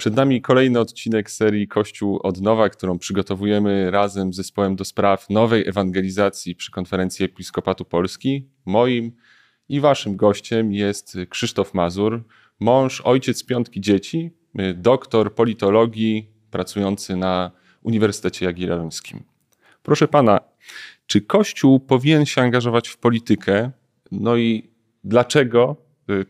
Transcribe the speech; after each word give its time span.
Przed 0.00 0.16
nami 0.16 0.42
kolejny 0.42 0.80
odcinek 0.80 1.30
serii 1.30 1.68
Kościół 1.68 2.20
od 2.22 2.40
nowa, 2.40 2.68
którą 2.68 2.98
przygotowujemy 2.98 3.90
razem 3.90 4.32
z 4.32 4.36
zespołem 4.36 4.76
do 4.76 4.84
spraw 4.84 5.30
nowej 5.30 5.68
ewangelizacji 5.68 6.54
przy 6.54 6.70
konferencji 6.70 7.24
Episkopatu 7.24 7.84
Polski. 7.84 8.48
Moim 8.66 9.12
i 9.68 9.80
waszym 9.80 10.16
gościem 10.16 10.72
jest 10.72 11.16
Krzysztof 11.28 11.74
Mazur, 11.74 12.24
mąż, 12.60 13.00
ojciec 13.00 13.44
piątki 13.44 13.80
dzieci, 13.80 14.30
doktor 14.74 15.34
politologii 15.34 16.30
pracujący 16.50 17.16
na 17.16 17.50
Uniwersytecie 17.82 18.46
Jagiellońskim. 18.46 19.22
Proszę 19.82 20.08
pana, 20.08 20.40
czy 21.06 21.20
Kościół 21.20 21.80
powinien 21.80 22.26
się 22.26 22.42
angażować 22.42 22.88
w 22.88 22.96
politykę? 22.96 23.70
No 24.12 24.36
i 24.36 24.70
dlaczego 25.04 25.76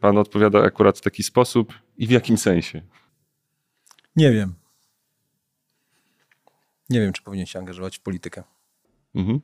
pan 0.00 0.18
odpowiada 0.18 0.62
akurat 0.62 0.98
w 0.98 1.02
taki 1.02 1.22
sposób 1.22 1.72
i 1.98 2.06
w 2.06 2.10
jakim 2.10 2.38
sensie? 2.38 2.82
Nie 4.16 4.32
wiem. 4.32 4.54
Nie 6.90 7.00
wiem, 7.00 7.12
czy 7.12 7.22
powinien 7.22 7.46
się 7.46 7.58
angażować 7.58 7.98
w 7.98 8.00
politykę. 8.00 8.42
Mhm. 9.14 9.40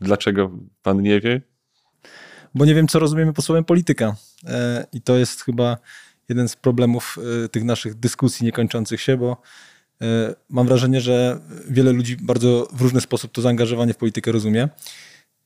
Dlaczego 0.00 0.50
pan 0.82 1.02
nie 1.02 1.20
wie? 1.20 1.40
Bo 2.54 2.64
nie 2.64 2.74
wiem, 2.74 2.88
co 2.88 2.98
rozumiemy 2.98 3.32
pod 3.32 3.44
słowem 3.44 3.64
polityka. 3.64 4.16
E, 4.46 4.86
I 4.92 5.00
to 5.00 5.16
jest 5.16 5.44
chyba 5.44 5.76
jeden 6.28 6.48
z 6.48 6.56
problemów 6.56 7.18
e, 7.44 7.48
tych 7.48 7.64
naszych 7.64 7.94
dyskusji 7.94 8.46
niekończących 8.46 9.00
się, 9.00 9.16
bo 9.16 9.36
e, 10.02 10.34
mam 10.48 10.66
wrażenie, 10.66 11.00
że 11.00 11.40
wiele 11.68 11.92
ludzi 11.92 12.16
bardzo 12.16 12.68
w 12.72 12.80
różny 12.80 13.00
sposób 13.00 13.32
to 13.32 13.42
zaangażowanie 13.42 13.94
w 13.94 13.96
politykę 13.96 14.32
rozumie. 14.32 14.68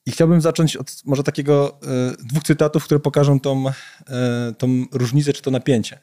I 0.06 0.10
chciałbym 0.10 0.40
zacząć 0.40 0.76
od 0.76 1.02
może 1.04 1.22
takiego 1.22 1.78
dwóch 2.18 2.42
cytatów, 2.42 2.84
które 2.84 3.00
pokażą 3.00 3.40
tą, 3.40 3.64
tą 4.58 4.84
różnicę 4.92 5.32
czy 5.32 5.42
to 5.42 5.50
napięcie. 5.50 5.98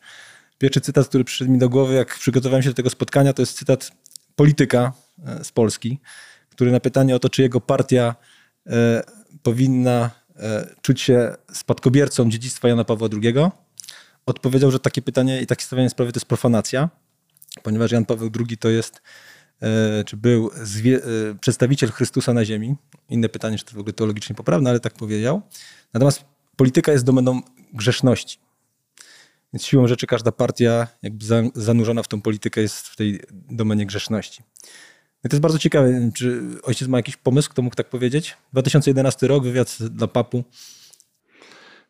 Pierwszy 0.60 0.82
cytat, 0.82 1.08
który 1.08 1.24
przyszedł 1.24 1.52
mi 1.52 1.58
do 1.58 1.70
głowy, 1.70 1.94
jak 1.94 2.18
przygotowałem 2.18 2.64
się 2.64 2.70
do 2.70 2.76
tego 2.76 2.90
spotkania, 2.90 3.34
to 3.34 3.42
jest 3.42 3.58
cytat 3.58 3.92
polityka 4.36 4.94
e, 5.26 5.44
z 5.44 5.52
Polski, 5.52 6.00
który 6.50 6.72
na 6.72 6.80
pytanie 6.80 7.16
o 7.16 7.20
to, 7.20 7.30
czy 7.30 7.42
jego 7.42 7.62
partia 7.62 8.16
e, 8.68 9.04
powinna 9.44 10.12
e, 10.36 10.68
czuć 10.82 11.02
się 11.02 11.36
spadkobiercą 11.54 12.30
dziedzictwa 12.30 12.68
Jana 12.68 12.84
Pawła 12.84 13.08
II, 13.24 13.34
odpowiedział, 14.26 14.72
że 14.72 14.80
takie 14.80 15.02
pytanie 15.02 15.42
i 15.42 15.48
takie 15.48 15.64
stawianie 15.64 15.90
sprawy 15.90 16.12
to 16.12 16.18
jest 16.18 16.26
profanacja, 16.26 16.90
ponieważ 17.64 17.92
Jan 17.92 18.06
Paweł 18.06 18.30
II 18.40 18.58
to 18.58 18.70
jest, 18.70 19.02
czy 20.06 20.18
był 20.18 20.52
przedstawiciel 21.42 21.92
Chrystusa 21.92 22.34
na 22.34 22.46
ziemi. 22.46 22.76
Inne 23.10 23.30
pytanie, 23.30 23.58
czy 23.58 23.66
to 23.66 23.72
w 23.72 23.78
ogóle 23.78 23.94
teologicznie 23.94 24.36
poprawne, 24.36 24.70
ale 24.70 24.80
tak 24.80 24.94
powiedział. 24.94 25.42
Natomiast 25.94 26.26
polityka 26.56 26.92
jest 26.92 27.06
domeną 27.06 27.42
grzeszności. 27.74 28.40
Więc 29.54 29.66
siłą 29.66 29.88
rzeczy 29.88 30.08
każda 30.08 30.32
partia 30.32 30.88
jakby 31.02 31.26
zanurzona 31.56 32.04
w 32.04 32.08
tą 32.08 32.22
politykę 32.22 32.62
jest 32.62 32.88
w 32.88 32.96
tej 32.96 33.20
domenie 33.32 33.86
grzeszności. 33.86 34.44
I 35.26 35.30
to 35.30 35.36
jest 35.36 35.42
bardzo 35.42 35.60
ciekawe. 35.60 36.12
Czy 36.14 36.42
ojciec 36.64 36.88
ma 36.88 36.98
jakiś 36.98 37.18
pomysł, 37.18 37.50
kto 37.50 37.62
mógł 37.62 37.76
tak 37.76 37.90
powiedzieć? 37.90 38.38
2011 38.54 39.28
rok, 39.28 39.44
wywiad 39.44 39.78
dla 39.90 40.08
papu. 40.08 40.44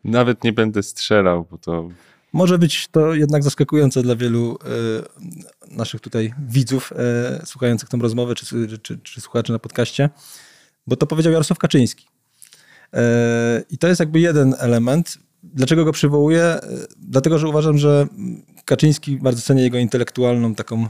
Nawet 0.04 0.44
nie 0.44 0.54
będę 0.54 0.84
strzelał, 0.84 1.48
bo 1.52 1.58
to. 1.58 1.90
Może 2.34 2.58
być 2.58 2.88
to 2.88 3.14
jednak 3.14 3.44
zaskakujące 3.44 4.02
dla 4.02 4.16
wielu 4.16 4.58
y, 5.72 5.76
naszych 5.76 6.02
tutaj 6.02 6.34
widzów 6.48 6.94
y, 7.42 7.46
słuchających 7.46 7.90
tę 7.90 7.98
rozmowę, 7.98 8.36
czy, 8.36 8.78
czy, 8.82 8.98
czy, 8.98 9.22
słuchaczy 9.22 9.52
na 9.52 9.60
podcaście, 9.60 10.10
bo 10.88 10.96
to 10.96 11.08
powiedział 11.08 11.34
Jarosław 11.34 11.60
Kaczyński. 11.60 12.08
Y, 12.94 13.00
I 13.70 13.78
to 13.78 13.88
jest 13.88 14.00
jakby 14.00 14.20
jeden 14.20 14.56
element. 14.60 15.18
Dlaczego 15.44 15.86
go 15.86 15.92
przywołuję? 15.92 16.60
Dlatego, 16.98 17.40
że 17.40 17.48
uważam, 17.48 17.78
że 17.78 18.08
Kaczyński 18.66 19.18
bardzo 19.18 19.42
cenię 19.42 19.64
jego 19.64 19.78
intelektualną 19.78 20.56
taką 20.56 20.88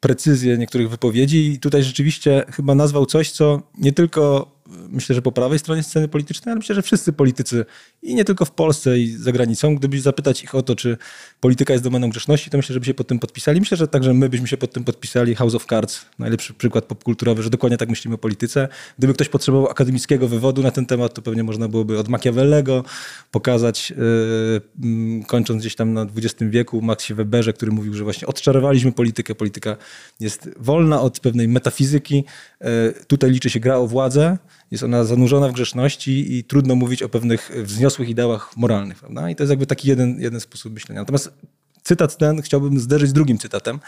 precyzję 0.00 0.58
niektórych 0.58 0.90
wypowiedzi 0.90 1.52
i 1.52 1.58
tutaj 1.58 1.82
rzeczywiście 1.82 2.44
chyba 2.50 2.74
nazwał 2.74 3.06
coś, 3.06 3.30
co 3.30 3.62
nie 3.78 3.92
tylko 3.92 4.54
myślę, 4.88 5.14
że 5.14 5.22
po 5.22 5.32
prawej 5.32 5.58
stronie 5.58 5.82
sceny 5.82 6.08
politycznej, 6.08 6.52
ale 6.52 6.58
myślę, 6.58 6.74
że 6.74 6.82
wszyscy 6.82 7.12
politycy 7.12 7.64
i 8.04 8.14
nie 8.14 8.24
tylko 8.24 8.44
w 8.44 8.50
Polsce 8.50 8.98
i 8.98 9.08
za 9.08 9.32
granicą, 9.32 9.76
gdybyś 9.76 10.00
zapytać 10.00 10.44
ich 10.44 10.54
o 10.54 10.62
to, 10.62 10.76
czy 10.76 10.96
polityka 11.40 11.72
jest 11.72 11.84
domeną 11.84 12.10
grzeszności, 12.10 12.50
to 12.50 12.56
myślę, 12.56 12.74
że 12.74 12.80
by 12.80 12.86
się 12.86 12.94
pod 12.94 13.06
tym 13.06 13.18
podpisali. 13.18 13.60
Myślę, 13.60 13.76
że 13.76 13.88
także 13.88 14.14
my 14.14 14.28
byśmy 14.28 14.48
się 14.48 14.56
pod 14.56 14.72
tym 14.72 14.84
podpisali. 14.84 15.34
House 15.34 15.54
of 15.54 15.66
Cards, 15.66 16.06
najlepszy 16.18 16.54
przykład 16.54 16.84
popkulturowy, 16.84 17.42
że 17.42 17.50
dokładnie 17.50 17.78
tak 17.78 17.88
myślimy 17.88 18.14
o 18.14 18.18
polityce. 18.18 18.68
Gdyby 18.98 19.14
ktoś 19.14 19.28
potrzebował 19.28 19.70
akademickiego 19.70 20.28
wywodu 20.28 20.62
na 20.62 20.70
ten 20.70 20.86
temat, 20.86 21.14
to 21.14 21.22
pewnie 21.22 21.44
można 21.44 21.68
byłoby 21.68 21.98
od 21.98 22.08
Machiavellego 22.08 22.84
pokazać, 23.30 23.90
yy, 23.90 25.24
kończąc 25.26 25.60
gdzieś 25.60 25.74
tam 25.74 25.92
na 25.92 26.06
XX 26.16 26.50
wieku, 26.50 26.82
Maxie 26.82 27.16
Weberze, 27.16 27.52
który 27.52 27.72
mówił, 27.72 27.94
że 27.94 28.04
właśnie 28.04 28.28
odczarowaliśmy 28.28 28.92
politykę. 28.92 29.34
Polityka 29.34 29.76
jest 30.20 30.50
wolna 30.56 31.00
od 31.00 31.20
pewnej 31.20 31.48
metafizyki. 31.48 32.24
Yy, 32.60 32.94
tutaj 33.06 33.30
liczy 33.30 33.50
się 33.50 33.60
gra 33.60 33.76
o 33.76 33.86
władzę 33.86 34.38
jest 34.70 34.84
ona 34.84 35.04
zanurzona 35.04 35.48
w 35.48 35.52
grzeszności 35.52 36.38
i 36.38 36.44
trudno 36.44 36.74
mówić 36.74 37.02
o 37.02 37.08
pewnych 37.08 37.50
wzniosłych 37.64 38.08
ideałach 38.08 38.56
moralnych. 38.56 38.98
Prawda? 38.98 39.30
I 39.30 39.36
to 39.36 39.42
jest 39.42 39.50
jakby 39.50 39.66
taki 39.66 39.88
jeden, 39.88 40.20
jeden 40.20 40.40
sposób 40.40 40.72
myślenia. 40.72 41.00
Natomiast 41.00 41.32
cytat 41.82 42.16
ten 42.16 42.42
chciałbym 42.42 42.80
zderzyć 42.80 43.10
z 43.10 43.12
drugim 43.12 43.38
cytatem, 43.38 43.80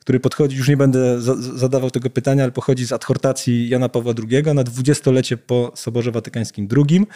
który 0.00 0.20
podchodzi, 0.20 0.56
już 0.56 0.68
nie 0.68 0.76
będę 0.76 1.20
za, 1.20 1.34
zadawał 1.36 1.90
tego 1.90 2.10
pytania, 2.10 2.42
ale 2.42 2.52
pochodzi 2.52 2.86
z 2.86 2.92
adhortacji 2.92 3.68
Jana 3.68 3.88
Pawła 3.88 4.14
II 4.30 4.54
na 4.54 4.64
dwudziestolecie 4.64 5.36
po 5.36 5.72
Soborze 5.74 6.12
Watykańskim 6.12 6.68
II, 6.76 7.06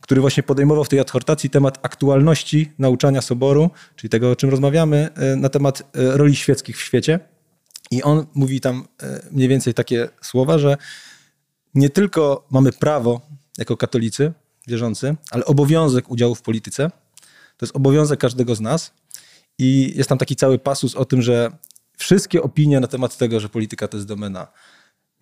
który 0.00 0.20
właśnie 0.20 0.42
podejmował 0.42 0.84
w 0.84 0.88
tej 0.88 1.00
adhortacji 1.00 1.50
temat 1.50 1.78
aktualności 1.82 2.72
nauczania 2.78 3.22
Soboru, 3.22 3.70
czyli 3.96 4.10
tego, 4.10 4.30
o 4.30 4.36
czym 4.36 4.50
rozmawiamy, 4.50 5.08
e, 5.14 5.36
na 5.36 5.48
temat 5.48 5.80
e, 5.80 6.16
roli 6.16 6.36
świeckich 6.36 6.76
w 6.76 6.80
świecie. 6.80 7.20
I 7.90 8.02
on 8.02 8.26
mówi 8.34 8.60
tam 8.60 8.88
e, 9.02 9.20
mniej 9.30 9.48
więcej 9.48 9.74
takie 9.74 10.08
słowa, 10.22 10.58
że 10.58 10.76
nie 11.74 11.90
tylko 11.90 12.46
mamy 12.50 12.72
prawo 12.72 13.20
jako 13.58 13.76
katolicy 13.76 14.32
wierzący, 14.66 15.16
ale 15.30 15.44
obowiązek 15.44 16.10
udziału 16.10 16.34
w 16.34 16.42
polityce. 16.42 16.90
To 17.56 17.66
jest 17.66 17.76
obowiązek 17.76 18.20
każdego 18.20 18.54
z 18.54 18.60
nas. 18.60 18.92
I 19.58 19.92
jest 19.96 20.08
tam 20.08 20.18
taki 20.18 20.36
cały 20.36 20.58
pasus 20.58 20.94
o 20.94 21.04
tym, 21.04 21.22
że 21.22 21.50
wszystkie 21.96 22.42
opinie 22.42 22.80
na 22.80 22.86
temat 22.86 23.16
tego, 23.16 23.40
że 23.40 23.48
polityka 23.48 23.88
to 23.88 23.96
jest 23.96 24.06
domena 24.06 24.46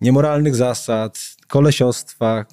niemoralnych 0.01 0.55
zasad, 0.55 1.19
kolesiostwa, 1.47 2.45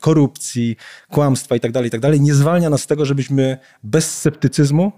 korupcji, 0.00 0.76
kłamstwa 1.10 1.54
itd., 1.54 1.72
tak 1.72 1.84
itd., 1.84 2.10
tak 2.10 2.20
nie 2.20 2.34
zwalnia 2.34 2.70
nas 2.70 2.82
z 2.82 2.86
tego, 2.86 3.04
żebyśmy 3.04 3.58
bez 3.82 4.16
sceptycyzmu 4.16 4.92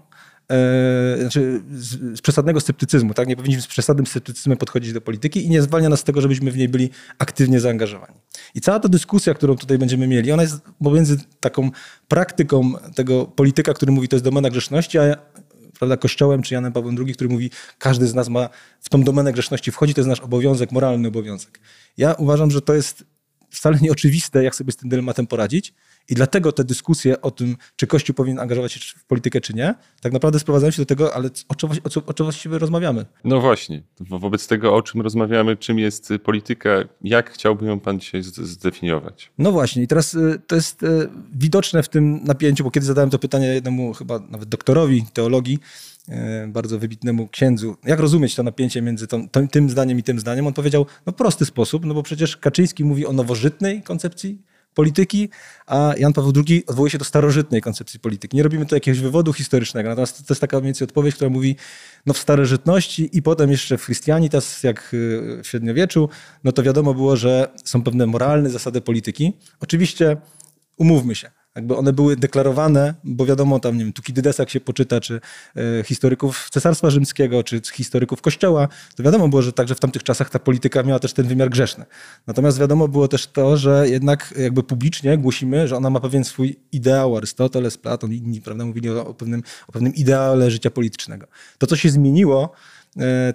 e, 0.51 1.17
znaczy 1.19 1.61
z, 1.71 2.17
z, 2.17 2.21
przesadnego 2.21 2.59
sceptycyzmu, 2.59 3.13
tak? 3.13 3.27
Nie 3.27 3.35
powinniśmy 3.35 3.61
z 3.61 3.67
przesadnym 3.67 4.05
sceptycyzmem 4.05 4.57
podchodzić 4.57 4.93
do 4.93 5.01
polityki 5.01 5.45
i 5.45 5.49
nie 5.49 5.61
zwalnia 5.61 5.89
nas 5.89 5.99
z 5.99 6.03
tego, 6.03 6.21
żebyśmy 6.21 6.51
w 6.51 6.57
niej 6.57 6.69
byli 6.69 6.89
aktywnie 7.19 7.59
zaangażowani. 7.59 8.15
I 8.55 8.61
cała 8.61 8.79
ta 8.79 8.89
dyskusja, 8.89 9.33
którą 9.33 9.55
tutaj 9.55 9.77
będziemy 9.77 10.07
mieli, 10.07 10.31
ona 10.31 10.41
jest 10.41 10.61
pomiędzy 10.83 11.17
taką 11.39 11.69
praktyką 12.07 12.73
tego 12.95 13.25
polityka, 13.25 13.73
który 13.73 13.91
mówi, 13.91 14.07
to 14.07 14.15
jest 14.15 14.23
domena 14.23 14.49
grzeszności, 14.49 14.97
a 14.97 15.15
prawda, 15.79 15.97
Kościołem 15.97 16.41
czy 16.41 16.53
Janem 16.53 16.73
Pawłem 16.73 16.95
II, 16.99 17.13
który 17.13 17.29
mówi, 17.29 17.49
każdy 17.77 18.07
z 18.07 18.13
nas 18.13 18.29
ma 18.29 18.49
w 18.81 18.89
tą 18.89 19.03
domenę 19.03 19.33
grzeszności 19.33 19.71
wchodzi, 19.71 19.93
to 19.93 20.01
jest 20.01 20.09
nasz 20.09 20.19
obowiązek, 20.19 20.71
moralny 20.71 21.07
obowiązek. 21.07 21.59
Ja 21.97 22.13
uważam, 22.13 22.51
że 22.51 22.61
to 22.61 22.73
jest 22.73 23.03
wcale 23.49 23.77
nieoczywiste, 23.81 24.43
jak 24.43 24.55
sobie 24.55 24.71
z 24.71 24.75
tym 24.75 24.89
dylematem 24.89 25.27
poradzić. 25.27 25.73
I 26.09 26.15
dlatego 26.15 26.51
te 26.51 26.63
dyskusje 26.63 27.21
o 27.21 27.31
tym, 27.31 27.57
czy 27.75 27.87
Kościół 27.87 28.15
powinien 28.15 28.39
angażować 28.39 28.73
się 28.73 28.99
w 28.99 29.05
politykę, 29.05 29.41
czy 29.41 29.53
nie, 29.53 29.75
tak 30.01 30.13
naprawdę 30.13 30.39
sprowadzają 30.39 30.71
się 30.71 30.81
do 30.81 30.85
tego, 30.85 31.15
ale 31.15 31.29
o 31.49 31.55
czym, 31.55 31.69
o, 31.83 31.89
co, 31.89 32.05
o 32.05 32.13
czym 32.13 32.25
właściwie 32.25 32.57
rozmawiamy? 32.57 33.05
No 33.23 33.41
właśnie. 33.41 33.83
Wobec 33.99 34.47
tego, 34.47 34.75
o 34.75 34.81
czym 34.81 35.01
rozmawiamy, 35.01 35.57
czym 35.57 35.79
jest 35.79 36.13
polityka, 36.23 36.69
jak 37.01 37.31
chciałby 37.31 37.65
ją 37.65 37.79
pan 37.79 37.99
dzisiaj 37.99 38.21
zdefiniować? 38.23 39.31
No 39.37 39.51
właśnie. 39.51 39.83
I 39.83 39.87
teraz 39.87 40.13
y, 40.13 40.41
to 40.47 40.55
jest 40.55 40.83
y, 40.83 41.09
widoczne 41.33 41.83
w 41.83 41.89
tym 41.89 42.23
napięciu, 42.23 42.63
bo 42.63 42.71
kiedy 42.71 42.85
zadałem 42.85 43.09
to 43.09 43.19
pytanie 43.19 43.47
jednemu 43.47 43.93
chyba 43.93 44.19
nawet 44.19 44.49
doktorowi 44.49 45.05
teologii, 45.13 45.59
y, 46.09 46.13
bardzo 46.47 46.79
wybitnemu 46.79 47.27
księdzu, 47.27 47.75
jak 47.83 47.99
rozumieć 47.99 48.35
to 48.35 48.43
napięcie 48.43 48.81
między 48.81 49.07
tą, 49.07 49.27
tym 49.51 49.69
zdaniem 49.69 49.99
i 49.99 50.03
tym 50.03 50.19
zdaniem, 50.19 50.47
on 50.47 50.53
powiedział, 50.53 50.85
no 51.05 51.13
prosty 51.13 51.45
sposób, 51.45 51.85
no 51.85 51.93
bo 51.93 52.03
przecież 52.03 52.37
Kaczyński 52.37 52.83
mówi 52.83 53.05
o 53.05 53.13
nowożytnej 53.13 53.81
koncepcji 53.81 54.50
polityki, 54.73 55.29
a 55.67 55.93
Jan 55.97 56.13
Paweł 56.13 56.33
II 56.47 56.65
odwołuje 56.67 56.91
się 56.91 56.97
do 56.97 57.05
starożytnej 57.05 57.61
koncepcji 57.61 57.99
polityki. 57.99 58.37
Nie 58.37 58.43
robimy 58.43 58.65
tu 58.65 58.75
jakiegoś 58.75 58.99
wywodu 58.99 59.33
historycznego, 59.33 59.89
natomiast 59.89 60.27
to 60.27 60.33
jest 60.33 60.41
taka 60.41 60.57
mniej 60.57 60.65
więcej 60.65 60.85
odpowiedź, 60.85 61.15
która 61.15 61.29
mówi 61.29 61.55
no 62.05 62.13
w 62.13 62.17
starożytności 62.17 63.17
i 63.17 63.21
potem 63.21 63.51
jeszcze 63.51 63.77
w 63.77 63.85
Christianitas, 63.85 64.63
jak 64.63 64.93
y, 64.93 65.41
w 65.43 65.47
średniowieczu, 65.47 66.09
no 66.43 66.51
to 66.51 66.63
wiadomo 66.63 66.93
było, 66.93 67.15
że 67.15 67.51
są 67.65 67.83
pewne 67.83 68.05
moralne 68.05 68.49
zasady 68.49 68.81
polityki. 68.81 69.33
Oczywiście 69.59 70.17
umówmy 70.77 71.15
się, 71.15 71.31
jakby 71.55 71.77
one 71.77 71.93
były 71.93 72.15
deklarowane, 72.15 72.93
bo 73.03 73.25
wiadomo, 73.25 73.59
tam, 73.59 73.77
nie 73.77 73.83
wiem, 73.83 73.93
Tukidydesa, 73.93 74.43
jak 74.43 74.49
się 74.49 74.59
poczyta, 74.59 74.99
czy 74.99 75.21
e, 75.79 75.83
historyków 75.83 76.49
Cesarstwa 76.49 76.89
Rzymskiego, 76.89 77.43
czy 77.43 77.61
historyków 77.73 78.21
Kościoła, 78.21 78.67
to 78.95 79.03
wiadomo 79.03 79.27
było, 79.27 79.41
że 79.41 79.53
także 79.53 79.75
w 79.75 79.79
tamtych 79.79 80.03
czasach 80.03 80.29
ta 80.29 80.39
polityka 80.39 80.83
miała 80.83 80.99
też 80.99 81.13
ten 81.13 81.27
wymiar 81.27 81.49
grzeszny. 81.49 81.85
Natomiast 82.27 82.59
wiadomo 82.59 82.87
było 82.87 83.07
też 83.07 83.27
to, 83.27 83.57
że 83.57 83.89
jednak 83.89 84.33
jakby 84.37 84.63
publicznie 84.63 85.17
głosimy, 85.17 85.67
że 85.67 85.77
ona 85.77 85.89
ma 85.89 85.99
pewien 85.99 86.23
swój 86.23 86.59
ideał, 86.71 87.17
Arystoteles, 87.17 87.77
Platon, 87.77 88.13
inni, 88.13 88.41
prawda, 88.41 88.65
mówili 88.65 88.89
o, 88.89 89.07
o, 89.07 89.13
pewnym, 89.13 89.43
o 89.67 89.71
pewnym 89.71 89.95
ideale 89.95 90.51
życia 90.51 90.71
politycznego. 90.71 91.27
To, 91.57 91.67
co 91.67 91.75
się 91.75 91.89
zmieniło, 91.89 92.51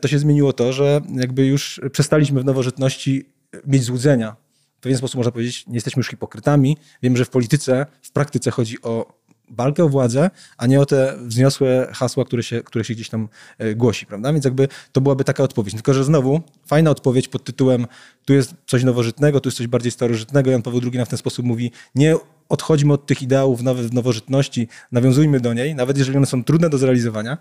to 0.01 0.09
się 0.09 0.19
zmieniło 0.19 0.53
to, 0.53 0.73
że 0.73 1.01
jakby 1.15 1.47
już 1.47 1.81
przestaliśmy 1.93 2.41
w 2.41 2.45
nowożytności 2.45 3.31
mieć 3.67 3.83
złudzenia. 3.83 4.46
W 4.79 4.81
pewien 4.81 4.99
sposób 4.99 5.17
można 5.17 5.33
powiedzieć, 5.33 5.67
nie 5.67 5.75
jesteśmy 5.75 6.01
już 6.01 6.09
hipokrytami. 6.09 6.77
Wiemy, 7.03 7.17
że 7.17 7.25
w 7.25 7.31
polityce, 7.31 7.87
w 8.03 8.11
praktyce 8.11 8.51
chodzi 8.51 8.83
o 8.83 9.17
walkę 9.51 9.85
o 9.85 9.89
władzę, 9.89 10.31
a 10.57 10.67
nie 10.67 10.81
o 10.81 10.87
te 10.87 11.17
wzniosłe 11.21 11.89
hasła, 11.93 12.25
które 12.25 12.43
się, 12.43 12.63
które 12.63 12.85
się 12.85 12.95
gdzieś 12.95 13.09
tam 13.09 13.29
e, 13.59 13.75
głosi, 13.75 14.07
prawda? 14.07 14.33
Więc 14.33 14.45
jakby 14.45 14.69
to 14.93 15.01
byłaby 15.01 15.25
taka 15.25 15.43
odpowiedź. 15.43 15.75
Tylko, 15.75 15.95
że 15.95 16.05
znowu 16.05 16.41
fajna 16.67 16.91
odpowiedź 16.91 17.29
pod 17.29 17.45
tytułem 17.45 17.87
tu 18.25 18.35
jest 18.35 18.55
coś 18.67 18.85
nowożytnego, 18.85 19.41
tu 19.41 19.49
jest 19.49 19.59
coś 19.59 19.67
bardziej 19.67 19.93
starożytnego. 19.93 20.51
Jan 20.51 20.63
Paweł 20.63 20.81
II 20.83 20.97
nam 20.97 21.07
w 21.07 21.09
ten 21.09 21.19
sposób 21.19 21.47
mówi, 21.47 21.71
nie 21.95 22.17
odchodźmy 22.49 22.93
od 22.93 23.07
tych 23.07 23.23
ideałów 23.23 23.61
w 23.61 23.93
nowożytności, 23.93 24.69
nawiązujmy 24.93 25.41
do 25.41 25.55
niej, 25.55 25.75
nawet 25.75 25.99
jeżeli 25.99 26.17
one 26.17 26.27
są 26.27 26.45
trudne 26.45 26.71
do 26.71 26.79
zrealizowania. 26.79 27.39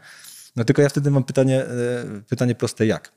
No 0.55 0.63
tylko 0.63 0.81
ja 0.81 0.89
wtedy 0.89 1.11
mam 1.11 1.23
pytanie, 1.23 1.63
e, 1.63 2.21
pytanie 2.29 2.55
proste, 2.55 2.85
jak? 2.85 3.11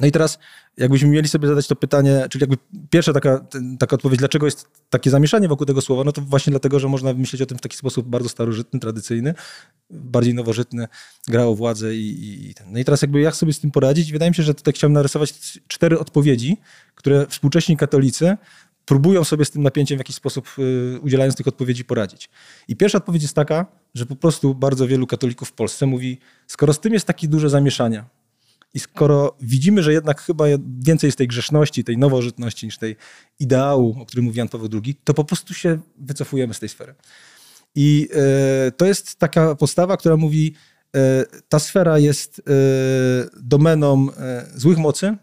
No 0.00 0.06
i 0.06 0.12
teraz, 0.12 0.38
jakbyśmy 0.76 1.08
mieli 1.08 1.28
sobie 1.28 1.48
zadać 1.48 1.66
to 1.66 1.76
pytanie, 1.76 2.26
czyli 2.30 2.42
jakby 2.42 2.56
pierwsza 2.90 3.12
taka, 3.12 3.46
taka 3.78 3.96
odpowiedź, 3.96 4.18
dlaczego 4.18 4.46
jest 4.46 4.68
takie 4.90 5.10
zamieszanie 5.10 5.48
wokół 5.48 5.66
tego 5.66 5.80
słowa, 5.80 6.04
no 6.04 6.12
to 6.12 6.20
właśnie 6.20 6.50
dlatego, 6.50 6.78
że 6.78 6.88
można 6.88 7.12
myśleć 7.12 7.42
o 7.42 7.46
tym 7.46 7.58
w 7.58 7.60
taki 7.60 7.76
sposób 7.76 8.08
bardzo 8.08 8.28
starożytny, 8.28 8.80
tradycyjny, 8.80 9.34
bardziej 9.90 10.34
nowożytny, 10.34 10.88
gra 11.28 11.44
o 11.44 11.54
władzę 11.54 11.94
i, 11.94 12.48
i 12.50 12.54
ten. 12.54 12.72
No 12.72 12.78
i 12.78 12.84
teraz 12.84 13.02
jakby 13.02 13.20
jak 13.20 13.36
sobie 13.36 13.52
z 13.52 13.60
tym 13.60 13.70
poradzić? 13.70 14.12
Wydaje 14.12 14.30
mi 14.30 14.34
się, 14.34 14.42
że 14.42 14.54
tutaj 14.54 14.74
chciałem 14.74 14.92
narysować 14.92 15.34
cztery 15.68 15.98
odpowiedzi, 15.98 16.56
które 16.94 17.26
współcześni 17.26 17.76
katolicy 17.76 18.36
próbują 18.88 19.24
sobie 19.24 19.44
z 19.44 19.50
tym 19.50 19.62
napięciem 19.62 19.98
w 19.98 20.00
jakiś 20.00 20.16
sposób, 20.16 20.48
y, 20.58 21.00
udzielając 21.00 21.36
tych 21.36 21.48
odpowiedzi, 21.48 21.84
poradzić. 21.84 22.30
I 22.68 22.76
pierwsza 22.76 22.98
odpowiedź 22.98 23.22
jest 23.22 23.34
taka, 23.34 23.66
że 23.94 24.06
po 24.06 24.16
prostu 24.16 24.54
bardzo 24.54 24.86
wielu 24.86 25.06
katolików 25.06 25.48
w 25.48 25.52
Polsce 25.52 25.86
mówi, 25.86 26.18
skoro 26.46 26.72
z 26.72 26.80
tym 26.80 26.92
jest 26.92 27.06
takie 27.06 27.28
duże 27.28 27.50
zamieszanie, 27.50 28.04
i 28.74 28.80
skoro 28.80 29.36
widzimy, 29.40 29.82
że 29.82 29.92
jednak 29.92 30.20
chyba 30.20 30.44
więcej 30.80 31.08
jest 31.08 31.18
tej 31.18 31.28
grzeszności, 31.28 31.84
tej 31.84 31.98
nowożytności 31.98 32.66
niż 32.66 32.78
tej 32.78 32.96
ideału, 33.38 33.96
o 34.00 34.06
którym 34.06 34.24
mówi 34.24 34.38
Jan 34.38 34.48
Paweł 34.48 34.68
II, 34.84 34.94
to 35.04 35.14
po 35.14 35.24
prostu 35.24 35.54
się 35.54 35.78
wycofujemy 35.98 36.54
z 36.54 36.60
tej 36.60 36.68
sfery. 36.68 36.94
I 37.74 38.08
e, 38.66 38.70
to 38.70 38.86
jest 38.86 39.16
taka 39.16 39.54
postawa, 39.54 39.96
która 39.96 40.16
mówi, 40.16 40.54
e, 40.96 41.24
ta 41.48 41.58
sfera 41.58 41.98
jest 41.98 42.38
e, 42.38 42.42
domeną 43.42 44.06
złych 44.54 44.78
mocy, 44.78 45.16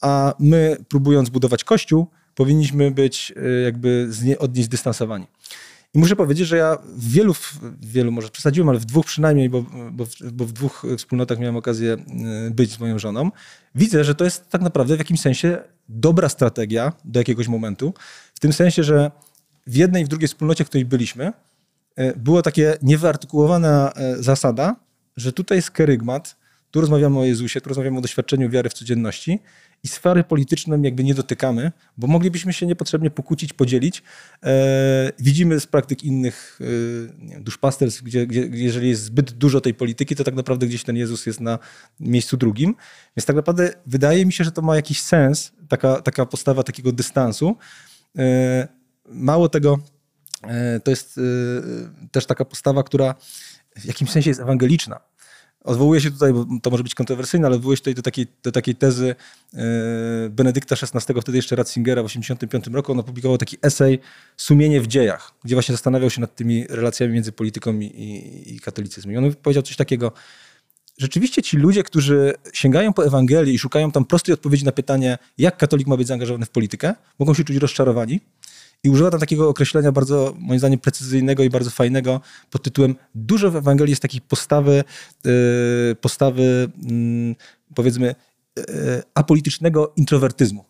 a 0.00 0.34
my 0.38 0.76
próbując 0.88 1.30
budować 1.30 1.64
Kościół, 1.64 2.06
powinniśmy 2.34 2.90
być 2.90 3.32
jakby 3.64 4.08
od 4.38 4.54
niej 4.54 4.64
zdystansowani. 4.64 5.26
I 5.94 5.98
muszę 5.98 6.16
powiedzieć, 6.16 6.48
że 6.48 6.56
ja 6.56 6.78
w 6.96 7.10
wielu, 7.10 7.34
w 7.34 7.58
wielu 7.80 8.12
może 8.12 8.28
przesadziłem, 8.28 8.68
ale 8.68 8.78
w 8.78 8.84
dwóch 8.84 9.06
przynajmniej, 9.06 9.48
bo, 9.48 9.62
bo, 9.92 10.06
bo 10.32 10.44
w 10.44 10.52
dwóch 10.52 10.86
wspólnotach 10.98 11.38
miałem 11.38 11.56
okazję 11.56 11.92
e, 11.92 12.50
być 12.50 12.72
z 12.72 12.80
moją 12.80 12.98
żoną, 12.98 13.30
widzę, 13.74 14.04
że 14.04 14.14
to 14.14 14.24
jest 14.24 14.48
tak 14.50 14.62
naprawdę 14.62 14.96
w 14.96 14.98
jakimś 14.98 15.20
sensie 15.20 15.58
dobra 15.88 16.28
strategia 16.28 16.92
do 17.04 17.20
jakiegoś 17.20 17.48
momentu. 17.48 17.94
W 18.34 18.40
tym 18.40 18.52
sensie, 18.52 18.84
że 18.84 19.10
w 19.66 19.76
jednej 19.76 20.02
i 20.02 20.04
w 20.04 20.08
drugiej 20.08 20.28
wspólnocie, 20.28 20.64
w 20.64 20.68
której 20.68 20.84
byliśmy, 20.84 21.32
e, 21.96 22.16
była 22.16 22.42
takie 22.42 22.76
niewyartykułowana 22.82 23.92
e, 23.92 24.22
zasada, 24.22 24.76
że 25.16 25.32
tutaj 25.32 25.58
jest 25.58 25.70
kerygmat, 25.70 26.36
tu 26.70 26.80
rozmawiamy 26.80 27.18
o 27.18 27.24
Jezusie, 27.24 27.60
tu 27.60 27.68
rozmawiamy 27.68 27.98
o 27.98 28.00
doświadczeniu 28.00 28.50
wiary 28.50 28.68
w 28.68 28.74
codzienności 28.74 29.40
i 29.86 29.88
sfery 29.88 30.24
polityczną 30.24 30.82
jakby 30.82 31.04
nie 31.04 31.14
dotykamy, 31.14 31.72
bo 31.98 32.06
moglibyśmy 32.06 32.52
się 32.52 32.66
niepotrzebnie 32.66 33.10
pokłócić, 33.10 33.52
podzielić. 33.52 34.02
E, 34.42 35.12
widzimy 35.18 35.60
z 35.60 35.66
praktyk 35.66 36.04
innych 36.04 36.58
e, 37.36 37.40
duszpasterstw, 37.40 38.02
gdzie, 38.02 38.26
gdzie 38.26 38.40
jeżeli 38.52 38.88
jest 38.88 39.02
zbyt 39.02 39.32
dużo 39.32 39.60
tej 39.60 39.74
polityki, 39.74 40.16
to 40.16 40.24
tak 40.24 40.34
naprawdę 40.34 40.66
gdzieś 40.66 40.84
ten 40.84 40.96
Jezus 40.96 41.26
jest 41.26 41.40
na 41.40 41.58
miejscu 42.00 42.36
drugim. 42.36 42.74
Więc 43.16 43.26
tak 43.26 43.36
naprawdę 43.36 43.72
wydaje 43.86 44.26
mi 44.26 44.32
się, 44.32 44.44
że 44.44 44.52
to 44.52 44.62
ma 44.62 44.76
jakiś 44.76 45.02
sens, 45.02 45.52
taka, 45.68 46.02
taka 46.02 46.26
postawa 46.26 46.62
takiego 46.62 46.92
dystansu. 46.92 47.56
E, 48.18 48.68
mało 49.08 49.48
tego, 49.48 49.78
e, 50.42 50.80
to 50.80 50.90
jest 50.90 51.18
e, 51.18 51.22
też 52.10 52.26
taka 52.26 52.44
postawa, 52.44 52.82
która 52.82 53.14
w 53.76 53.84
jakimś 53.84 54.10
sensie 54.10 54.30
jest 54.30 54.40
ewangeliczna. 54.40 55.00
Odwołuję 55.66 56.00
się 56.00 56.10
tutaj, 56.10 56.32
bo 56.32 56.46
to 56.62 56.70
może 56.70 56.82
być 56.82 56.94
kontrowersyjne, 56.94 57.46
ale 57.46 57.56
odwołuję 57.56 57.76
się 57.76 57.80
tutaj 57.80 57.94
do 57.94 58.02
takiej, 58.02 58.26
do 58.42 58.52
takiej 58.52 58.74
tezy 58.74 59.14
e, 59.54 59.58
Benedykta 60.30 60.76
XVI, 60.82 61.20
wtedy 61.20 61.38
jeszcze 61.38 61.56
Ratzingera 61.56 62.02
w 62.02 62.06
1985 62.06 62.74
roku. 62.76 62.92
On 62.92 63.00
opublikował 63.00 63.38
taki 63.38 63.56
esej 63.62 63.98
Sumienie 64.36 64.80
w 64.80 64.86
dziejach, 64.86 65.32
gdzie 65.44 65.54
właśnie 65.54 65.72
zastanawiał 65.72 66.10
się 66.10 66.20
nad 66.20 66.34
tymi 66.34 66.66
relacjami 66.68 67.12
między 67.12 67.32
polityką 67.32 67.80
i, 67.80 67.84
i, 67.84 68.54
i 68.54 68.60
katolicyzmem. 68.60 69.14
I 69.14 69.18
on 69.18 69.34
powiedział 69.34 69.62
coś 69.62 69.76
takiego, 69.76 70.12
rzeczywiście 70.98 71.42
ci 71.42 71.56
ludzie, 71.56 71.82
którzy 71.82 72.34
sięgają 72.52 72.92
po 72.92 73.06
Ewangelię 73.06 73.52
i 73.52 73.58
szukają 73.58 73.92
tam 73.92 74.04
prostej 74.04 74.34
odpowiedzi 74.34 74.64
na 74.64 74.72
pytanie, 74.72 75.18
jak 75.38 75.56
katolik 75.56 75.86
ma 75.86 75.96
być 75.96 76.08
zaangażowany 76.08 76.46
w 76.46 76.50
politykę, 76.50 76.94
mogą 77.18 77.34
się 77.34 77.44
czuć 77.44 77.56
rozczarowani, 77.56 78.20
i 78.84 78.90
używa 78.90 79.10
tam 79.10 79.20
takiego 79.20 79.48
określenia 79.48 79.92
bardzo, 79.92 80.34
moim 80.38 80.58
zdaniem, 80.58 80.78
precyzyjnego 80.78 81.42
i 81.42 81.50
bardzo 81.50 81.70
fajnego 81.70 82.20
pod 82.50 82.62
tytułem 82.62 82.94
dużo 83.14 83.50
w 83.50 83.56
Ewangelii 83.56 83.92
jest 83.92 84.02
takiej 84.02 84.20
postawy, 84.20 84.84
e, 85.26 85.94
postawy 85.94 86.68
mm, 86.90 87.34
powiedzmy 87.74 88.14
e, 88.58 89.02
apolitycznego 89.14 89.92
introwertyzmu. 89.96 90.64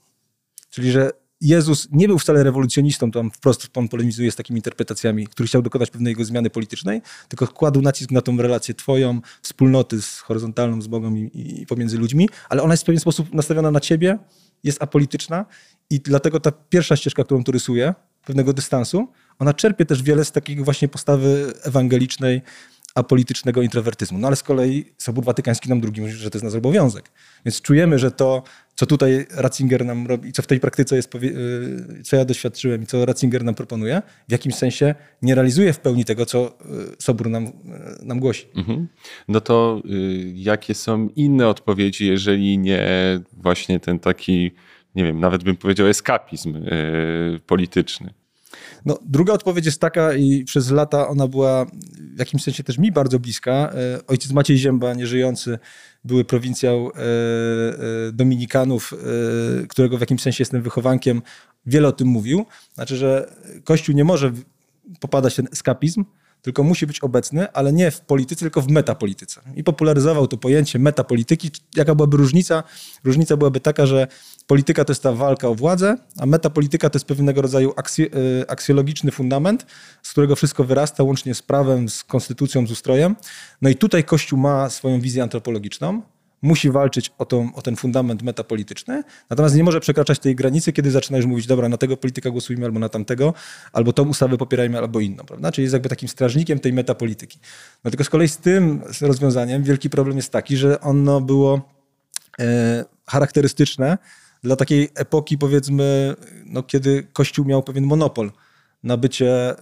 Czyli, 0.70 0.90
że 0.90 1.10
Jezus 1.40 1.88
nie 1.92 2.08
był 2.08 2.18
wcale 2.18 2.44
rewolucjonistą, 2.44 3.10
tam 3.10 3.30
wprost 3.30 3.68
on 3.74 3.88
polemizuje 3.88 4.32
z 4.32 4.36
takimi 4.36 4.58
interpretacjami, 4.58 5.26
który 5.26 5.46
chciał 5.46 5.62
dokonać 5.62 5.90
pewnej 5.90 6.10
jego 6.10 6.24
zmiany 6.24 6.50
politycznej, 6.50 7.02
tylko 7.28 7.48
kładł 7.48 7.82
nacisk 7.82 8.10
na 8.10 8.20
tą 8.20 8.36
relację 8.36 8.74
twoją, 8.74 9.20
wspólnoty 9.42 10.02
z 10.02 10.18
horyzontalną, 10.18 10.82
z 10.82 10.86
Bogiem 10.86 11.18
i, 11.18 11.60
i 11.60 11.66
pomiędzy 11.66 11.98
ludźmi, 11.98 12.28
ale 12.48 12.62
ona 12.62 12.72
jest 12.72 12.82
w 12.82 12.86
pewien 12.86 13.00
sposób 13.00 13.34
nastawiona 13.34 13.70
na 13.70 13.80
ciebie, 13.80 14.18
jest 14.64 14.82
apolityczna 14.82 15.46
i 15.90 16.00
dlatego 16.00 16.40
ta 16.40 16.52
pierwsza 16.52 16.96
ścieżka, 16.96 17.24
którą 17.24 17.44
tu 17.44 17.52
rysuję, 17.52 17.94
pewnego 18.24 18.52
dystansu, 18.52 19.08
ona 19.38 19.54
czerpie 19.54 19.86
też 19.86 20.02
wiele 20.02 20.24
z 20.24 20.32
takiej 20.32 20.56
właśnie 20.56 20.88
postawy 20.88 21.52
ewangelicznej, 21.64 22.42
apolitycznego 22.96 23.62
introwertyzmu. 23.62 24.18
No 24.18 24.26
ale 24.26 24.36
z 24.36 24.42
kolei 24.42 24.84
Sobór 24.98 25.24
Watykański 25.24 25.68
nam 25.68 25.80
drugi 25.80 26.00
mówi, 26.00 26.12
że 26.12 26.30
to 26.30 26.38
jest 26.38 26.44
nasz 26.44 26.54
obowiązek. 26.54 27.10
Więc 27.44 27.60
czujemy, 27.60 27.98
że 27.98 28.10
to, 28.10 28.42
co 28.74 28.86
tutaj 28.86 29.26
Ratzinger 29.30 29.84
nam 29.84 30.06
robi, 30.06 30.32
co 30.32 30.42
w 30.42 30.46
tej 30.46 30.60
praktyce 30.60 30.96
jest, 30.96 31.14
y, 31.14 32.02
co 32.04 32.16
ja 32.16 32.24
doświadczyłem 32.24 32.82
i 32.82 32.86
co 32.86 33.06
Ratzinger 33.06 33.44
nam 33.44 33.54
proponuje, 33.54 34.02
w 34.28 34.32
jakimś 34.32 34.54
sensie 34.54 34.94
nie 35.22 35.34
realizuje 35.34 35.72
w 35.72 35.78
pełni 35.78 36.04
tego, 36.04 36.26
co 36.26 36.46
y, 36.46 37.02
Sobór 37.02 37.30
nam, 37.30 37.46
y, 37.46 37.52
nam 38.02 38.20
głosi. 38.20 38.46
Mhm. 38.54 38.88
No 39.28 39.40
to 39.40 39.82
y, 39.90 40.32
jakie 40.34 40.74
są 40.74 41.08
inne 41.16 41.48
odpowiedzi, 41.48 42.06
jeżeli 42.06 42.58
nie 42.58 42.86
właśnie 43.32 43.80
ten 43.80 43.98
taki 43.98 44.50
nie 44.96 45.04
wiem, 45.04 45.20
nawet 45.20 45.44
bym 45.44 45.56
powiedział 45.56 45.86
eskapizm 45.86 46.54
yy, 46.54 47.40
polityczny. 47.46 48.14
No, 48.86 48.98
druga 49.02 49.32
odpowiedź 49.32 49.66
jest 49.66 49.80
taka 49.80 50.14
i 50.14 50.44
przez 50.44 50.70
lata 50.70 51.08
ona 51.08 51.28
była 51.28 51.64
w 52.14 52.18
jakimś 52.18 52.42
sensie 52.42 52.64
też 52.64 52.78
mi 52.78 52.92
bardzo 52.92 53.18
bliska. 53.18 53.52
E, 53.52 54.06
ojciec 54.06 54.32
Maciej 54.32 54.58
Zięba, 54.58 54.94
nieżyjący, 54.94 55.58
były 56.04 56.24
prowincjał 56.24 56.90
e, 56.90 56.92
Dominikanów, 58.12 58.94
którego 59.68 59.96
w 59.96 60.00
jakimś 60.00 60.22
sensie 60.22 60.42
jestem 60.42 60.62
wychowankiem, 60.62 61.22
wiele 61.66 61.88
o 61.88 61.92
tym 61.92 62.08
mówił. 62.08 62.46
Znaczy, 62.74 62.96
że 62.96 63.32
Kościół 63.64 63.94
nie 63.94 64.04
może 64.04 64.32
popadać 65.00 65.32
w 65.32 65.36
ten 65.36 65.48
eskapizm, 65.52 66.04
tylko 66.46 66.62
musi 66.62 66.86
być 66.86 67.00
obecny, 67.00 67.52
ale 67.52 67.72
nie 67.72 67.90
w 67.90 68.00
polityce, 68.00 68.40
tylko 68.40 68.62
w 68.62 68.68
metapolityce. 68.68 69.40
I 69.56 69.64
popularyzował 69.64 70.28
to 70.28 70.36
pojęcie 70.36 70.78
metapolityki. 70.78 71.50
Jaka 71.76 71.94
byłaby 71.94 72.16
różnica? 72.16 72.62
Różnica 73.04 73.36
byłaby 73.36 73.60
taka, 73.60 73.86
że 73.86 74.06
polityka 74.46 74.84
to 74.84 74.90
jest 74.90 75.02
ta 75.02 75.12
walka 75.12 75.48
o 75.48 75.54
władzę, 75.54 75.96
a 76.18 76.26
metapolityka 76.26 76.90
to 76.90 76.96
jest 76.96 77.06
pewnego 77.06 77.42
rodzaju 77.42 77.72
aksjo, 77.76 78.04
y, 78.06 78.44
aksjologiczny 78.48 79.10
fundament, 79.10 79.66
z 80.02 80.10
którego 80.10 80.36
wszystko 80.36 80.64
wyrasta, 80.64 81.02
łącznie 81.02 81.34
z 81.34 81.42
prawem, 81.42 81.88
z 81.88 82.04
konstytucją, 82.04 82.66
z 82.66 82.70
ustrojem. 82.70 83.16
No 83.62 83.68
i 83.68 83.76
tutaj 83.76 84.04
Kościół 84.04 84.38
ma 84.38 84.70
swoją 84.70 85.00
wizję 85.00 85.22
antropologiczną, 85.22 86.02
musi 86.46 86.70
walczyć 86.70 87.10
o, 87.18 87.24
tą, 87.24 87.54
o 87.54 87.62
ten 87.62 87.76
fundament 87.76 88.22
metapolityczny, 88.22 89.02
natomiast 89.30 89.56
nie 89.56 89.64
może 89.64 89.80
przekraczać 89.80 90.18
tej 90.18 90.34
granicy, 90.34 90.72
kiedy 90.72 90.90
zaczyna 90.90 91.16
już 91.16 91.26
mówić, 91.26 91.46
dobra, 91.46 91.68
na 91.68 91.76
tego 91.76 91.96
polityka 91.96 92.30
głosujmy 92.30 92.66
albo 92.66 92.78
na 92.78 92.88
tamtego, 92.88 93.34
albo 93.72 93.92
tą 93.92 94.08
ustawę 94.08 94.38
popierajmy, 94.38 94.78
albo 94.78 95.00
inną, 95.00 95.24
prawda? 95.24 95.52
Czyli 95.52 95.62
jest 95.62 95.72
jakby 95.72 95.88
takim 95.88 96.08
strażnikiem 96.08 96.58
tej 96.58 96.72
metapolityki. 96.72 97.38
No 97.84 97.90
tylko 97.90 98.04
z 98.04 98.08
kolei 98.08 98.28
z 98.28 98.36
tym 98.36 98.82
rozwiązaniem 99.00 99.62
wielki 99.62 99.90
problem 99.90 100.16
jest 100.16 100.32
taki, 100.32 100.56
że 100.56 100.80
ono 100.80 101.20
było 101.20 101.60
e, 102.38 102.84
charakterystyczne 103.06 103.98
dla 104.42 104.56
takiej 104.56 104.88
epoki, 104.94 105.38
powiedzmy, 105.38 106.14
no, 106.46 106.62
kiedy 106.62 107.06
Kościół 107.12 107.44
miał 107.44 107.62
pewien 107.62 107.84
monopol 107.84 108.32
na 108.82 108.96
bycie 108.96 109.54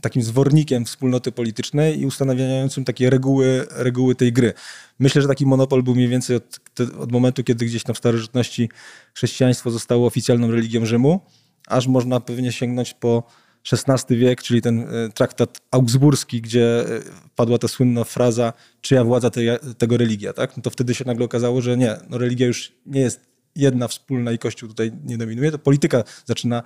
takim 0.00 0.22
zwornikiem 0.22 0.84
wspólnoty 0.84 1.32
politycznej 1.32 2.00
i 2.00 2.06
ustanawiającym 2.06 2.84
takie 2.84 3.10
reguły, 3.10 3.66
reguły 3.70 4.14
tej 4.14 4.32
gry. 4.32 4.52
Myślę, 4.98 5.22
że 5.22 5.28
taki 5.28 5.46
monopol 5.46 5.82
był 5.82 5.94
mniej 5.94 6.08
więcej 6.08 6.36
od, 6.36 6.60
od 6.98 7.12
momentu, 7.12 7.44
kiedy 7.44 7.64
gdzieś 7.64 7.82
tam 7.82 7.94
w 7.94 7.98
starożytności 7.98 8.68
chrześcijaństwo 9.14 9.70
zostało 9.70 10.06
oficjalną 10.06 10.50
religią 10.50 10.86
Rzymu, 10.86 11.20
aż 11.66 11.86
można 11.86 12.20
pewnie 12.20 12.52
sięgnąć 12.52 12.94
po 12.94 13.22
XVI 13.72 14.16
wiek, 14.16 14.42
czyli 14.42 14.62
ten 14.62 14.86
traktat 15.14 15.60
augsburski, 15.70 16.40
gdzie 16.40 16.84
padła 17.36 17.58
ta 17.58 17.68
słynna 17.68 18.04
fraza, 18.04 18.52
czyja 18.80 19.04
władza 19.04 19.30
te, 19.30 19.58
tego 19.78 19.96
religia, 19.96 20.32
tak? 20.32 20.56
No 20.56 20.62
to 20.62 20.70
wtedy 20.70 20.94
się 20.94 21.04
nagle 21.04 21.24
okazało, 21.24 21.60
że 21.60 21.76
nie, 21.76 21.96
no 22.10 22.18
religia 22.18 22.46
już 22.46 22.72
nie 22.86 23.00
jest 23.00 23.20
jedna 23.56 23.88
wspólna 23.88 24.32
i 24.32 24.38
Kościół 24.38 24.68
tutaj 24.68 24.92
nie 25.04 25.18
dominuje, 25.18 25.50
to 25.50 25.58
polityka 25.58 26.04
zaczyna 26.24 26.62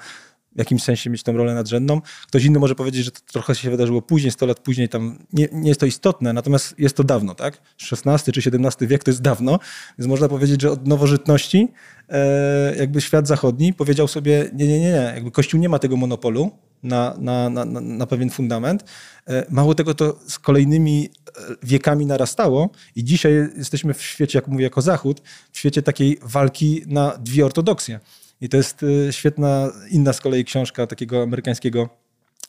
w 0.56 0.58
jakimś 0.58 0.82
sensie 0.82 1.10
mieć 1.10 1.22
tą 1.22 1.32
rolę 1.32 1.54
nadrzędną. 1.54 2.00
Ktoś 2.28 2.44
inny 2.44 2.58
może 2.58 2.75
powiedzieć, 2.75 3.04
że 3.04 3.10
to 3.10 3.20
trochę 3.32 3.54
się 3.54 3.70
wydarzyło 3.70 4.02
później, 4.02 4.30
100 4.32 4.46
lat 4.46 4.60
później, 4.60 4.88
tam 4.88 5.18
nie, 5.32 5.48
nie 5.52 5.68
jest 5.68 5.80
to 5.80 5.86
istotne, 5.86 6.32
natomiast 6.32 6.75
jest 6.78 6.96
to 6.96 7.04
dawno, 7.04 7.34
tak? 7.34 7.60
XVI 7.92 8.32
czy 8.32 8.50
XVII 8.50 8.86
wiek 8.86 9.04
to 9.04 9.10
jest 9.10 9.22
dawno, 9.22 9.58
więc 9.98 10.08
można 10.08 10.28
powiedzieć, 10.28 10.62
że 10.62 10.70
od 10.70 10.86
nowożytności 10.86 11.68
e, 12.08 12.76
jakby 12.76 13.00
świat 13.00 13.28
zachodni 13.28 13.75
powiedział 13.75 14.08
sobie, 14.08 14.50
nie, 14.52 14.66
nie, 14.66 14.80
nie, 14.80 14.90
nie, 14.90 15.12
jakby 15.14 15.30
Kościół 15.30 15.60
nie 15.60 15.68
ma 15.68 15.78
tego 15.78 15.96
monopolu 15.96 16.50
na, 16.82 17.14
na, 17.18 17.50
na, 17.50 17.64
na 17.80 18.06
pewien 18.06 18.30
fundament. 18.30 18.84
E, 19.28 19.46
mało 19.50 19.75
tego, 19.75 19.94
to 19.94 20.18
z 20.28 20.38
kolejnymi 20.38 21.08
e, 21.28 21.30
wiekami 21.62 22.06
narastało 22.06 22.70
i 22.96 23.04
dzisiaj 23.04 23.32
jesteśmy 23.56 23.94
w 23.94 24.02
świecie, 24.02 24.38
jak 24.38 24.48
mówię, 24.48 24.64
jako 24.64 24.82
Zachód, 24.82 25.22
w 25.52 25.58
świecie 25.58 25.82
takiej 25.82 26.18
walki 26.22 26.82
na 26.86 27.18
dwie 27.18 27.46
ortodoksje. 27.46 28.00
I 28.40 28.49
to 28.49 28.57
jest 28.57 28.83
y, 28.83 29.09
świetna 29.12 29.73
inna 29.90 30.12
z 30.12 30.21
kolei 30.21 30.45
książka 30.45 30.87
takiego 30.87 31.23
amerykańskiego 31.23 31.88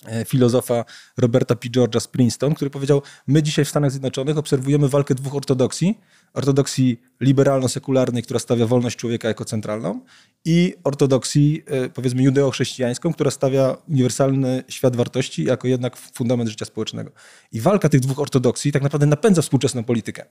e, 0.05 0.25
filozofa 0.25 0.85
Roberta 1.17 1.55
P. 1.55 1.69
George'a 1.69 1.99
z 1.99 2.07
Princeton, 2.07 2.53
który 2.53 2.69
powiedział, 2.69 3.01
my 3.27 3.43
dzisiaj 3.43 3.65
w 3.65 3.69
Stanach 3.69 3.91
Zjednoczonych 3.91 4.37
obserwujemy 4.37 4.89
walkę 4.89 5.15
dwóch 5.15 5.35
ortodoksji. 5.35 5.99
Ortodoksji 6.33 7.01
liberalno-sekularnej, 7.21 8.23
która 8.23 8.39
stawia 8.39 8.65
wolność 8.67 8.95
człowieka 8.95 9.27
jako 9.27 9.45
centralną 9.45 10.01
i 10.45 10.75
ortodoksji, 10.83 11.63
e, 11.65 11.89
powiedzmy, 11.89 12.23
judeo-chrześcijańską, 12.23 13.13
która 13.13 13.31
stawia 13.31 13.77
uniwersalny 13.89 14.63
świat 14.67 14.95
wartości 14.95 15.43
jako 15.43 15.67
jednak 15.67 15.97
fundament 15.97 16.49
życia 16.49 16.65
społecznego. 16.65 17.11
I 17.51 17.61
walka 17.61 17.89
tych 17.89 17.99
dwóch 17.99 18.19
ortodoksji 18.19 18.71
tak 18.71 18.83
naprawdę 18.83 19.05
napędza 19.05 19.41
współczesną 19.41 19.83
politykę. 19.83 20.25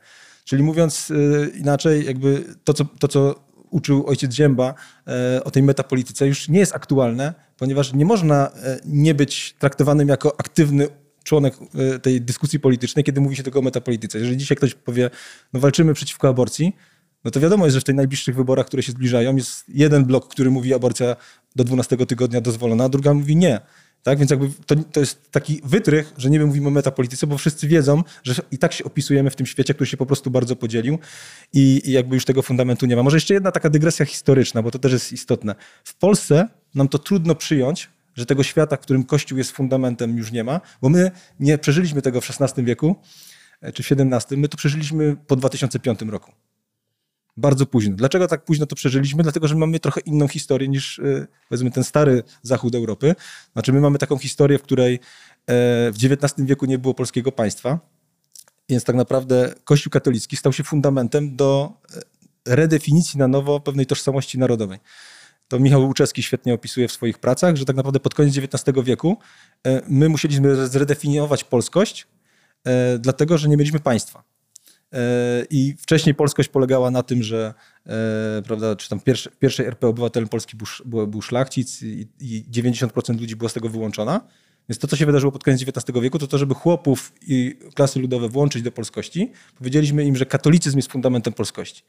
Czyli 0.45 0.63
mówiąc 0.63 1.11
e, 1.11 1.49
inaczej, 1.59 2.07
jakby 2.07 2.45
to, 2.65 2.75
co, 2.75 2.85
to, 2.99 3.09
co 3.09 3.46
uczył 3.71 4.07
ojciec 4.07 4.33
Zięba 4.33 4.75
e, 5.07 5.45
o 5.45 5.51
tej 5.51 5.63
metapolityce, 5.63 6.27
już 6.27 6.49
nie 6.49 6.59
jest 6.59 6.75
aktualne, 6.75 7.35
ponieważ 7.59 7.93
nie 7.93 8.05
można 8.05 8.51
e, 8.51 8.79
nie 8.85 9.15
być 9.15 9.55
traktowanym 9.59 10.09
jako 10.09 10.41
aktywny 10.41 10.89
członek 11.25 11.55
e, 11.95 11.99
tej 11.99 12.21
dyskusji 12.21 12.61
politycznej, 12.61 13.05
kiedy 13.05 13.21
mówi 13.21 13.37
się 13.37 13.43
tylko 13.43 13.59
o 13.59 13.63
metapolityce. 13.63 14.19
Jeżeli 14.19 14.37
dzisiaj 14.37 14.57
ktoś 14.57 14.75
powie, 14.75 15.11
no 15.53 15.61
walczymy 15.61 15.95
przeciwko 15.95 16.29
aborcji, 16.29 16.77
no 17.25 17.31
to 17.31 17.41
wiadomo 17.41 17.65
jest, 17.65 17.75
że 17.75 17.81
w 17.81 17.85
tych 17.85 17.97
najbliższych 17.97 18.37
wyborach, 18.37 18.67
które 18.67 18.83
się 18.83 18.93
zbliżają, 18.93 19.37
jest 19.37 19.65
jeden 19.69 20.05
blok, 20.05 20.29
który 20.29 20.51
mówi 20.51 20.75
aborcja 20.75 21.17
do 21.57 21.65
12 21.65 21.97
tygodnia 21.97 22.41
dozwolona, 22.41 22.85
a 22.85 22.89
druga 22.89 23.15
mówi 23.15 23.37
nie. 23.37 23.61
Tak? 24.03 24.19
Więc 24.19 24.31
jakby 24.31 24.51
to, 24.67 24.75
to 24.93 25.01
jest 25.01 25.31
taki 25.31 25.61
wytrych, 25.65 26.15
że 26.19 26.31
nie 26.31 26.41
mówimy 26.41 26.69
o 26.69 26.71
metapolityce, 26.71 27.27
bo 27.27 27.39
wszyscy 27.39 27.69
wiedzą, 27.69 28.03
że 28.25 28.35
i 28.51 28.59
tak 28.59 28.73
się 28.73 28.85
opisujemy 28.85 29.31
w 29.31 29.37
tym 29.37 29.47
świecie, 29.47 29.75
który 29.75 29.91
się 29.91 29.97
po 29.97 30.07
prostu 30.07 30.31
bardzo 30.31 30.57
podzielił 30.57 30.99
i, 31.53 31.83
i 31.85 31.93
jakby 31.93 32.15
już 32.15 32.25
tego 32.25 32.43
fundamentu 32.43 32.87
nie 32.87 32.97
ma. 32.97 33.03
Może 33.03 33.17
jeszcze 33.17 33.35
jedna 33.35 33.53
taka 33.53 33.71
dygresja 33.71 34.07
historyczna, 34.07 34.63
bo 34.63 34.71
to 34.71 34.79
też 34.79 34.93
jest 34.93 35.13
istotne. 35.13 35.55
W 35.85 35.95
Polsce 35.95 36.49
nam 36.75 36.89
to 36.89 36.99
trudno 36.99 37.35
przyjąć, 37.35 37.89
że 38.15 38.27
tego 38.27 38.43
świata, 38.43 38.77
w 38.77 38.81
którym 38.81 39.05
Kościół 39.05 39.39
jest 39.39 39.51
fundamentem, 39.51 40.17
już 40.17 40.33
nie 40.33 40.45
ma, 40.45 40.61
bo 40.83 40.89
my 40.89 41.11
nie 41.41 41.59
przeżyliśmy 41.59 42.03
tego 42.03 42.21
w 42.21 42.31
XVI 42.41 42.65
wieku 42.65 42.97
e, 43.61 43.73
czy 43.73 43.83
w 43.83 43.93
XVII, 43.93 44.37
my 44.37 44.49
to 44.49 44.57
przeżyliśmy 44.57 45.17
po 45.27 45.37
2005 45.37 46.03
roku 46.03 46.33
bardzo 47.37 47.67
późno. 47.67 47.97
Dlaczego 47.97 48.29
tak 48.29 48.45
późno 48.45 48.67
to 48.67 48.77
przeżyliśmy? 48.77 49.23
Dlatego, 49.23 49.49
że 49.49 49.55
mamy 49.55 49.81
trochę 49.81 50.01
inną 50.01 50.29
historię 50.29 50.69
niż 50.69 50.99
e, 50.99 51.27
powiedzmy 51.49 51.71
ten 51.71 51.85
stary 51.85 52.23
zachód 52.43 52.75
Europy. 52.75 53.15
Znaczy 53.53 53.73
my 53.73 53.81
mamy 53.81 53.99
taką 53.99 54.19
historię, 54.19 54.59
w 54.59 54.63
której 54.63 54.95
e, 54.95 54.99
w 55.93 55.95
XIX 56.03 56.35
wieku 56.39 56.67
nie 56.67 56.79
było 56.79 56.95
polskiego 56.95 57.33
państwa, 57.33 57.79
więc 58.69 58.85
tak 58.85 58.97
naprawdę 58.97 59.55
Kościół 59.65 59.91
katolicki 59.91 60.37
stał 60.37 60.53
się 60.53 60.65
fundamentem 60.65 61.37
do 61.37 61.73
e, 62.47 62.57
redefinicji 62.57 63.19
na 63.19 63.29
nowo 63.29 63.61
pewnej 63.61 63.87
tożsamości 63.87 64.39
narodowej. 64.39 64.79
To 65.49 65.59
Michał 65.59 65.87
Łuczewski 65.87 66.23
świetnie 66.23 66.55
opisuje 66.55 66.89
w 66.89 66.93
swoich 66.93 67.19
pracach, 67.19 67.57
że 67.57 67.65
tak 67.65 67.77
naprawdę 67.77 68.01
pod 68.01 68.15
koniec 68.15 68.39
XIX 68.39 68.85
wieku 68.85 69.17
my 69.89 70.09
musieliśmy 70.09 70.67
zredefiniować 70.67 71.45
polskość, 71.45 72.07
dlatego 72.99 73.39
że 73.39 73.49
nie 73.49 73.57
mieliśmy 73.57 73.81
państwa. 73.81 74.36
E, 74.93 75.45
I 75.51 75.75
wcześniej 75.79 76.15
polskość 76.15 76.49
polegała 76.49 76.91
na 76.91 77.03
tym, 77.03 77.23
że 77.23 77.55
e, 77.87 78.43
prawda, 78.47 78.77
czy 78.77 78.89
tam 78.89 79.01
pierwszy, 79.01 79.31
pierwszej 79.31 79.67
RP 79.67 79.89
obywatelem 79.89 80.29
Polski 80.29 80.57
był, 80.85 81.07
był 81.07 81.23
szlachcic 81.23 81.83
i, 81.83 82.09
i 82.21 82.45
90% 82.51 83.21
ludzi 83.21 83.37
było 83.37 83.49
z 83.49 83.53
tego 83.53 83.69
wyłączona. 83.69 84.21
Więc 84.69 84.79
to, 84.79 84.87
co 84.87 84.97
się 84.97 85.07
wydarzyło 85.07 85.33
pod 85.33 85.45
koniec 85.45 85.63
XIX 85.63 86.01
wieku, 86.03 86.19
to 86.19 86.27
to, 86.27 86.39
żeby 86.39 86.55
chłopów 86.55 87.13
i 87.29 87.59
klasy 87.75 88.01
ludowe 88.01 88.29
włączyć 88.29 88.63
do 88.63 88.73
polskości, 88.73 89.33
powiedzieliśmy 89.59 90.05
im, 90.05 90.17
że 90.17 90.27
katolicyzm 90.27 90.79
jest 90.79 90.93
fundamentem 90.93 91.33
polskości. 91.33 91.83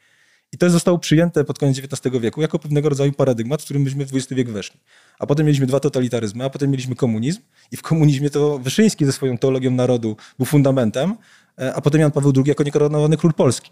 I 0.53 0.57
to 0.57 0.69
zostało 0.69 0.99
przyjęte 0.99 1.43
pod 1.43 1.59
koniec 1.59 1.79
XIX 1.79 2.19
wieku 2.21 2.41
jako 2.41 2.59
pewnego 2.59 2.89
rodzaju 2.89 3.13
paradygmat, 3.13 3.61
w 3.61 3.65
którym 3.65 3.83
myśmy 3.83 4.05
w 4.05 4.15
XX 4.15 4.33
wiek 4.33 4.51
weszli. 4.51 4.79
A 5.19 5.25
potem 5.25 5.45
mieliśmy 5.45 5.65
dwa 5.65 5.79
totalitaryzmy, 5.79 6.43
a 6.43 6.49
potem 6.49 6.71
mieliśmy 6.71 6.95
komunizm 6.95 7.41
i 7.71 7.77
w 7.77 7.81
komunizmie 7.81 8.29
to 8.29 8.59
Wyszyński 8.59 9.05
ze 9.05 9.11
swoją 9.11 9.37
teologią 9.37 9.71
narodu 9.71 10.17
był 10.37 10.45
fundamentem, 10.45 11.15
E, 11.61 11.73
a 11.73 11.81
potem 11.81 12.01
Jan 12.01 12.11
Paweł 12.11 12.33
II 12.35 12.43
jako 12.47 12.63
niekoronowany 12.63 13.17
król 13.17 13.33
Polski. 13.33 13.71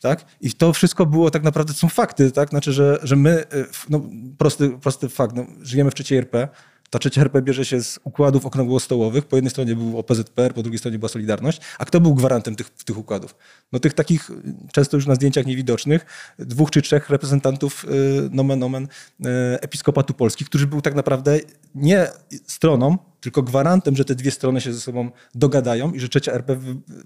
Tak? 0.00 0.24
I 0.40 0.52
to 0.52 0.72
wszystko 0.72 1.06
było 1.06 1.30
tak 1.30 1.42
naprawdę, 1.42 1.72
są 1.72 1.88
fakty, 1.88 2.32
tak? 2.32 2.48
Znaczy, 2.48 2.72
że, 2.72 2.98
że 3.02 3.16
my, 3.16 3.30
e, 3.30 3.46
no, 3.90 4.02
prosty, 4.38 4.70
prosty 4.70 5.08
fakt, 5.08 5.36
no, 5.36 5.46
żyjemy 5.60 5.90
w 5.90 5.94
trzeciej 5.94 6.18
RP, 6.18 6.48
ta 6.92 6.98
trzecia 6.98 7.20
RP 7.20 7.42
bierze 7.42 7.64
się 7.64 7.82
z 7.82 7.98
układów 8.04 8.46
okrągłostołowych. 8.46 9.24
Po 9.24 9.36
jednej 9.36 9.50
stronie 9.50 9.76
był 9.76 9.98
OPZPR, 9.98 10.54
po 10.54 10.62
drugiej 10.62 10.78
stronie 10.78 10.98
była 10.98 11.08
Solidarność. 11.08 11.60
A 11.78 11.84
kto 11.84 12.00
był 12.00 12.14
gwarantem 12.14 12.56
tych, 12.56 12.70
tych 12.70 12.98
układów? 12.98 13.34
No 13.72 13.78
tych 13.78 13.94
takich, 13.94 14.30
często 14.72 14.96
już 14.96 15.06
na 15.06 15.14
zdjęciach 15.14 15.46
niewidocznych, 15.46 16.06
dwóch 16.38 16.70
czy 16.70 16.82
trzech 16.82 17.10
reprezentantów 17.10 17.84
y, 17.84 17.88
nomen 18.30 18.62
omen 18.62 18.84
y, 18.84 19.28
Episkopatu 19.60 20.14
Polski, 20.14 20.44
którzy 20.44 20.66
był 20.66 20.80
tak 20.80 20.94
naprawdę 20.94 21.40
nie 21.74 22.06
stroną, 22.46 22.98
tylko 23.20 23.42
gwarantem, 23.42 23.96
że 23.96 24.04
te 24.04 24.14
dwie 24.14 24.30
strony 24.30 24.60
się 24.60 24.72
ze 24.72 24.80
sobą 24.80 25.10
dogadają 25.34 25.92
i 25.92 26.00
że 26.00 26.08
trzecia 26.08 26.32
RP 26.32 26.56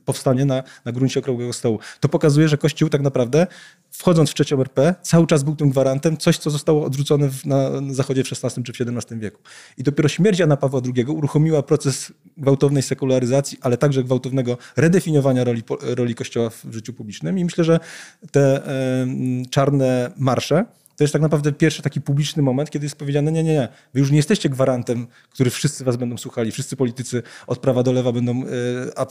powstanie 0.05 0.45
na, 0.45 0.63
na 0.85 0.93
gruncie 0.93 1.21
okrągłego 1.21 1.53
stołu. 1.53 1.79
To 2.01 2.09
pokazuje, 2.09 2.49
że 2.49 2.59
Kościół 2.59 2.89
tak 2.89 3.01
naprawdę, 3.01 3.47
wchodząc 3.99 4.31
w 4.31 4.35
trzecią 4.35 4.61
RP, 4.61 4.95
cały 5.03 5.27
czas 5.27 5.43
był 5.43 5.57
tym 5.57 5.71
gwarantem, 5.71 6.17
coś, 6.17 6.39
co 6.39 6.51
zostało 6.51 6.85
odrzucone 6.85 7.29
w, 7.29 7.47
na, 7.47 7.81
na 7.81 7.95
zachodzie 7.95 8.25
w 8.25 8.33
XVI 8.33 8.63
czy 8.63 8.73
w 8.73 8.81
XVII 8.81 9.21
wieku. 9.21 9.43
I 9.79 9.83
dopiero 9.83 10.09
śmierć 10.09 10.39
Jana 10.39 10.57
Pawła 10.57 10.81
II 10.97 11.05
uruchomiła 11.05 11.63
proces 11.63 12.13
gwałtownej 12.37 12.83
sekularyzacji, 12.83 13.59
ale 13.61 13.77
także 13.77 14.05
gwałtownego 14.05 14.59
redefiniowania 14.77 15.45
roli, 15.45 15.63
roli 15.81 16.15
Kościoła 16.15 16.51
w 16.51 16.73
życiu 16.73 16.93
publicznym. 16.93 17.39
I 17.39 17.45
myślę, 17.45 17.65
że 17.65 17.81
te 18.31 18.63
czarne 19.51 20.13
marsze, 20.17 20.65
to 20.97 21.05
jest 21.05 21.13
tak 21.13 21.23
naprawdę 21.23 21.53
pierwszy 21.53 21.83
taki 21.83 22.01
publiczny 22.01 22.43
moment, 22.43 22.71
kiedy 22.71 22.87
jest 22.87 22.97
powiedziane, 22.97 23.33
nie, 23.33 23.43
nie, 23.43 23.53
nie, 23.53 23.69
wy 23.95 24.01
już 24.01 24.11
nie 24.11 24.17
jesteście 24.17 24.49
gwarantem, 24.49 25.07
który 25.31 25.51
wszyscy 25.51 25.85
was 25.85 25.97
będą 25.97 26.19
słuchali, 26.19 26.53
wszyscy 26.53 26.77
politycy 26.77 27.23
od 27.47 27.59
prawa 27.59 27.83
do 27.83 27.93
lewa 27.93 28.13
będą 28.13 28.43
e, 28.97 29.07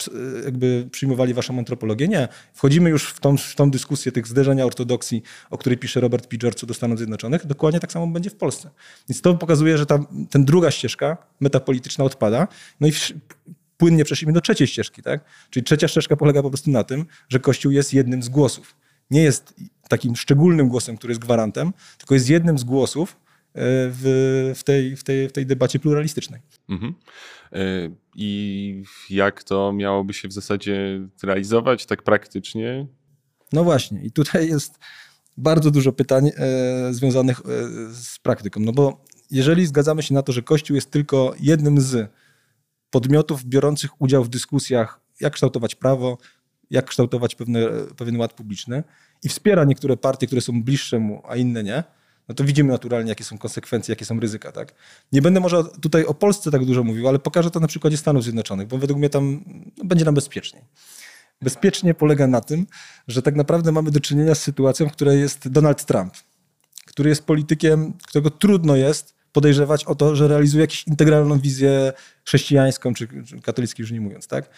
jakby 0.46 0.88
przyjmowali 0.92 1.34
waszą 1.34 1.58
antropologię. 1.58 2.08
Nie. 2.08 2.27
Wchodzimy 2.54 2.89
już 2.89 3.10
w 3.10 3.20
tą, 3.20 3.38
w 3.38 3.56
tą 3.56 3.72
dyskusję 3.72 4.12
tych 4.12 4.27
zderzenia 4.27 4.65
ortodoksji, 4.65 5.24
o 5.50 5.58
której 5.58 5.77
pisze 5.77 6.00
Robert 6.00 6.27
P. 6.27 6.38
George 6.38 6.65
do 6.65 6.74
Stanów 6.74 6.98
Zjednoczonych. 6.98 7.46
Dokładnie 7.46 7.80
tak 7.80 7.92
samo 7.92 8.08
będzie 8.08 8.30
w 8.30 8.36
Polsce. 8.36 8.70
Więc 9.10 9.22
to 9.22 9.34
pokazuje, 9.34 9.77
że 9.77 9.86
ta 9.86 10.00
ten 10.30 10.46
druga 10.46 10.72
ścieżka 10.72 11.18
metapolityczna 11.39 12.06
odpada. 12.06 12.48
No 12.80 12.88
i 12.88 12.92
płynnie 13.77 14.06
przeszliśmy 14.06 14.34
do 14.34 14.42
trzeciej 14.42 14.68
ścieżki, 14.68 15.01
tak? 15.01 15.25
Czyli 15.50 15.63
trzecia 15.63 15.88
ścieżka 15.88 16.15
polega 16.15 16.42
po 16.42 16.50
prostu 16.50 16.72
na 16.72 16.84
tym, 16.84 17.06
że 17.30 17.39
Kościół 17.39 17.72
jest 17.72 17.94
jednym 17.94 18.24
z 18.24 18.30
głosów. 18.30 18.75
Nie 19.12 19.24
jest 19.24 19.54
takim 19.89 20.15
szczególnym 20.15 20.70
głosem, 20.70 20.98
który 20.98 21.12
jest 21.12 21.22
gwarantem, 21.22 21.74
tylko 21.98 22.13
jest 22.13 22.30
jednym 22.30 22.58
z 22.58 22.63
głosów 22.63 23.12
e, 23.12 23.18
w, 23.89 24.54
w, 24.56 24.63
tej, 24.63 24.96
w, 24.96 25.04
tej, 25.04 25.30
w 25.30 25.32
tej 25.32 25.46
debacie 25.46 25.80
pluralistycznej. 25.80 26.42
Mhm. 26.70 26.94
E, 27.51 27.60
I 28.15 28.84
jak 29.10 29.44
to 29.44 29.74
miałoby 29.74 30.13
się 30.13 30.27
w 30.27 30.34
zasadzie 30.34 31.01
realizować 31.24 31.86
tak 31.86 32.04
praktycznie? 32.04 32.88
No 33.54 33.63
właśnie, 33.63 34.04
i 34.04 34.12
tutaj 34.12 34.48
jest 34.48 34.80
bardzo 35.38 35.72
dużo 35.72 35.92
pytań 35.92 36.32
e, 36.38 36.94
związanych 36.94 37.39
e, 37.39 37.44
z 37.94 38.20
praktyką. 38.20 38.60
No 38.60 38.72
bo 38.72 39.06
jeżeli 39.32 39.65
zgadzamy 39.65 40.04
się 40.04 40.13
na 40.13 40.22
to, 40.22 40.32
że 40.32 40.42
Kościół 40.42 40.75
jest 40.75 40.92
tylko 40.92 41.36
jednym 41.39 41.82
z 41.82 42.12
podmiotów 42.89 43.46
biorących 43.46 44.01
udział 44.01 44.24
w 44.24 44.30
dyskusjach, 44.30 45.00
jak 45.20 45.34
kształtować 45.34 45.75
prawo, 45.75 46.18
jak 46.69 46.86
kształtować 46.86 47.36
pewne, 47.36 47.60
pewien 47.98 48.17
ład 48.17 48.34
publiczny 48.34 48.84
i 49.24 49.29
wspiera 49.29 49.63
niektóre 49.63 49.98
partie, 49.98 50.27
które 50.27 50.41
są 50.41 50.63
bliższe 50.63 51.00
mu, 51.00 51.22
a 51.27 51.36
inne 51.36 51.63
nie, 51.63 51.84
no 52.29 52.36
to 52.36 52.43
widzimy 52.43 52.72
naturalnie, 52.72 53.10
jakie 53.10 53.24
są 53.24 53.38
konsekwencje, 53.38 53.91
jakie 53.91 54.05
są 54.05 54.19
ryzyka. 54.19 54.51
Tak? 54.51 54.74
Nie 55.12 55.22
będę 55.22 55.39
może 55.39 55.63
tutaj 55.81 56.05
o 56.05 56.13
Polsce 56.13 56.51
tak 56.51 56.65
dużo 56.65 56.84
mówił, 56.84 57.07
ale 57.07 57.19
pokażę 57.19 57.51
to 57.51 57.60
na 57.60 57.67
przykładzie 57.67 57.98
Stanów 57.98 58.24
Zjednoczonych, 58.24 58.67
bo 58.67 58.77
według 58.77 59.00
mnie 59.00 59.10
tam 59.10 59.43
no, 59.77 59.86
będzie 59.86 60.05
nam 60.05 60.15
bezpieczniej. 60.15 60.63
Bezpiecznie 61.41 61.93
polega 61.93 62.27
na 62.27 62.41
tym, 62.41 62.67
że 63.07 63.22
tak 63.22 63.36
naprawdę 63.36 63.72
mamy 63.72 63.91
do 63.91 64.00
czynienia 64.00 64.36
z 64.36 64.41
sytuacją, 64.41 64.89
w 64.89 64.91
której 64.91 65.19
jest 65.19 65.48
Donald 65.48 65.86
Trump, 65.86 66.13
który 66.86 67.10
jest 67.10 67.25
politykiem, 67.25 67.93
którego 68.07 68.29
trudno 68.29 68.75
jest 68.75 69.15
podejrzewać 69.31 69.86
o 69.86 69.95
to, 69.95 70.15
że 70.15 70.27
realizuje 70.27 70.62
jakąś 70.62 70.88
integralną 70.88 71.39
wizję 71.39 71.93
chrześcijańską, 72.25 72.93
czy, 72.93 73.07
czy 73.25 73.41
katolicką 73.41 73.81
już 73.84 73.91
nie 73.91 74.01
mówiąc, 74.01 74.27
tak? 74.27 74.50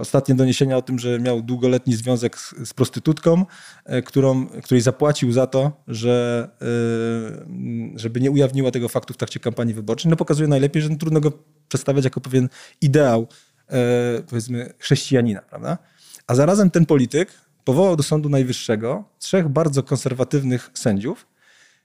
Ostatnie 0.00 0.34
doniesienia 0.34 0.76
o 0.76 0.82
tym, 0.82 0.98
że 0.98 1.18
miał 1.18 1.42
długoletni 1.42 1.94
związek 1.94 2.38
z, 2.38 2.54
z 2.64 2.74
prostytutką, 2.74 3.46
e, 3.84 4.02
którą, 4.02 4.46
której 4.46 4.80
zapłacił 4.80 5.32
za 5.32 5.46
to, 5.46 5.82
że, 5.88 6.48
e, 6.62 7.98
żeby 7.98 8.20
nie 8.20 8.30
ujawniła 8.30 8.70
tego 8.70 8.88
faktu 8.88 9.14
w 9.14 9.16
trakcie 9.16 9.40
kampanii 9.40 9.74
wyborczej, 9.74 10.10
no 10.10 10.16
pokazuje 10.16 10.48
najlepiej, 10.48 10.82
że 10.82 10.88
no 10.88 10.96
trudno 10.96 11.20
go 11.20 11.32
przedstawiać 11.68 12.04
jako 12.04 12.20
pewien 12.20 12.48
ideał, 12.80 13.26
e, 13.68 14.22
powiedzmy, 14.28 14.72
chrześcijanina, 14.78 15.40
prawda? 15.42 15.78
A 16.26 16.34
zarazem 16.34 16.70
ten 16.70 16.86
polityk 16.86 17.32
powołał 17.64 17.96
do 17.96 18.02
Sądu 18.02 18.28
Najwyższego 18.28 19.04
trzech 19.18 19.48
bardzo 19.48 19.82
konserwatywnych 19.82 20.70
sędziów, 20.74 21.26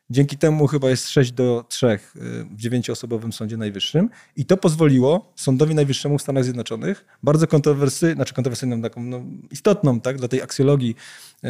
Dzięki 0.10 0.38
temu 0.38 0.68
chyba 0.68 0.90
jest 0.90 1.10
6 1.10 1.32
do 1.32 1.66
3 1.70 1.88
y, 1.88 2.00
w 2.44 2.56
dziewięcioosobowym 2.56 3.34
Sądzie 3.34 3.58
Najwyższym 3.58 4.10
i 4.36 4.46
to 4.46 4.58
pozwoliło 4.58 5.34
Sądowi 5.36 5.76
Najwyższemu 5.76 6.18
w 6.18 6.22
Stanach 6.22 6.44
Zjednoczonych 6.44 7.06
bardzo 7.24 7.48
kontrowersyjną, 7.48 8.16
znaczy 8.16 8.34
kontrowersyjną, 8.34 8.82
taką 8.82 9.04
no, 9.04 9.22
istotną 9.52 10.02
tak, 10.02 10.18
dla 10.18 10.28
tej 10.28 10.42
aksjologii 10.42 10.96
y, 11.44 11.48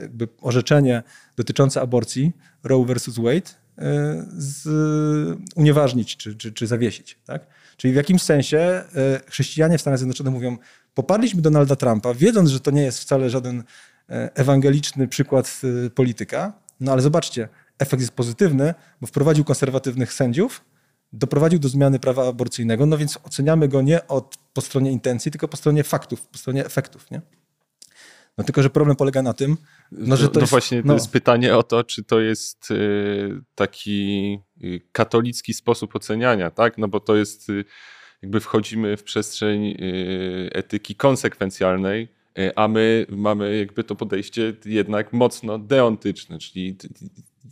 jakby 0.00 0.28
orzeczenie 0.40 1.02
dotyczące 1.36 1.80
aborcji 1.80 2.32
Roe 2.64 2.84
versus 2.84 3.16
Wade 3.16 3.36
y, 3.36 3.42
z, 4.36 4.68
unieważnić 5.56 6.16
czy, 6.16 6.36
czy, 6.36 6.52
czy 6.52 6.66
zawiesić. 6.66 7.18
Tak? 7.26 7.46
Czyli 7.76 7.92
w 7.92 7.96
jakimś 7.96 8.22
sensie 8.22 8.84
chrześcijanie 9.26 9.78
w 9.78 9.80
Stanach 9.80 9.98
Zjednoczonych 9.98 10.34
mówią, 10.34 10.56
poparliśmy 10.94 11.42
Donalda 11.42 11.76
Trumpa, 11.76 12.14
wiedząc, 12.14 12.50
że 12.50 12.60
to 12.60 12.70
nie 12.70 12.82
jest 12.82 13.00
wcale 13.00 13.30
żaden 13.30 13.64
ewangeliczny 14.34 15.08
przykład 15.08 15.60
polityka, 15.94 16.52
no 16.80 16.92
ale 16.92 17.02
zobaczcie, 17.02 17.48
efekt 17.78 18.00
jest 18.00 18.12
pozytywny, 18.12 18.74
bo 19.00 19.06
wprowadził 19.06 19.44
konserwatywnych 19.44 20.12
sędziów, 20.12 20.64
doprowadził 21.12 21.58
do 21.58 21.68
zmiany 21.68 21.98
prawa 21.98 22.28
aborcyjnego, 22.28 22.86
no 22.86 22.98
więc 22.98 23.18
oceniamy 23.24 23.68
go 23.68 23.82
nie 23.82 24.08
od, 24.08 24.34
po 24.52 24.60
stronie 24.60 24.92
intencji, 24.92 25.30
tylko 25.30 25.48
po 25.48 25.56
stronie 25.56 25.84
faktów, 25.84 26.26
po 26.26 26.38
stronie 26.38 26.66
efektów. 26.66 27.10
Nie? 27.10 27.20
No 28.38 28.44
tylko, 28.44 28.62
że 28.62 28.70
problem 28.70 28.96
polega 28.96 29.22
na 29.22 29.32
tym, 29.32 29.56
no, 29.92 30.16
że 30.16 30.28
to 30.28 30.34
no 30.34 30.40
jest, 30.40 30.50
właśnie, 30.50 30.82
to 30.82 30.88
no. 30.88 30.94
jest 30.94 31.10
pytanie 31.10 31.56
o 31.56 31.62
to, 31.62 31.84
czy 31.84 32.04
to 32.04 32.20
jest 32.20 32.70
y, 32.70 33.40
taki 33.54 34.38
y, 34.64 34.80
katolicki 34.92 35.54
sposób 35.54 35.96
oceniania, 35.96 36.50
tak? 36.50 36.78
No 36.78 36.88
bo 36.88 37.00
to 37.00 37.16
jest, 37.16 37.50
y, 37.50 37.64
jakby 38.22 38.40
wchodzimy 38.40 38.96
w 38.96 39.02
przestrzeń 39.02 39.76
etyki 40.52 40.94
konsekwencjalnej, 40.94 42.08
a 42.56 42.68
my 42.68 43.06
mamy 43.08 43.58
jakby 43.58 43.84
to 43.84 43.94
podejście 43.94 44.52
jednak 44.64 45.12
mocno 45.12 45.58
deontyczne, 45.58 46.38
czyli 46.38 46.76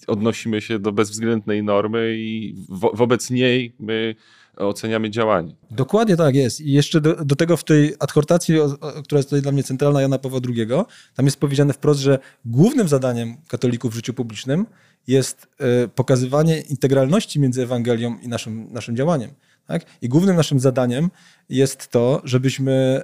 odnosimy 0.06 0.60
się 0.60 0.78
do 0.78 0.92
bezwzględnej 0.92 1.62
normy 1.62 2.14
i 2.16 2.54
wo 2.68 2.92
wobec 2.94 3.30
niej 3.30 3.76
my 3.80 4.14
oceniamy 4.56 5.10
działanie. 5.10 5.54
Dokładnie 5.70 6.16
tak 6.16 6.34
jest. 6.34 6.60
I 6.60 6.72
jeszcze 6.72 7.00
do, 7.00 7.24
do 7.24 7.36
tego 7.36 7.56
w 7.56 7.64
tej 7.64 7.94
adhortacji, 7.98 8.60
o, 8.60 8.64
o, 8.64 9.02
która 9.02 9.18
jest 9.18 9.28
tutaj 9.28 9.42
dla 9.42 9.52
mnie 9.52 9.62
centralna, 9.62 10.02
Jana 10.02 10.18
Pawła 10.18 10.40
II, 10.48 10.66
tam 11.14 11.24
jest 11.24 11.40
powiedziane 11.40 11.72
wprost, 11.72 12.00
że 12.00 12.18
głównym 12.44 12.88
zadaniem 12.88 13.36
katolików 13.48 13.92
w 13.92 13.94
życiu 13.94 14.14
publicznym 14.14 14.66
jest 15.06 15.48
y, 15.84 15.88
pokazywanie 15.88 16.60
integralności 16.60 17.40
między 17.40 17.62
Ewangelią 17.62 18.18
i 18.22 18.28
naszym, 18.28 18.72
naszym 18.72 18.96
działaniem. 18.96 19.30
Tak? 19.66 19.82
I 20.02 20.08
głównym 20.08 20.36
naszym 20.36 20.60
zadaniem 20.60 21.10
jest 21.48 21.88
to, 21.88 22.22
żebyśmy 22.24 22.72
e, 22.72 23.02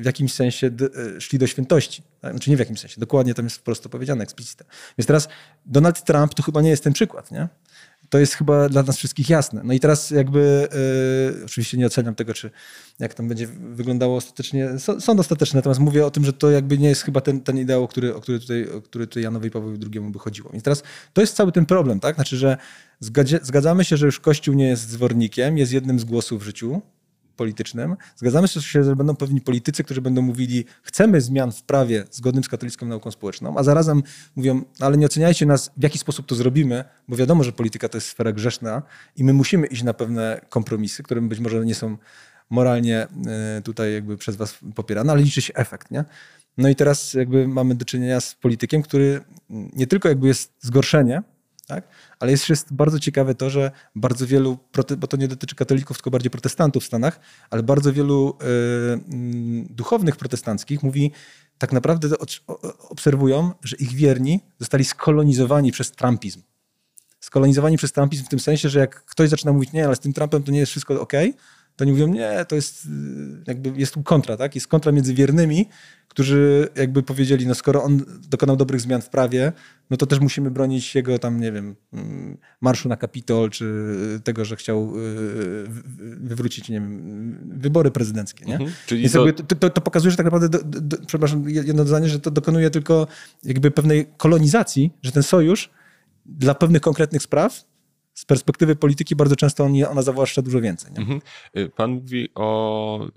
w 0.00 0.04
jakimś 0.04 0.32
sensie 0.32 0.70
e, 1.16 1.20
szli 1.20 1.38
do 1.38 1.46
świętości. 1.46 2.02
Tak? 2.20 2.32
Znaczy 2.32 2.50
nie 2.50 2.56
w 2.56 2.58
jakimś 2.58 2.80
sensie, 2.80 3.00
dokładnie 3.00 3.34
tam 3.34 3.44
jest 3.44 3.56
wprost 3.56 3.88
powiedziane, 3.88 4.22
eksplicite. 4.22 4.64
Więc 4.98 5.06
teraz 5.06 5.28
Donald 5.66 6.04
Trump 6.04 6.34
to 6.34 6.42
chyba 6.42 6.60
nie 6.60 6.70
jest 6.70 6.84
ten 6.84 6.92
przykład, 6.92 7.30
nie? 7.30 7.48
To 8.08 8.18
jest 8.18 8.34
chyba 8.34 8.68
dla 8.68 8.82
nas 8.82 8.96
wszystkich 8.96 9.28
jasne. 9.28 9.60
No 9.64 9.72
i 9.72 9.80
teraz 9.80 10.10
jakby, 10.10 10.68
yy, 11.36 11.44
oczywiście 11.44 11.78
nie 11.78 11.86
oceniam 11.86 12.14
tego, 12.14 12.34
czy 12.34 12.50
jak 12.98 13.14
tam 13.14 13.28
będzie 13.28 13.46
wyglądało 13.46 14.16
ostatecznie, 14.16 14.68
sąd 14.78 15.20
ostateczny, 15.20 15.58
natomiast 15.58 15.80
mówię 15.80 16.06
o 16.06 16.10
tym, 16.10 16.24
że 16.24 16.32
to 16.32 16.50
jakby 16.50 16.78
nie 16.78 16.88
jest 16.88 17.02
chyba 17.02 17.20
ten, 17.20 17.40
ten 17.40 17.58
ideał, 17.58 17.88
który, 17.88 18.14
o 18.14 18.20
który, 18.20 18.40
tutaj, 18.40 18.68
o 18.70 18.82
który 18.82 19.06
tutaj 19.06 19.22
Janowi 19.22 19.50
Pawłowi 19.50 19.78
II 19.92 20.10
by 20.10 20.18
chodziło. 20.18 20.50
Więc 20.52 20.64
teraz 20.64 20.82
to 21.12 21.20
jest 21.20 21.36
cały 21.36 21.52
ten 21.52 21.66
problem, 21.66 22.00
tak? 22.00 22.14
Znaczy, 22.14 22.36
że 22.36 22.56
zgadzamy 23.42 23.84
się, 23.84 23.96
że 23.96 24.06
już 24.06 24.20
Kościół 24.20 24.54
nie 24.54 24.68
jest 24.68 24.88
zwornikiem, 24.88 25.58
jest 25.58 25.72
jednym 25.72 26.00
z 26.00 26.04
głosów 26.04 26.42
w 26.42 26.44
życiu, 26.44 26.82
politycznym. 27.38 27.96
Zgadzamy 28.16 28.48
się, 28.48 28.84
że 28.84 28.96
będą 28.96 29.16
pewni 29.16 29.40
politycy, 29.40 29.84
którzy 29.84 30.00
będą 30.00 30.22
mówili, 30.22 30.64
chcemy 30.82 31.20
zmian 31.20 31.52
w 31.52 31.62
prawie 31.62 32.04
zgodnym 32.10 32.44
z 32.44 32.48
katolicką 32.48 32.86
nauką 32.86 33.10
społeczną, 33.10 33.56
a 33.58 33.62
zarazem 33.62 34.02
mówią, 34.36 34.62
ale 34.80 34.96
nie 34.96 35.06
oceniajcie 35.06 35.46
nas, 35.46 35.70
w 35.76 35.82
jaki 35.82 35.98
sposób 35.98 36.26
to 36.26 36.34
zrobimy, 36.34 36.84
bo 37.08 37.16
wiadomo, 37.16 37.44
że 37.44 37.52
polityka 37.52 37.88
to 37.88 37.96
jest 37.96 38.06
sfera 38.06 38.32
grzeszna 38.32 38.82
i 39.16 39.24
my 39.24 39.32
musimy 39.32 39.66
iść 39.66 39.82
na 39.82 39.94
pewne 39.94 40.40
kompromisy, 40.48 41.02
które 41.02 41.20
być 41.20 41.40
może 41.40 41.66
nie 41.66 41.74
są 41.74 41.96
moralnie 42.50 43.06
e, 43.26 43.62
tutaj 43.64 43.94
jakby 43.94 44.16
przez 44.16 44.36
was 44.36 44.58
popierane, 44.74 45.12
ale 45.12 45.22
liczy 45.22 45.42
się 45.42 45.54
efekt, 45.54 45.90
nie? 45.90 46.04
No 46.58 46.68
i 46.68 46.74
teraz 46.74 47.14
jakby 47.14 47.48
mamy 47.48 47.74
do 47.74 47.84
czynienia 47.84 48.20
z 48.20 48.34
politykiem, 48.34 48.82
który 48.82 49.20
nie 49.50 49.86
tylko 49.86 50.08
jakby 50.08 50.28
jest 50.28 50.52
zgorszenie, 50.60 51.22
tak? 51.66 51.84
Ale 52.20 52.30
jest, 52.30 52.48
jest 52.48 52.74
bardzo 52.74 53.00
ciekawe 53.00 53.34
to, 53.34 53.50
że 53.50 53.70
bardzo 53.94 54.26
wielu, 54.26 54.58
bo 54.98 55.06
to 55.06 55.16
nie 55.16 55.28
dotyczy 55.28 55.54
katolików, 55.56 55.96
tylko 55.96 56.10
bardziej 56.10 56.30
protestantów 56.30 56.82
w 56.82 56.86
Stanach, 56.86 57.20
ale 57.50 57.62
bardzo 57.62 57.92
wielu 57.92 58.38
y, 58.42 59.66
duchownych 59.70 60.16
protestanckich 60.16 60.82
mówi, 60.82 61.12
tak 61.58 61.72
naprawdę 61.72 62.08
obserwują, 62.88 63.52
że 63.62 63.76
ich 63.76 63.92
wierni 63.92 64.40
zostali 64.58 64.84
skolonizowani 64.84 65.72
przez 65.72 65.92
trumpizm. 65.92 66.42
Skolonizowani 67.20 67.76
przez 67.76 67.92
trumpizm 67.92 68.24
w 68.24 68.28
tym 68.28 68.40
sensie, 68.40 68.68
że 68.68 68.80
jak 68.80 69.04
ktoś 69.04 69.28
zaczyna 69.28 69.52
mówić, 69.52 69.72
nie, 69.72 69.86
ale 69.86 69.96
z 69.96 70.00
tym 70.00 70.12
Trumpem 70.12 70.42
to 70.42 70.52
nie 70.52 70.58
jest 70.58 70.70
wszystko 70.70 71.00
ok, 71.00 71.12
to 71.78 71.84
oni 71.84 71.92
mówią, 71.92 72.06
nie, 72.06 72.44
to 72.48 72.56
jest 72.56 72.86
y, 72.86 72.88
jakby 73.46 73.72
jest 73.80 73.94
tu 73.94 74.02
kontra, 74.02 74.36
tak? 74.36 74.54
Jest 74.54 74.68
kontra 74.68 74.92
między 74.92 75.14
wiernymi, 75.14 75.68
którzy 76.08 76.68
jakby 76.76 77.02
powiedzieli, 77.02 77.46
no 77.46 77.54
skoro 77.54 77.82
on 77.82 78.04
dokonał 78.28 78.56
dobrych 78.56 78.80
zmian 78.80 79.02
w 79.02 79.08
prawie, 79.08 79.52
no 79.90 79.96
to 79.96 80.06
też 80.06 80.20
musimy 80.20 80.50
bronić 80.50 80.94
jego 80.94 81.18
tam, 81.18 81.40
nie 81.40 81.52
wiem, 81.52 81.76
mm, 81.92 82.38
marszu 82.60 82.88
na 82.88 82.96
Kapitol, 82.96 83.50
czy 83.50 83.94
tego, 84.24 84.44
że 84.44 84.56
chciał 84.56 84.92
y, 84.96 85.64
wywrócić, 86.20 86.68
nie 86.68 86.80
wiem, 86.80 87.38
wybory 87.58 87.90
prezydenckie, 87.90 88.44
nie? 88.44 88.54
Mhm. 88.54 88.72
Czyli 88.86 89.10
to... 89.10 89.32
to... 89.32 89.70
To, 89.70 89.80
pokazuje, 89.80 90.10
że 90.10 90.16
tak 90.16 90.26
naprawdę, 90.26 90.48
do, 90.48 90.80
do, 90.80 90.96
przepraszam, 91.06 91.48
jedno 91.48 91.84
zdanie, 91.84 92.08
że 92.08 92.20
to 92.20 92.30
dokonuje 92.30 92.70
tylko 92.70 93.06
jakby 93.44 93.70
pewnej 93.70 94.06
kolonizacji, 94.16 94.92
że 95.02 95.12
ten 95.12 95.22
sojusz 95.22 95.70
dla 96.26 96.54
pewnych 96.54 96.82
konkretnych 96.82 97.22
spraw 97.22 97.67
z 98.18 98.24
perspektywy 98.24 98.76
polityki 98.76 99.16
bardzo 99.16 99.36
często 99.36 99.64
on, 99.64 99.72
ona 99.90 100.02
zawłaszcza 100.02 100.42
dużo 100.42 100.60
więcej. 100.60 100.90
Mhm. 100.96 101.20
Y, 101.56 101.68
pan 101.68 101.90
mówi 101.90 102.28
o 102.34 103.06
y, 103.06 103.10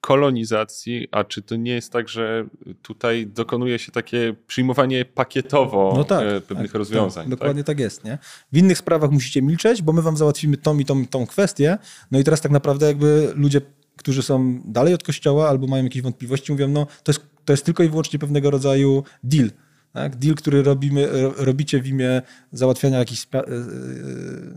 kolonizacji, 0.00 1.08
a 1.10 1.24
czy 1.24 1.42
to 1.42 1.56
nie 1.56 1.72
jest 1.72 1.92
tak, 1.92 2.08
że 2.08 2.46
tutaj 2.82 3.26
dokonuje 3.26 3.78
się 3.78 3.92
takie 3.92 4.34
przyjmowanie 4.46 5.04
pakietowo 5.04 5.94
no 5.96 6.04
tak, 6.04 6.26
y, 6.26 6.40
pewnych 6.40 6.72
tak, 6.72 6.78
rozwiązań? 6.78 7.24
Tak, 7.24 7.30
dokładnie 7.30 7.64
tak 7.64 7.80
jest. 7.80 8.04
Nie? 8.04 8.18
W 8.52 8.56
innych 8.56 8.78
sprawach 8.78 9.10
musicie 9.10 9.42
milczeć, 9.42 9.82
bo 9.82 9.92
my 9.92 10.02
wam 10.02 10.16
załatwimy 10.16 10.56
tą 10.56 10.78
i 10.78 10.84
tą, 10.84 11.06
tą 11.06 11.26
kwestię. 11.26 11.78
No 12.10 12.18
i 12.18 12.24
teraz 12.24 12.40
tak 12.40 12.52
naprawdę 12.52 12.86
jakby 12.86 13.32
ludzie, 13.34 13.60
którzy 13.96 14.22
są 14.22 14.62
dalej 14.64 14.94
od 14.94 15.02
kościoła 15.02 15.48
albo 15.48 15.66
mają 15.66 15.84
jakieś 15.84 16.02
wątpliwości, 16.02 16.52
mówią, 16.52 16.68
no 16.68 16.86
to 17.02 17.12
jest, 17.12 17.20
to 17.44 17.52
jest 17.52 17.64
tylko 17.64 17.82
i 17.82 17.88
wyłącznie 17.88 18.18
pewnego 18.18 18.50
rodzaju 18.50 19.04
deal 19.22 19.50
tak? 19.96 20.16
Deal, 20.16 20.34
który 20.34 20.62
robimy, 20.62 21.08
robicie 21.36 21.82
w 21.82 21.86
imię 21.86 22.22
załatwiania 22.52 22.98
jakichś 22.98 23.26
e, 23.34 23.38
e, 23.38 23.44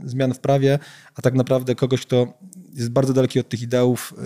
zmian 0.05 0.33
w 0.33 0.39
prawie, 0.39 0.79
a 1.15 1.21
tak 1.21 1.33
naprawdę 1.33 1.75
kogoś, 1.75 2.01
kto 2.01 2.33
jest 2.73 2.89
bardzo 2.89 3.13
daleki 3.13 3.39
od 3.39 3.49
tych 3.49 3.61
ideałów, 3.61 4.13
e, 4.17 4.23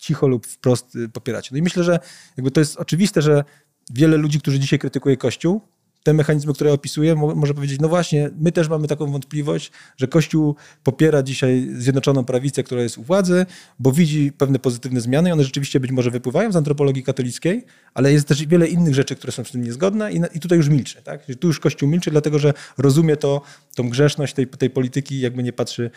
cicho 0.00 0.28
lub 0.28 0.46
wprost 0.46 0.98
popieracie. 1.12 1.48
No 1.52 1.58
i 1.58 1.62
myślę, 1.62 1.84
że 1.84 1.98
jakby 2.36 2.50
to 2.50 2.60
jest 2.60 2.76
oczywiste, 2.76 3.22
że 3.22 3.44
wiele 3.90 4.16
ludzi, 4.16 4.40
którzy 4.40 4.58
dzisiaj 4.58 4.78
krytykuje 4.78 5.16
Kościół, 5.16 5.60
te 6.02 6.12
mechanizmy, 6.12 6.52
które 6.54 6.72
opisuję, 6.72 7.14
może 7.14 7.54
powiedzieć, 7.54 7.80
no 7.80 7.88
właśnie, 7.88 8.30
my 8.40 8.52
też 8.52 8.68
mamy 8.68 8.88
taką 8.88 9.12
wątpliwość, 9.12 9.72
że 9.96 10.08
Kościół 10.08 10.56
popiera 10.82 11.22
dzisiaj 11.22 11.68
Zjednoczoną 11.72 12.24
Prawicę, 12.24 12.62
która 12.62 12.82
jest 12.82 12.98
u 12.98 13.02
władzy, 13.02 13.46
bo 13.78 13.92
widzi 13.92 14.32
pewne 14.38 14.58
pozytywne 14.58 15.00
zmiany 15.00 15.28
i 15.28 15.32
one 15.32 15.44
rzeczywiście 15.44 15.80
być 15.80 15.90
może 15.90 16.10
wypływają 16.10 16.52
z 16.52 16.56
antropologii 16.56 17.02
katolickiej, 17.02 17.64
ale 17.94 18.12
jest 18.12 18.28
też 18.28 18.46
wiele 18.46 18.68
innych 18.68 18.94
rzeczy, 18.94 19.16
które 19.16 19.32
są 19.32 19.44
z 19.44 19.50
tym 19.50 19.62
niezgodne 19.62 20.12
i, 20.12 20.20
i 20.34 20.40
tutaj 20.40 20.58
już 20.58 20.68
milczy. 20.68 21.02
Tak? 21.02 21.26
Tu 21.40 21.46
już 21.46 21.60
Kościół 21.60 21.88
milczy, 21.88 22.10
dlatego 22.10 22.38
że 22.38 22.54
rozumie 22.78 23.16
to, 23.16 23.42
tą 23.74 23.90
grzeszność 23.90 24.34
tej, 24.34 24.46
tej 24.46 24.70
polityki 24.70 25.20
jakby 25.20 25.42
nie 25.42 25.52
patrzy, 25.52 25.90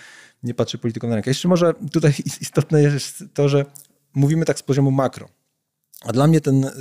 nie 0.43 0.53
patrzy 0.53 0.77
polityką 0.77 1.07
na 1.07 1.15
rękę. 1.15 1.29
Jeszcze 1.29 1.47
może 1.47 1.73
tutaj 1.91 2.13
istotne 2.41 2.81
jest 2.81 3.23
to, 3.33 3.49
że 3.49 3.65
mówimy 4.13 4.45
tak 4.45 4.59
z 4.59 4.63
poziomu 4.63 4.91
makro. 4.91 5.29
A 6.05 6.13
dla 6.13 6.27
mnie 6.27 6.41
ten, 6.41 6.65
e, 6.65 6.71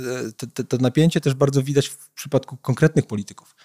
te, 0.53 0.63
to 0.63 0.77
napięcie 0.77 1.21
też 1.21 1.33
bardzo 1.33 1.63
widać 1.63 1.87
w 1.87 2.09
przypadku 2.09 2.57
konkretnych 2.57 3.07
polityków. 3.07 3.55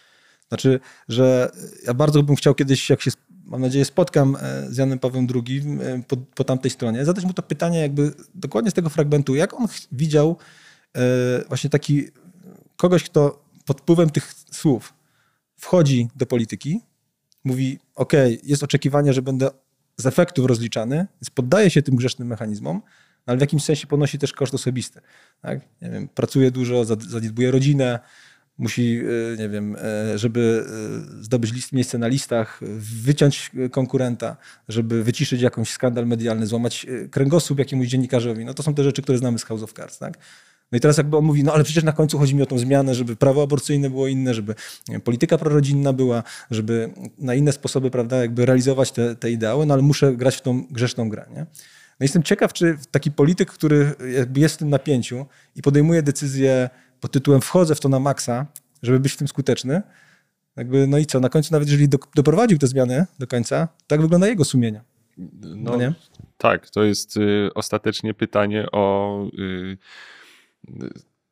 Znaczy, 0.49 0.81
że 1.09 1.51
ja 1.87 1.95
bardzo 1.95 2.23
bym 2.23 2.37
chciał 2.37 2.55
kiedyś, 2.55 2.91
jak 2.91 3.03
się, 3.03 3.11
mam 3.45 3.61
nadzieję, 3.61 3.85
spotkam 3.85 4.37
e, 4.41 4.67
z 4.71 4.77
Janem 4.77 4.99
Pawłem 4.99 5.27
II 5.35 5.63
e, 5.81 6.03
po, 6.09 6.17
po 6.17 6.45
tamtej 6.45 6.71
stronie, 6.71 7.05
zadać 7.05 7.25
mu 7.25 7.33
to 7.33 7.43
pytanie 7.43 7.81
jakby 7.81 8.13
dokładnie 8.35 8.71
z 8.71 8.75
tego 8.75 8.91
fragmentu, 8.91 9.35
jak 9.35 9.55
on 9.55 9.67
widział 9.93 10.37
właśnie 11.49 11.71
taki 11.71 12.09
kogoś, 12.77 13.05
kto 13.05 13.45
pod 13.65 13.81
wpływem 13.81 14.11
tych 14.11 14.35
słów 14.53 14.95
wchodzi 15.57 16.09
do 16.17 16.27
polityki, 16.27 16.81
mówi, 17.45 17.79
ok, 17.95 18.13
jest 18.43 18.63
oczekiwanie, 18.63 19.13
że 19.13 19.23
będę 19.23 19.51
z 19.97 20.07
efektów 20.07 20.47
rozliczany, 20.47 20.97
więc 20.97 21.31
poddaje 21.35 21.71
się 21.71 21.83
tym 21.83 21.97
grzesznym 21.97 22.29
mechanizmom, 22.29 22.83
ale 23.27 23.39
w 23.39 23.41
jakimś 23.41 23.65
sensie 23.65 23.87
ponosi 23.87 24.19
też 24.19 24.33
koszt 24.33 24.55
osobisty. 24.55 25.01
Tak? 25.43 25.61
Nie 25.83 25.91
wiem, 25.91 26.09
pracuje 26.09 26.51
dużo, 26.51 26.85
zaniedbuje 26.85 27.51
rodzinę, 27.51 28.01
musi, 28.61 29.01
e, 29.35 29.37
nie 29.37 29.49
wiem, 29.49 29.77
e, 29.77 30.19
żeby 30.19 30.65
e, 31.21 31.23
zdobyć 31.23 31.53
list, 31.53 31.73
miejsce 31.73 31.99
na 31.99 32.09
listach, 32.09 32.61
wyciąć 33.03 33.51
konkurenta, 33.71 34.37
żeby 34.69 35.05
wyciszyć 35.05 35.43
jakąś 35.43 35.71
skandal 35.71 36.07
medialny, 36.07 36.47
złamać 36.47 36.87
kręgosłup 37.11 37.59
jakiemuś 37.59 37.87
dziennikarzowi. 37.87 38.45
No 38.45 38.55
to 38.55 38.63
są 38.63 38.75
te 38.75 38.85
rzeczy, 38.85 39.03
które 39.03 39.19
znamy 39.19 39.39
z 39.39 39.45
House 39.45 39.63
of 39.63 39.73
Cards. 39.73 39.99
Tak? 39.99 40.19
No 40.73 40.79
i 40.79 40.81
teraz 40.81 40.97
jakby 40.97 41.17
on 41.17 41.25
mówi, 41.25 41.45
no 41.45 41.53
ale 41.53 41.65
przecież 41.65 41.85
na 41.85 41.93
końcu 41.93 42.19
chodzi 42.19 42.35
mi 42.35 42.43
o 42.43 42.47
tą 42.47 42.59
zmianę, 42.59 42.95
żeby 42.95 43.17
prawo 43.17 43.43
aborcyjne 43.43 43.91
było 43.91 44.09
inne, 44.09 44.35
żeby 44.35 44.55
polityka 45.05 45.39
prorodzinna 45.39 45.93
była, 45.93 46.23
żeby 46.51 46.91
na 47.19 47.35
inne 47.35 47.53
sposoby, 47.53 47.91
prawda, 47.91 48.17
jakby 48.17 48.47
realizować 48.47 48.93
te, 48.93 49.17
te 49.17 49.31
ideały, 49.31 49.67
no 49.67 49.75
ale 49.75 49.83
muszę 49.83 50.13
grać 50.13 50.37
w 50.37 50.41
tą 50.41 50.65
grzeszną 50.71 51.09
grę, 51.09 51.27
nie? 51.35 51.47
No 52.01 52.05
jestem 52.05 52.23
ciekaw, 52.23 52.53
czy 52.53 52.79
taki 52.91 53.11
polityk, 53.11 53.51
który 53.51 53.95
jest 54.37 54.55
w 54.55 54.59
tym 54.59 54.71
napięciu 54.71 55.27
i 55.57 55.63
podejmuje 55.63 56.03
decyzję 56.03 56.71
pod 57.01 57.13
tytułem 57.13 57.41
wchodzę 57.41 57.75
w 57.75 57.81
to 57.81 57.89
na 57.89 57.99
maksa, 57.99 58.47
żeby 58.83 59.01
być 59.01 59.13
w 59.13 59.17
tym 59.17 59.29
skuteczny, 59.29 59.83
jakby, 60.57 60.87
no 60.87 60.99
i 60.99 61.07
co, 61.07 61.21
na 61.21 61.29
końcu 61.29 61.53
nawet 61.53 61.69
jeżeli 61.69 61.89
do, 61.89 61.99
doprowadził 62.15 62.59
te 62.59 62.67
zmiany 62.67 63.07
do 63.19 63.27
końca, 63.27 63.69
tak 63.87 64.01
wygląda 64.01 64.29
jego 64.29 64.45
sumienie. 64.45 64.83
No, 65.19 65.57
no 65.57 65.77
nie? 65.77 65.95
Tak, 66.39 66.71
to 66.71 66.85
jest 66.85 67.17
y, 67.17 67.51
ostatecznie 67.55 68.15
pytanie 68.15 68.67
o 68.73 69.25
y, 69.39 69.79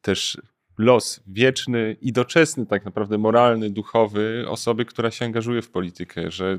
też 0.02 0.38
los 0.78 1.20
wieczny 1.26 1.96
i 2.00 2.12
doczesny, 2.12 2.66
tak 2.66 2.84
naprawdę 2.84 3.18
moralny, 3.18 3.70
duchowy 3.70 4.44
osoby, 4.48 4.84
która 4.84 5.10
się 5.10 5.24
angażuje 5.24 5.62
w 5.62 5.70
politykę, 5.70 6.30
że 6.30 6.58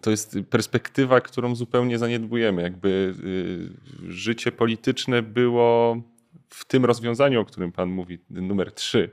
to 0.00 0.10
jest 0.10 0.38
perspektywa, 0.50 1.20
którą 1.20 1.54
zupełnie 1.54 1.98
zaniedbujemy. 1.98 2.62
Jakby 2.62 3.14
y, 4.08 4.12
życie 4.12 4.52
polityczne 4.52 5.22
było 5.22 6.02
w 6.48 6.64
tym 6.64 6.84
rozwiązaniu, 6.84 7.40
o 7.40 7.44
którym 7.44 7.72
Pan 7.72 7.90
mówi, 7.90 8.18
numer 8.30 8.72
trzy, 8.72 9.10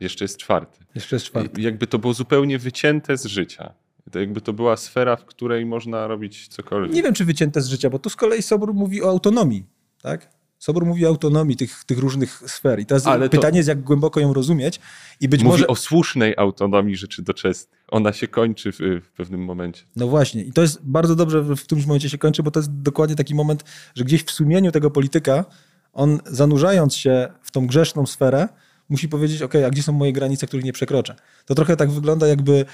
jeszcze 0.00 0.24
jest 0.24 0.36
czwarty. 0.36 0.84
Jeszcze 0.94 1.16
jest 1.16 1.26
czwarty. 1.26 1.60
Jakby 1.62 1.86
to 1.86 1.98
było 1.98 2.14
zupełnie 2.14 2.58
wycięte 2.58 3.16
z 3.16 3.24
życia. 3.26 3.74
To 4.12 4.18
jakby 4.18 4.40
to 4.40 4.52
była 4.52 4.76
sfera, 4.76 5.16
w 5.16 5.24
której 5.24 5.66
można 5.66 6.06
robić 6.06 6.48
cokolwiek. 6.48 6.92
Nie 6.92 7.02
wiem, 7.02 7.14
czy 7.14 7.24
wycięte 7.24 7.62
z 7.62 7.68
życia, 7.68 7.90
bo 7.90 7.98
tu 7.98 8.10
z 8.10 8.16
kolei 8.16 8.42
Sobór 8.42 8.74
mówi 8.74 9.02
o 9.02 9.08
autonomii, 9.08 9.66
tak? 10.02 10.38
Sobór 10.58 10.86
mówi 10.86 11.06
o 11.06 11.08
autonomii 11.08 11.56
tych, 11.56 11.84
tych 11.84 11.98
różnych 11.98 12.42
sfer. 12.46 12.80
I 12.80 12.86
teraz 12.86 13.06
Ale 13.06 13.28
pytanie 13.28 13.52
to... 13.52 13.56
jest, 13.56 13.68
jak 13.68 13.80
głęboko 13.80 14.20
ją 14.20 14.34
rozumieć. 14.34 14.80
I 15.20 15.28
być 15.28 15.42
mówi 15.42 15.52
może... 15.52 15.66
o 15.66 15.76
słusznej 15.76 16.34
autonomii 16.36 16.96
rzeczy 16.96 17.22
doczesnych. 17.22 17.77
Ona 17.88 18.12
się 18.12 18.28
kończy 18.28 18.72
w, 18.72 18.78
w, 18.78 19.12
pewnym 19.16 19.44
momencie. 19.44 19.82
No 19.96 20.08
właśnie. 20.08 20.44
I 20.44 20.52
to 20.52 20.62
jest 20.62 20.80
bardzo 20.82 21.16
dobrze, 21.16 21.42
w 21.42 21.62
którymś 21.62 21.86
momencie 21.86 22.10
się 22.10 22.18
kończy, 22.18 22.42
bo 22.42 22.50
to 22.50 22.60
jest 22.60 22.82
dokładnie 22.82 23.16
taki 23.16 23.34
moment, 23.34 23.64
że 23.94 24.04
gdzieś 24.04 24.24
w 24.24 24.30
sumieniu 24.30 24.72
tego 24.72 24.90
polityka, 24.90 25.44
on 25.92 26.18
zanurzając 26.26 26.96
się 26.96 27.28
w 27.42 27.50
tą 27.50 27.66
grzeszną 27.66 28.06
sferę, 28.06 28.48
musi 28.88 29.08
powiedzieć, 29.08 29.42
ok, 29.42 29.54
a 29.66 29.70
gdzie 29.70 29.82
są 29.82 29.92
moje 29.92 30.12
granice, 30.12 30.46
których 30.46 30.64
nie 30.64 30.72
przekroczę? 30.72 31.16
To 31.46 31.54
trochę 31.54 31.76
tak 31.76 31.90
wygląda, 31.90 32.26
jakby 32.26 32.64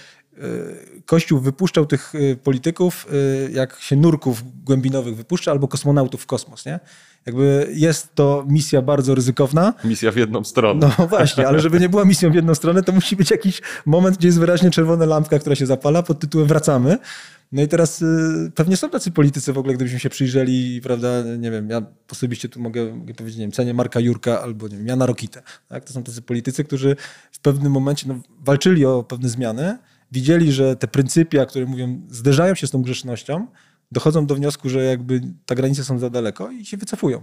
Kościół 1.07 1.40
wypuszczał 1.40 1.87
tych 1.87 2.12
e, 2.14 2.37
polityków, 2.37 3.07
e, 3.47 3.51
jak 3.51 3.81
się 3.81 3.97
nurków 3.97 4.42
głębinowych 4.64 5.16
wypuszcza, 5.16 5.51
albo 5.51 5.68
kosmonautów 5.68 6.23
w 6.23 6.27
kosmos, 6.27 6.66
nie? 6.66 6.81
Jakby 7.27 7.68
jest 7.75 8.14
to 8.14 8.44
misja 8.49 8.83
bardzo 8.83 9.14
ryzykowna. 9.14 9.75
Misja 9.85 10.12
w 10.12 10.16
jedną 10.16 10.44
stronę. 10.44 10.90
No 10.99 11.07
właśnie, 11.07 11.49
ale 11.49 11.61
żeby 11.61 11.81
nie 11.81 11.88
była 11.88 12.05
misją 12.05 12.31
w 12.31 12.35
jedną 12.35 12.55
stronę, 12.55 12.83
to 12.83 12.92
musi 12.92 13.16
być 13.16 13.31
jakiś 13.31 13.62
moment, 13.87 14.16
gdzie 14.18 14.29
jest 14.29 14.40
wyraźnie 14.40 14.70
czerwona 14.70 15.07
lampka, 15.07 15.38
która 15.38 15.57
się 15.57 15.66
zapala 15.66 16.03
pod 16.03 16.20
tytułem 16.20 16.47
wracamy. 16.47 16.99
No 17.53 17.62
i 17.62 17.68
teraz 17.68 18.03
y, 18.03 18.53
pewnie 18.55 18.77
są 18.77 18.90
tacy 18.90 19.11
politycy 19.11 19.53
w 19.53 19.59
ogóle, 19.59 19.75
gdybyśmy 19.75 20.01
się 20.01 20.11
przyjrzeli, 20.11 20.81
prawda, 20.83 21.09
nie 21.38 21.51
wiem, 21.51 21.70
ja 21.70 21.83
osobiście 22.11 22.49
tu 22.49 22.61
mogę, 22.61 22.94
mogę 22.94 23.14
powiedzieć, 23.14 23.38
nie 23.38 23.44
wiem, 23.44 23.53
cenię 23.53 23.75
Marka 23.75 24.01
Jurka 24.01 24.42
albo, 24.42 24.68
nie 24.68 24.77
wiem, 24.77 24.87
Jana 24.87 25.07
Rokitę. 25.07 25.42
Tak? 25.68 25.85
To 25.85 25.92
są 25.92 26.03
tacy 26.03 26.23
politycy, 26.23 26.64
którzy 26.64 26.97
w 27.33 27.38
pewnym 27.38 27.73
momencie 27.73 28.09
no, 28.09 28.20
walczyli 28.40 28.85
o 28.85 29.03
pewne 29.03 29.29
zmiany, 29.29 29.79
widzieli, 30.14 30.53
że 30.53 30.77
te 30.77 30.88
pryncypia, 30.88 31.46
które 31.46 31.66
mówią, 31.66 32.00
zderzają 32.09 32.55
się 32.55 32.66
z 32.66 32.70
tą 32.70 32.83
grzesznością, 32.83 33.46
dochodzą 33.92 34.27
do 34.27 34.35
wniosku, 34.35 34.68
że 34.68 34.85
jakby 34.85 35.20
ta 35.46 35.55
granice 35.55 35.85
są 35.85 35.98
za 35.98 36.11
daleko 36.11 36.50
i 36.50 36.64
się 36.64 36.77
wycofują. 36.77 37.22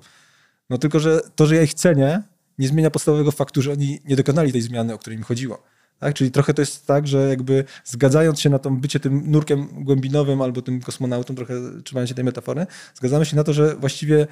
No 0.69 0.77
tylko, 0.77 0.99
że 0.99 1.21
to, 1.35 1.45
że 1.45 1.55
ja 1.55 1.61
ich 1.61 1.73
cenię, 1.73 2.21
nie 2.57 2.67
zmienia 2.67 2.91
podstawowego 2.91 3.31
faktu, 3.31 3.61
że 3.61 3.71
oni 3.71 3.99
nie 4.05 4.15
dokonali 4.15 4.51
tej 4.51 4.61
zmiany, 4.61 4.93
o 4.93 4.97
której 4.97 5.17
mi 5.17 5.23
chodziło. 5.23 5.63
Tak? 5.99 6.13
Czyli 6.13 6.31
trochę 6.31 6.53
to 6.53 6.61
jest 6.61 6.87
tak, 6.87 7.07
że 7.07 7.29
jakby 7.29 7.63
zgadzając 7.83 8.39
się 8.41 8.49
na 8.49 8.59
to 8.59 8.71
bycie 8.71 8.99
tym 8.99 9.31
nurkiem 9.31 9.67
głębinowym 9.83 10.41
albo 10.41 10.61
tym 10.61 10.81
kosmonautą, 10.81 11.35
trochę 11.35 11.53
trzymając 11.83 12.09
się 12.09 12.15
tej 12.15 12.23
metafory, 12.23 12.65
zgadzamy 12.95 13.25
się 13.25 13.35
na 13.35 13.43
to, 13.43 13.53
że 13.53 13.75
właściwie 13.75 14.27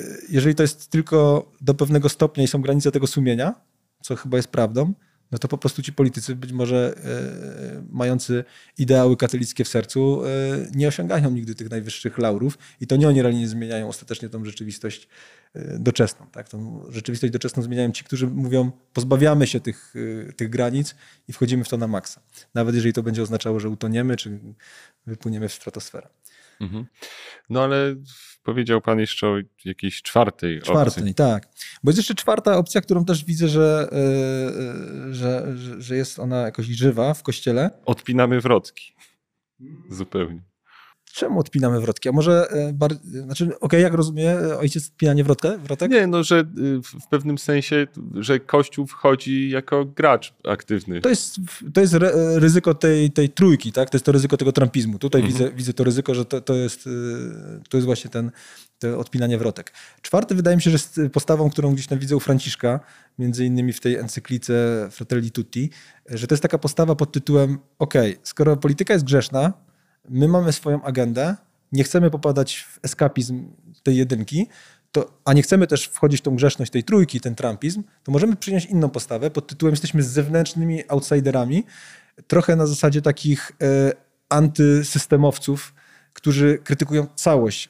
y, 0.00 0.04
jeżeli 0.28 0.54
to 0.54 0.62
jest 0.62 0.88
tylko 0.88 1.50
do 1.60 1.74
pewnego 1.74 2.08
stopnia 2.08 2.44
i 2.44 2.48
są 2.48 2.62
granice 2.62 2.90
tego 2.92 3.06
sumienia, 3.06 3.54
co 4.02 4.16
chyba 4.16 4.36
jest 4.36 4.48
prawdą, 4.48 4.94
no 5.32 5.38
to 5.38 5.48
po 5.48 5.58
prostu 5.58 5.82
ci 5.82 5.92
politycy, 5.92 6.36
być 6.36 6.52
może 6.52 6.94
e, 6.96 7.82
mający 7.90 8.44
ideały 8.78 9.16
katolickie 9.16 9.64
w 9.64 9.68
sercu, 9.68 10.24
e, 10.24 10.28
nie 10.74 10.88
osiągają 10.88 11.30
nigdy 11.30 11.54
tych 11.54 11.70
najwyższych 11.70 12.18
laurów 12.18 12.58
i 12.80 12.86
to 12.86 12.96
nie 12.96 13.08
oni 13.08 13.22
realnie 13.22 13.48
zmieniają 13.48 13.88
ostatecznie 13.88 14.28
tą 14.28 14.44
rzeczywistość 14.44 15.08
e, 15.54 15.78
doczesną. 15.78 16.26
Tak? 16.26 16.48
Tą 16.48 16.84
rzeczywistość 16.88 17.32
doczesną 17.32 17.62
zmieniają 17.62 17.92
ci, 17.92 18.04
którzy 18.04 18.26
mówią, 18.26 18.70
pozbawiamy 18.92 19.46
się 19.46 19.60
tych, 19.60 19.94
tych 20.36 20.50
granic 20.50 20.94
i 21.28 21.32
wchodzimy 21.32 21.64
w 21.64 21.68
to 21.68 21.76
na 21.76 21.86
maksa. 21.86 22.20
Nawet 22.54 22.74
jeżeli 22.74 22.92
to 22.92 23.02
będzie 23.02 23.22
oznaczało, 23.22 23.60
że 23.60 23.68
utoniemy, 23.68 24.16
czy 24.16 24.38
wypłyniemy 25.06 25.48
w 25.48 25.52
stratosferę. 25.52 26.08
Mhm. 26.60 26.86
No 27.50 27.62
ale 27.62 27.94
powiedział 28.42 28.80
pan 28.80 28.98
jeszcze 28.98 29.28
o 29.28 29.36
jakiejś 29.64 30.02
czwartej 30.02 30.62
Czwartej, 30.62 31.02
opcji. 31.02 31.14
tak. 31.14 31.48
Bo 31.82 31.90
jest 31.90 31.98
jeszcze 31.98 32.14
czwarta 32.14 32.56
opcja, 32.56 32.80
którą 32.80 33.04
też 33.04 33.24
widzę, 33.24 33.48
że, 33.48 33.88
yy, 35.06 35.14
że, 35.14 35.56
że 35.78 35.96
jest 35.96 36.18
ona 36.18 36.36
jakoś 36.36 36.66
żywa 36.66 37.14
w 37.14 37.22
kościele. 37.22 37.70
Odpinamy 37.84 38.40
wrotki. 38.40 38.92
Zupełnie. 39.90 40.49
Czemu 41.12 41.40
odpinamy 41.40 41.80
wrotki? 41.80 42.08
A 42.08 42.12
może, 42.12 42.50
e, 42.50 42.72
bar... 42.72 42.94
znaczy, 43.04 43.44
okej, 43.44 43.58
okay, 43.60 43.80
jak 43.80 43.94
rozumiem, 43.94 44.38
ojciec 44.58 44.88
odpinanie 44.88 45.24
wrotkę, 45.24 45.58
wrotek? 45.58 45.90
Nie, 45.90 46.06
no, 46.06 46.24
że 46.24 46.40
y, 46.40 46.44
w 46.82 47.08
pewnym 47.10 47.38
sensie, 47.38 47.86
że 48.14 48.40
Kościół 48.40 48.86
wchodzi 48.86 49.50
jako 49.50 49.84
gracz 49.84 50.34
aktywny. 50.44 51.00
To 51.00 51.08
jest, 51.08 51.36
to 51.74 51.80
jest 51.80 51.94
ryzyko 52.34 52.74
tej, 52.74 53.10
tej 53.10 53.28
trójki, 53.28 53.72
tak? 53.72 53.90
To 53.90 53.96
jest 53.96 54.04
to 54.04 54.12
ryzyko 54.12 54.36
tego 54.36 54.52
trumpizmu. 54.52 54.98
Tutaj 54.98 55.20
mhm. 55.20 55.38
widzę, 55.38 55.56
widzę 55.56 55.72
to 55.72 55.84
ryzyko, 55.84 56.14
że 56.14 56.24
to, 56.24 56.40
to, 56.40 56.54
jest, 56.54 56.88
to 57.68 57.76
jest 57.76 57.86
właśnie 57.86 58.10
ten, 58.10 58.30
to 58.78 58.98
odpinanie 58.98 59.38
wrotek. 59.38 59.72
Czwarty 60.02 60.34
wydaje 60.34 60.56
mi 60.56 60.62
się, 60.62 60.70
że 60.70 60.74
jest 60.74 61.00
postawą, 61.12 61.50
którą 61.50 61.74
gdzieś 61.74 61.86
tam 61.86 61.98
widzę 61.98 62.16
u 62.16 62.20
Franciszka, 62.20 62.80
między 63.18 63.44
innymi 63.44 63.72
w 63.72 63.80
tej 63.80 63.96
encyklice 63.96 64.88
Fratelli 64.90 65.30
Tutti, 65.30 65.70
że 66.08 66.26
to 66.26 66.34
jest 66.34 66.42
taka 66.42 66.58
postawa 66.58 66.94
pod 66.94 67.12
tytułem, 67.12 67.58
ok, 67.78 67.94
skoro 68.22 68.56
polityka 68.56 68.94
jest 68.94 69.04
grzeszna, 69.04 69.52
my 70.08 70.28
mamy 70.28 70.52
swoją 70.52 70.82
agendę, 70.82 71.36
nie 71.72 71.84
chcemy 71.84 72.10
popadać 72.10 72.56
w 72.56 72.78
eskapizm 72.82 73.48
tej 73.82 73.96
jedynki, 73.96 74.46
to, 74.92 75.18
a 75.24 75.32
nie 75.32 75.42
chcemy 75.42 75.66
też 75.66 75.84
wchodzić 75.84 76.20
w 76.20 76.22
tą 76.22 76.36
grzeszność 76.36 76.72
tej 76.72 76.84
trójki, 76.84 77.20
ten 77.20 77.34
trumpizm, 77.34 77.82
to 78.02 78.12
możemy 78.12 78.36
przyjąć 78.36 78.64
inną 78.64 78.90
postawę 78.90 79.30
pod 79.30 79.46
tytułem 79.46 79.72
jesteśmy 79.72 80.02
zewnętrznymi 80.02 80.82
outsiderami, 80.88 81.64
trochę 82.26 82.56
na 82.56 82.66
zasadzie 82.66 83.02
takich 83.02 83.52
e, 83.62 83.92
antysystemowców, 84.28 85.74
którzy 86.12 86.58
krytykują 86.64 87.06
całość 87.14 87.68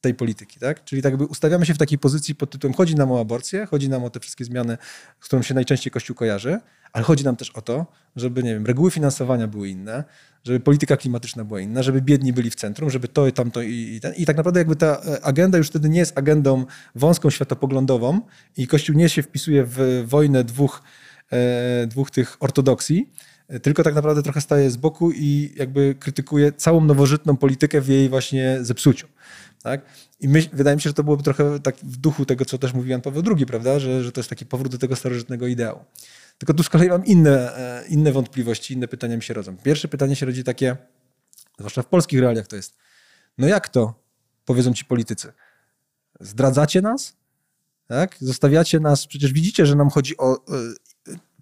tej 0.00 0.14
polityki, 0.14 0.60
tak? 0.60 0.84
Czyli 0.84 1.02
tak 1.02 1.12
jakby 1.12 1.26
ustawiamy 1.26 1.66
się 1.66 1.74
w 1.74 1.78
takiej 1.78 1.98
pozycji 1.98 2.34
pod 2.34 2.50
tytułem 2.50 2.74
chodzi 2.74 2.94
nam 2.94 3.12
o 3.12 3.20
aborcję, 3.20 3.66
chodzi 3.66 3.88
nam 3.88 4.04
o 4.04 4.10
te 4.10 4.20
wszystkie 4.20 4.44
zmiany, 4.44 4.78
z 5.20 5.24
którą 5.24 5.42
się 5.42 5.54
najczęściej 5.54 5.90
Kościół 5.90 6.16
kojarzy, 6.16 6.60
ale 6.92 7.04
chodzi 7.04 7.24
nam 7.24 7.36
też 7.36 7.50
o 7.50 7.62
to, 7.62 7.86
żeby, 8.16 8.42
nie 8.42 8.54
wiem, 8.54 8.66
reguły 8.66 8.90
finansowania 8.90 9.48
były 9.48 9.68
inne, 9.68 10.04
żeby 10.44 10.60
polityka 10.60 10.96
klimatyczna 10.96 11.44
była 11.44 11.60
inna, 11.60 11.82
żeby 11.82 12.02
biedni 12.02 12.32
byli 12.32 12.50
w 12.50 12.54
centrum, 12.54 12.90
żeby 12.90 13.08
to 13.08 13.26
i 13.26 13.32
tamto 13.32 13.62
i, 13.62 13.94
i 13.96 14.00
ten. 14.00 14.14
I 14.14 14.26
tak 14.26 14.36
naprawdę 14.36 14.60
jakby 14.60 14.76
ta 14.76 14.86
e, 14.86 15.24
agenda 15.24 15.58
już 15.58 15.68
wtedy 15.68 15.88
nie 15.88 15.98
jest 15.98 16.18
agendą 16.18 16.64
wąską, 16.94 17.30
światopoglądową 17.30 18.20
i 18.56 18.66
Kościół 18.66 18.96
nie 18.96 19.08
się 19.08 19.22
wpisuje 19.22 19.64
w 19.64 20.04
wojnę 20.06 20.44
dwóch, 20.44 20.82
e, 21.32 21.86
dwóch 21.86 22.10
tych 22.10 22.36
ortodoksji, 22.40 23.12
tylko 23.62 23.82
tak 23.82 23.94
naprawdę 23.94 24.22
trochę 24.22 24.40
staje 24.40 24.70
z 24.70 24.76
boku 24.76 25.12
i 25.12 25.52
jakby 25.56 25.94
krytykuje 26.00 26.52
całą 26.52 26.84
nowożytną 26.84 27.36
politykę 27.36 27.80
w 27.80 27.88
jej 27.88 28.08
właśnie 28.08 28.58
zepsuciu. 28.60 29.06
Tak? 29.62 29.82
I 30.20 30.28
myśl, 30.28 30.48
wydaje 30.52 30.76
mi 30.76 30.82
się, 30.82 30.90
że 30.90 30.94
to 30.94 31.04
byłoby 31.04 31.22
trochę 31.22 31.60
tak 31.60 31.76
w 31.76 31.96
duchu 31.96 32.24
tego, 32.24 32.44
co 32.44 32.58
też 32.58 32.74
mówił 32.74 32.90
Jan 32.90 33.00
Paweł 33.00 33.22
II, 33.36 33.46
prawda? 33.46 33.78
Że, 33.78 34.04
że 34.04 34.12
to 34.12 34.20
jest 34.20 34.30
taki 34.30 34.46
powrót 34.46 34.72
do 34.72 34.78
tego 34.78 34.96
starożytnego 34.96 35.46
ideału. 35.46 35.84
Tylko 36.38 36.54
tu 36.54 36.62
z 36.62 36.68
kolei 36.68 36.88
mam 36.88 37.06
inne, 37.06 37.56
e, 37.56 37.88
inne 37.88 38.12
wątpliwości, 38.12 38.74
inne 38.74 38.88
pytania 38.88 39.16
mi 39.16 39.22
się 39.22 39.34
rodzą. 39.34 39.56
Pierwsze 39.56 39.88
pytanie 39.88 40.16
się 40.16 40.26
rodzi 40.26 40.44
takie, 40.44 40.76
zwłaszcza 41.58 41.82
w 41.82 41.86
polskich 41.86 42.20
realiach 42.20 42.46
to 42.46 42.56
jest, 42.56 42.76
no 43.38 43.46
jak 43.46 43.68
to, 43.68 43.94
powiedzą 44.44 44.74
ci 44.74 44.84
politycy, 44.84 45.32
zdradzacie 46.20 46.82
nas? 46.82 47.16
Tak? 47.86 48.16
Zostawiacie 48.20 48.80
nas, 48.80 49.06
przecież 49.06 49.32
widzicie, 49.32 49.66
że 49.66 49.76
nam 49.76 49.90
chodzi 49.90 50.16
o 50.16 50.36
e, 50.36 50.38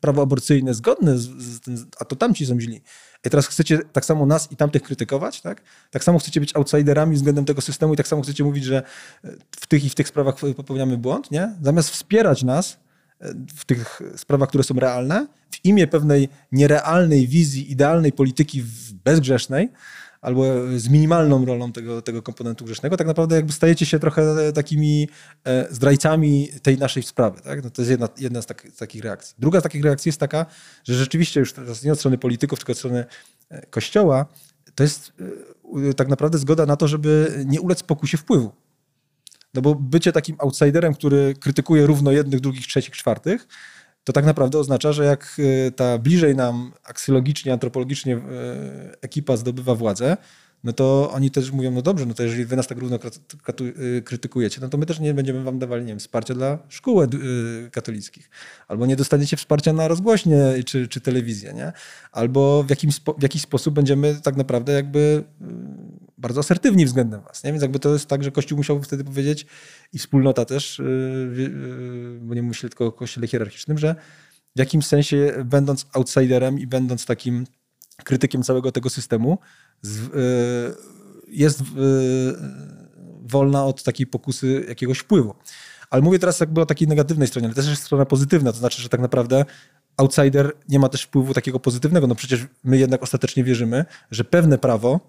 prawo 0.01 0.23
aborcyjne 0.23 0.75
zgodne 0.75 1.19
z, 1.19 1.29
z 1.39 1.61
tym, 1.61 1.87
a 1.99 2.05
to 2.05 2.17
tamci 2.17 2.47
są 2.47 2.61
źli. 2.61 2.83
I 3.27 3.31
teraz 3.31 3.47
chcecie 3.47 3.79
tak 3.93 4.05
samo 4.05 4.27
nas 4.27 4.53
i 4.53 4.57
tamtych 4.57 4.83
krytykować, 4.83 5.41
tak? 5.41 5.63
Tak 5.91 6.05
samo 6.05 6.19
chcecie 6.19 6.41
być 6.41 6.57
outsiderami 6.57 7.17
względem 7.17 7.45
tego 7.45 7.61
systemu 7.61 7.95
i 7.95 7.97
tak 7.97 8.09
samo 8.09 8.23
chcecie 8.23 8.45
mówić, 8.45 8.65
że 8.65 8.83
w 9.61 9.67
tych 9.67 9.85
i 9.85 9.91
w 9.91 9.95
tych 9.95 10.09
sprawach 10.09 10.37
popełniamy 10.57 10.99
błąd, 10.99 11.31
nie? 11.31 11.57
Zamiast 11.63 11.91
wspierać 11.91 12.43
nas 12.43 12.79
e, 13.21 13.35
w 13.57 13.65
tych 13.65 14.03
sprawach, 14.17 14.49
które 14.49 14.65
są 14.65 14.75
realne, 14.75 15.27
w 15.51 15.65
imię 15.65 15.87
pewnej 15.87 16.29
nierealnej 16.53 17.29
wizji, 17.29 17.73
idealnej 17.73 18.13
polityki 18.13 18.65
bezgrzesznej, 19.05 19.69
albo 20.27 20.45
z 20.77 20.89
minimalną 20.89 21.45
rolą 21.45 21.73
tego, 21.73 22.03
tego 22.03 22.23
komponentu 22.23 22.65
grzesznego, 22.65 22.97
tak 22.97 23.07
naprawdę 23.07 23.37
jakby 23.37 23.53
stajecie 23.53 23.87
się 23.87 23.99
trochę 23.99 24.53
takimi 24.53 25.09
e, 25.45 25.75
zdrajcami 25.75 26.49
tej 26.63 26.79
naszej 26.79 27.03
sprawy. 27.03 27.41
Tak? 27.41 27.65
No 27.65 27.71
to 27.71 27.83
jest 27.83 27.91
jedna, 27.91 28.09
jedna 28.19 28.43
z, 28.43 28.47
tak, 28.47 28.69
z 28.75 28.77
takich 28.77 29.05
reakcji. 29.05 29.35
Druga 29.39 29.61
z 29.61 29.63
takich 29.63 29.85
reakcji 29.85 30.09
jest 30.09 30.21
taka, 30.21 30.47
że 30.85 30.95
rzeczywiście 30.95 31.41
już 31.41 31.53
teraz 31.53 31.83
nie 31.83 31.93
od 31.93 31.99
strony 31.99 32.19
polityków, 32.19 32.59
tylko 32.59 32.73
od 32.73 32.79
strony 32.79 33.05
e, 33.49 33.67
Kościoła, 33.67 34.27
to 34.75 34.83
jest 34.83 35.13
e, 35.89 35.95
tak 35.95 36.09
naprawdę 36.09 36.39
zgoda 36.39 36.67
na 36.67 36.77
to, 36.77 36.89
żeby 36.89 37.43
nie 37.47 37.61
ulec 37.61 37.83
pokusie 37.83 38.17
wpływu. 38.17 38.53
No 39.55 39.63
bo 39.63 39.75
bycie 39.75 40.13
takim 40.13 40.37
outsiderem, 40.39 40.95
który 40.95 41.35
krytykuje 41.41 41.87
równo 41.87 42.13
jednych, 42.13 42.41
drugich, 42.41 42.67
trzecich, 42.67 42.95
czwartych, 42.95 43.49
to 44.07 44.13
tak 44.13 44.25
naprawdę 44.25 44.59
oznacza, 44.59 44.93
że 44.93 45.05
jak 45.05 45.37
e, 45.67 45.71
ta 45.71 45.99
bliżej 45.99 46.37
nam 46.37 46.73
aksjologicznie, 46.85 47.53
antropologicznie 47.53 48.17
e, 48.17 48.21
ekipa 49.01 49.37
zdobywa 49.37 49.75
władzę, 49.75 50.17
no 50.65 50.73
to 50.73 51.11
oni 51.13 51.31
też 51.31 51.53
mówią, 51.53 51.71
no 51.71 51.83
dobrze, 51.83 52.07
no 52.07 52.15
to 52.15 52.23
jeżeli 52.23 52.45
wy 52.45 52.57
nas 52.57 52.67
tak 52.67 52.79
równo 52.79 52.99
y, 53.61 54.03
krytykujecie, 54.03 54.61
no 54.61 54.69
to 54.69 54.79
my 54.79 54.87
też 54.87 55.01
nie 55.01 55.15
będziemy 55.15 55.45
wam 55.45 55.59
dawali, 55.59 55.83
nie 55.83 55.89
wiem, 55.89 55.99
wsparcia 55.99 56.35
dla 56.35 56.59
szkół 56.69 57.03
y, 57.03 57.09
katolickich. 57.73 58.31
Albo 58.69 58.87
nie 58.87 58.97
dostaniecie 58.97 59.37
wsparcia 59.37 59.73
na 59.73 59.89
rozgłośnie 59.89 60.39
czy, 60.67 60.89
czy 60.89 61.01
telewizję, 61.01 61.53
nie? 61.53 61.73
Albo 62.13 62.63
w, 62.63 62.71
jakim, 62.71 62.91
w 63.19 63.23
jakiś 63.23 63.43
sposób 63.43 63.75
będziemy 63.75 64.21
tak 64.23 64.37
naprawdę 64.37 64.73
jakby 64.73 65.25
y, 65.43 66.06
bardzo 66.19 66.41
asertywni 66.41 66.87
względem 66.87 67.21
was, 67.21 67.45
nie? 67.45 67.51
Więc 67.51 67.63
jakby 67.63 67.79
to 67.79 67.93
jest 67.93 68.07
tak, 68.07 68.25
że 68.25 68.31
Kościół 68.31 68.59
musiał 68.59 68.83
wtedy 68.83 69.05
powiedzieć 69.05 69.47
i 69.93 69.99
wspólnota 69.99 70.45
też, 70.45 70.83
bo 72.21 72.35
nie 72.35 72.43
myślę 72.43 72.69
tylko 72.69 72.87
o 72.87 72.93
kościele 72.93 73.27
hierarchicznym, 73.27 73.79
że 73.79 73.95
w 74.57 74.59
jakimś 74.59 74.87
sensie 74.87 75.33
będąc 75.45 75.87
outsiderem 75.93 76.59
i 76.59 76.67
będąc 76.67 77.07
takim 77.07 77.47
krytykiem 78.05 78.43
całego 78.43 78.73
tego 78.73 78.91
systemu, 78.91 79.39
Y, 79.85 80.75
jest 81.29 81.61
y, 81.61 81.65
wolna 83.23 83.65
od 83.65 83.83
takiej 83.83 84.07
pokusy 84.07 84.65
jakiegoś 84.69 84.99
wpływu. 84.99 85.35
Ale 85.91 86.03
mówię 86.03 86.19
teraz 86.19 86.41
jakby 86.41 86.61
o 86.61 86.67
takiej 86.67 86.89
negatywnej 86.89 87.29
stronie, 87.29 87.47
ale 87.47 87.55
też 87.55 87.69
jest 87.69 87.83
strona 87.83 88.05
pozytywna, 88.05 88.53
to 88.53 88.59
znaczy, 88.59 88.83
że 88.83 88.89
tak 88.89 89.01
naprawdę 89.01 89.45
outsider 89.97 90.53
nie 90.69 90.79
ma 90.79 90.89
też 90.89 91.03
wpływu 91.03 91.35
takiego 91.35 91.61
pozytywnego. 91.61 92.07
No 92.07 92.15
przecież 92.15 92.47
my 92.65 92.79
jednak 92.79 93.03
ostatecznie 93.03 93.45
wierzymy, 93.45 93.85
że 94.11 94.25
pewne 94.25 94.59
prawo 94.59 95.01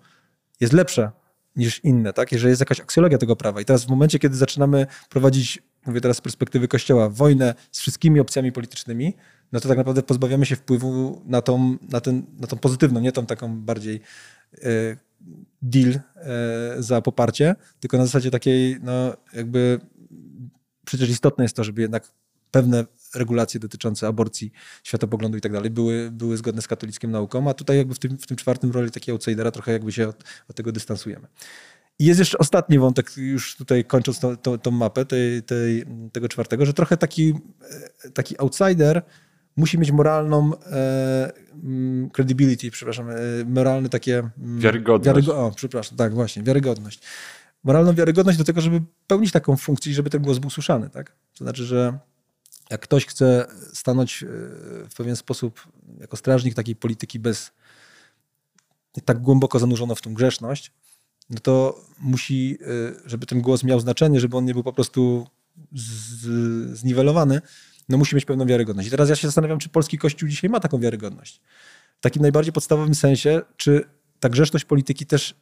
jest 0.59 0.73
lepsze 0.73 1.11
niż 1.55 1.83
inne, 1.83 2.13
tak? 2.13 2.31
Jeżeli 2.31 2.49
jest 2.49 2.59
jakaś 2.59 2.79
aksjologia 2.79 3.17
tego 3.17 3.35
prawa. 3.35 3.61
I 3.61 3.65
teraz 3.65 3.85
w 3.85 3.89
momencie, 3.89 4.19
kiedy 4.19 4.35
zaczynamy 4.35 4.87
prowadzić, 5.09 5.63
mówię 5.85 6.01
teraz 6.01 6.17
z 6.17 6.21
perspektywy 6.21 6.67
Kościoła, 6.67 7.09
wojnę 7.09 7.55
z 7.71 7.79
wszystkimi 7.79 8.19
opcjami 8.19 8.51
politycznymi, 8.51 9.13
no 9.51 9.59
to 9.59 9.69
tak 9.69 9.77
naprawdę 9.77 10.03
pozbawiamy 10.03 10.45
się 10.45 10.55
wpływu 10.55 11.21
na 11.25 11.41
tą, 11.41 11.77
na 11.89 12.01
ten, 12.01 12.25
na 12.39 12.47
tą 12.47 12.57
pozytywną, 12.57 12.99
nie 12.99 13.11
tą 13.11 13.25
taką 13.25 13.61
bardziej 13.61 14.01
E, 14.53 14.97
deal 15.61 15.93
e, 15.93 16.01
za 16.79 17.01
poparcie, 17.01 17.55
tylko 17.79 17.97
na 17.97 18.05
zasadzie 18.05 18.31
takiej, 18.31 18.77
no 18.81 19.13
jakby 19.33 19.79
przecież 20.85 21.09
istotne 21.09 21.43
jest 21.43 21.55
to, 21.55 21.63
żeby 21.63 21.81
jednak 21.81 22.11
pewne 22.51 22.85
regulacje 23.15 23.59
dotyczące 23.59 24.07
aborcji, 24.07 24.51
światopoglądu 24.83 25.37
i 25.37 25.41
tak 25.41 25.51
dalej 25.51 25.69
były, 25.69 26.11
były 26.11 26.37
zgodne 26.37 26.61
z 26.61 26.67
katolicką 26.67 27.07
nauką, 27.07 27.49
a 27.49 27.53
tutaj 27.53 27.77
jakby 27.77 27.95
w 27.95 27.99
tym, 27.99 28.17
w 28.17 28.27
tym 28.27 28.37
czwartym 28.37 28.71
roli 28.71 28.91
takiego 28.91 29.15
outsidera 29.15 29.51
trochę 29.51 29.71
jakby 29.71 29.91
się 29.91 30.07
od, 30.07 30.23
od 30.49 30.55
tego 30.55 30.71
dystansujemy. 30.71 31.27
I 31.99 32.05
jest 32.05 32.19
jeszcze 32.19 32.37
ostatni 32.37 32.79
wątek, 32.79 33.17
już 33.17 33.55
tutaj 33.55 33.85
kończąc 33.85 34.19
tą, 34.19 34.37
tą, 34.37 34.57
tą 34.57 34.71
mapę 34.71 35.05
tej, 35.05 35.43
tej, 35.43 35.85
tego 36.11 36.27
czwartego, 36.27 36.65
że 36.65 36.73
trochę 36.73 36.97
taki, 36.97 37.33
e, 38.05 38.09
taki 38.09 38.39
outsider 38.39 39.01
musi 39.55 39.79
mieć 39.79 39.91
moralną 39.91 40.51
e, 40.65 41.31
mm, 41.63 42.09
credibility, 42.09 42.71
przepraszam, 42.71 43.09
e, 43.09 43.15
moralne 43.45 43.89
takie... 43.89 44.29
Mm, 44.37 44.59
wiarygodność. 44.59 45.05
Wiarygo 45.05 45.45
o, 45.45 45.51
przepraszam, 45.51 45.97
tak, 45.97 46.13
właśnie, 46.13 46.43
wiarygodność. 46.43 47.01
Moralną 47.63 47.93
wiarygodność 47.93 48.37
do 48.37 48.43
tego, 48.43 48.61
żeby 48.61 48.81
pełnić 49.07 49.31
taką 49.31 49.57
funkcję 49.57 49.91
i 49.91 49.95
żeby 49.95 50.09
ten 50.09 50.21
głos 50.21 50.37
był 50.37 50.49
słyszany, 50.49 50.89
tak? 50.89 51.15
To 51.37 51.43
znaczy, 51.43 51.65
że 51.65 51.99
jak 52.69 52.81
ktoś 52.81 53.05
chce 53.05 53.47
stanąć 53.73 54.23
e, 54.23 54.27
w 54.89 54.95
pewien 54.97 55.15
sposób 55.15 55.67
jako 55.99 56.17
strażnik 56.17 56.55
takiej 56.55 56.75
polityki 56.75 57.19
bez 57.19 57.51
tak 59.05 59.21
głęboko 59.21 59.59
zanurzono 59.59 59.95
w 59.95 60.01
tą 60.01 60.13
grzeszność, 60.13 60.71
no 61.29 61.39
to 61.39 61.81
musi, 61.99 62.57
e, 62.61 63.09
żeby 63.09 63.25
ten 63.25 63.41
głos 63.41 63.63
miał 63.63 63.79
znaczenie, 63.79 64.19
żeby 64.19 64.37
on 64.37 64.45
nie 64.45 64.53
był 64.53 64.63
po 64.63 64.73
prostu 64.73 65.27
z, 65.71 66.25
zniwelowany, 66.77 67.41
no 67.89 67.97
musi 67.97 68.15
mieć 68.15 68.25
pewną 68.25 68.45
wiarygodność. 68.45 68.87
I 68.87 68.91
teraz 68.91 69.09
ja 69.09 69.15
się 69.15 69.27
zastanawiam, 69.27 69.59
czy 69.59 69.69
polski 69.69 69.97
kościół 69.97 70.29
dzisiaj 70.29 70.49
ma 70.49 70.59
taką 70.59 70.79
wiarygodność. 70.79 71.41
W 71.97 72.01
takim 72.01 72.21
najbardziej 72.21 72.53
podstawowym 72.53 72.95
sensie, 72.95 73.41
czy 73.57 73.83
ta 74.19 74.29
grzeszność 74.29 74.65
polityki 74.65 75.05
też 75.05 75.35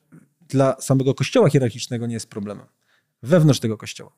dla 0.47 0.81
samego 0.81 1.13
kościoła 1.13 1.49
hierarchicznego 1.49 2.07
nie 2.07 2.13
jest 2.13 2.27
problemem. 2.27 2.65
Wewnątrz 3.23 3.59
tego 3.59 3.77
kościoła. 3.77 4.11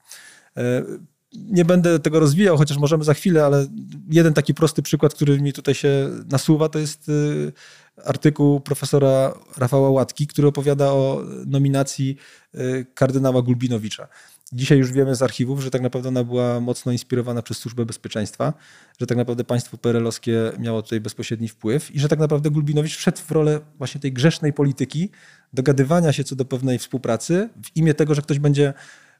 Nie 1.33 1.65
będę 1.65 1.99
tego 1.99 2.19
rozwijał, 2.19 2.57
chociaż 2.57 2.77
możemy 2.77 3.03
za 3.03 3.13
chwilę, 3.13 3.45
ale 3.45 3.67
jeden 4.09 4.33
taki 4.33 4.53
prosty 4.53 4.81
przykład, 4.81 5.13
który 5.13 5.41
mi 5.41 5.53
tutaj 5.53 5.75
się 5.75 6.09
nasuwa, 6.31 6.69
to 6.69 6.79
jest 6.79 7.09
e, 7.09 8.03
artykuł 8.05 8.59
profesora 8.59 9.33
Rafała 9.57 9.89
Łatki, 9.89 10.27
który 10.27 10.47
opowiada 10.47 10.91
o 10.91 11.21
nominacji 11.45 12.17
e, 12.53 12.85
kardynała 12.85 13.41
Gulbinowicza. 13.41 14.07
Dzisiaj 14.53 14.77
już 14.77 14.91
wiemy 14.91 15.15
z 15.15 15.21
archiwów, 15.21 15.61
że 15.61 15.71
tak 15.71 15.81
naprawdę 15.81 16.09
ona 16.09 16.23
była 16.23 16.59
mocno 16.59 16.91
inspirowana 16.91 17.41
przez 17.41 17.57
Służbę 17.57 17.85
Bezpieczeństwa, 17.85 18.53
że 18.99 19.07
tak 19.07 19.17
naprawdę 19.17 19.43
państwo 19.43 19.77
perelowskie 19.77 20.51
miało 20.59 20.81
tutaj 20.81 21.01
bezpośredni 21.01 21.47
wpływ 21.47 21.95
i 21.95 21.99
że 21.99 22.07
tak 22.07 22.19
naprawdę 22.19 22.51
Gulbinowicz 22.51 22.95
wszedł 22.95 23.17
w 23.17 23.31
rolę 23.31 23.59
właśnie 23.77 24.01
tej 24.01 24.13
grzesznej 24.13 24.53
polityki, 24.53 25.09
dogadywania 25.53 26.13
się 26.13 26.23
co 26.23 26.35
do 26.35 26.45
pewnej 26.45 26.79
współpracy 26.79 27.49
w 27.63 27.77
imię 27.77 27.93
tego, 27.93 28.15
że 28.15 28.21
ktoś 28.21 28.39
będzie 28.39 28.73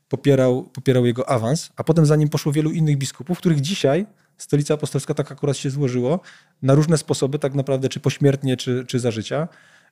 popierał, 0.09 0.63
popierał 0.63 1.05
jego 1.05 1.29
awans, 1.29 1.69
a 1.75 1.83
potem 1.83 2.05
za 2.05 2.15
nim 2.15 2.29
poszło 2.29 2.51
wielu 2.51 2.71
innych 2.71 2.97
biskupów, 2.97 3.37
których 3.37 3.61
dzisiaj 3.61 4.05
Stolica 4.37 4.73
Apostolska 4.73 5.13
tak 5.13 5.31
akurat 5.31 5.57
się 5.57 5.69
złożyło 5.69 6.19
na 6.61 6.75
różne 6.75 6.97
sposoby, 6.97 7.39
tak 7.39 7.53
naprawdę 7.53 7.89
czy 7.89 7.99
pośmiertnie, 7.99 8.57
czy, 8.57 8.85
czy 8.87 8.99
za 8.99 9.11
życia 9.11 9.47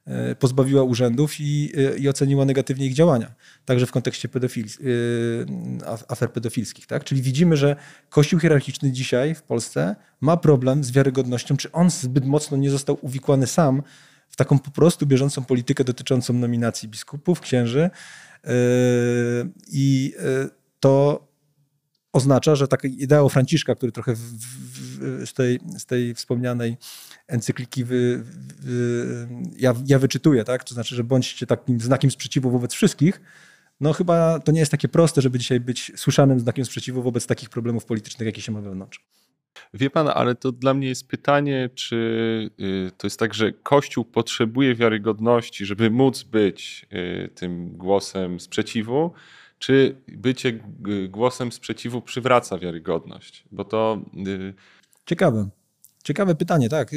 E, 0.08 0.36
pozbawiła 0.36 0.84
urzędów 0.84 1.40
i, 1.40 1.72
e, 1.78 1.98
i 1.98 2.10
oceniła 2.10 2.46
negatywnie 2.46 2.86
ich 2.86 2.94
działania, 2.94 3.32
także 3.66 3.86
w 3.86 3.92
kontekście 3.92 4.30
pedofil, 4.30 4.66
e, 4.66 6.02
afer 6.08 6.32
pedofilskich. 6.32 6.88
Tak? 6.88 7.04
Czyli 7.04 7.22
widzimy, 7.22 7.58
że 7.58 7.76
Kościół 8.10 8.40
hierarchiczny 8.40 8.92
dzisiaj 8.92 9.36
w 9.36 9.44
Polsce 9.44 9.96
ma 10.22 10.38
problem 10.38 10.84
z 10.84 10.92
wiarygodnością, 10.92 11.58
czy 11.58 11.72
on 11.72 11.90
zbyt 11.90 12.26
mocno 12.26 12.58
nie 12.58 12.70
został 12.70 12.98
uwikłany 13.02 13.48
sam 13.48 13.84
w 14.30 14.36
taką 14.36 14.60
po 14.60 14.72
prostu 14.72 15.06
bieżącą 15.06 15.46
politykę 15.46 15.84
dotyczącą 15.84 16.34
nominacji 16.34 16.90
biskupów, 16.90 17.40
księży 17.40 17.90
i 19.68 20.14
to 20.80 21.28
oznacza, 22.14 22.56
że 22.56 22.68
taka 22.68 22.88
idea 22.88 23.30
Franciszka, 23.30 23.76
który 23.76 23.92
trochę 23.92 24.16
w, 24.16 24.20
w, 24.20 25.30
z, 25.30 25.34
tej, 25.34 25.60
z 25.78 25.86
tej 25.86 26.16
wspomnianej 26.16 26.78
encykliki 27.28 27.84
wy, 27.84 28.24
wy, 28.60 29.28
ja, 29.58 29.74
ja 29.86 30.00
wyczytuję, 30.00 30.44
tak? 30.44 30.64
To 30.64 30.74
znaczy, 30.74 30.96
że 30.96 31.04
bądźcie 31.04 31.48
takim 31.48 31.80
znakiem 31.80 32.12
sprzeciwu 32.12 32.52
wobec 32.52 32.74
wszystkich, 32.74 33.22
no 33.80 33.94
chyba 33.94 34.40
to 34.40 34.52
nie 34.52 34.60
jest 34.60 34.72
takie 34.72 34.88
proste, 34.88 35.22
żeby 35.22 35.40
dzisiaj 35.40 35.60
być 35.60 35.92
słyszanym 35.96 36.40
znakiem 36.40 36.66
sprzeciwu 36.66 37.02
wobec 37.02 37.28
takich 37.28 37.50
problemów 37.50 37.86
politycznych, 37.86 38.26
jakie 38.26 38.42
się 38.42 38.52
ma 38.52 38.62
wewnątrz. 38.62 39.06
Wie 39.74 39.90
pan, 39.90 40.08
ale 40.08 40.36
to 40.36 40.52
dla 40.52 40.74
mnie 40.74 40.88
jest 40.88 41.08
pytanie, 41.08 41.70
czy 41.76 41.96
y, 42.60 42.92
to 42.98 43.08
jest 43.08 43.20
tak, 43.20 43.34
że 43.34 43.52
Kościół 43.52 44.06
potrzebuje 44.06 44.76
wiarygodności, 44.76 45.66
żeby 45.66 45.92
móc 45.92 46.24
być 46.24 46.86
y, 46.94 47.30
tym 47.36 47.78
głosem 47.78 48.40
sprzeciwu, 48.40 49.12
czy 49.60 49.96
bycie 50.08 50.60
głosem 51.10 51.52
sprzeciwu 51.52 52.02
przywraca 52.02 52.58
wiarygodność? 52.58 53.46
Bo 53.52 53.66
to. 53.66 54.02
Y, 54.28 54.54
Ciekawe. 55.06 55.50
Ciekawe 56.04 56.36
pytanie, 56.36 56.70
tak. 56.70 56.92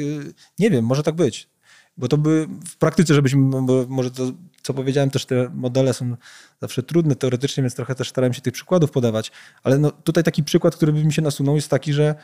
Nie 0.59 0.69
wiem, 0.69 0.85
może 0.85 1.03
tak 1.03 1.15
być. 1.15 1.49
Bo 1.97 2.07
to 2.07 2.17
by 2.17 2.47
w 2.67 2.77
praktyce, 2.77 3.13
żebyśmy, 3.13 3.41
może 3.87 4.11
to, 4.11 4.31
co 4.61 4.73
powiedziałem, 4.73 5.09
też 5.09 5.25
te 5.25 5.49
modele 5.53 5.93
są 5.93 6.15
zawsze 6.61 6.83
trudne 6.83 7.15
teoretycznie, 7.15 7.63
więc 7.63 7.75
trochę 7.75 7.95
też 7.95 8.09
starałem 8.09 8.33
się 8.33 8.41
tych 8.41 8.53
przykładów 8.53 8.91
podawać. 8.91 9.31
Ale 9.63 9.77
no, 9.77 9.91
tutaj 9.91 10.23
taki 10.23 10.43
przykład, 10.43 10.75
który 10.75 10.93
by 10.93 11.03
mi 11.03 11.13
się 11.13 11.21
nasunął, 11.21 11.55
jest 11.55 11.69
taki, 11.69 11.93
że 11.93 12.15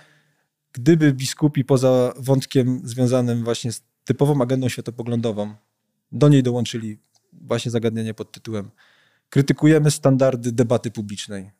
gdyby 0.75 1.13
biskupi 1.13 1.65
poza 1.65 2.13
wątkiem 2.17 2.81
związanym 2.83 3.43
właśnie 3.43 3.71
z 3.71 3.83
typową 4.03 4.41
agendą 4.41 4.69
światopoglądową, 4.69 5.55
do 6.11 6.29
niej 6.29 6.43
dołączyli 6.43 6.97
właśnie 7.33 7.71
zagadnienie 7.71 8.13
pod 8.13 8.31
tytułem 8.31 8.71
krytykujemy 9.29 9.91
standardy 9.91 10.51
debaty 10.51 10.91
publicznej 10.91 11.51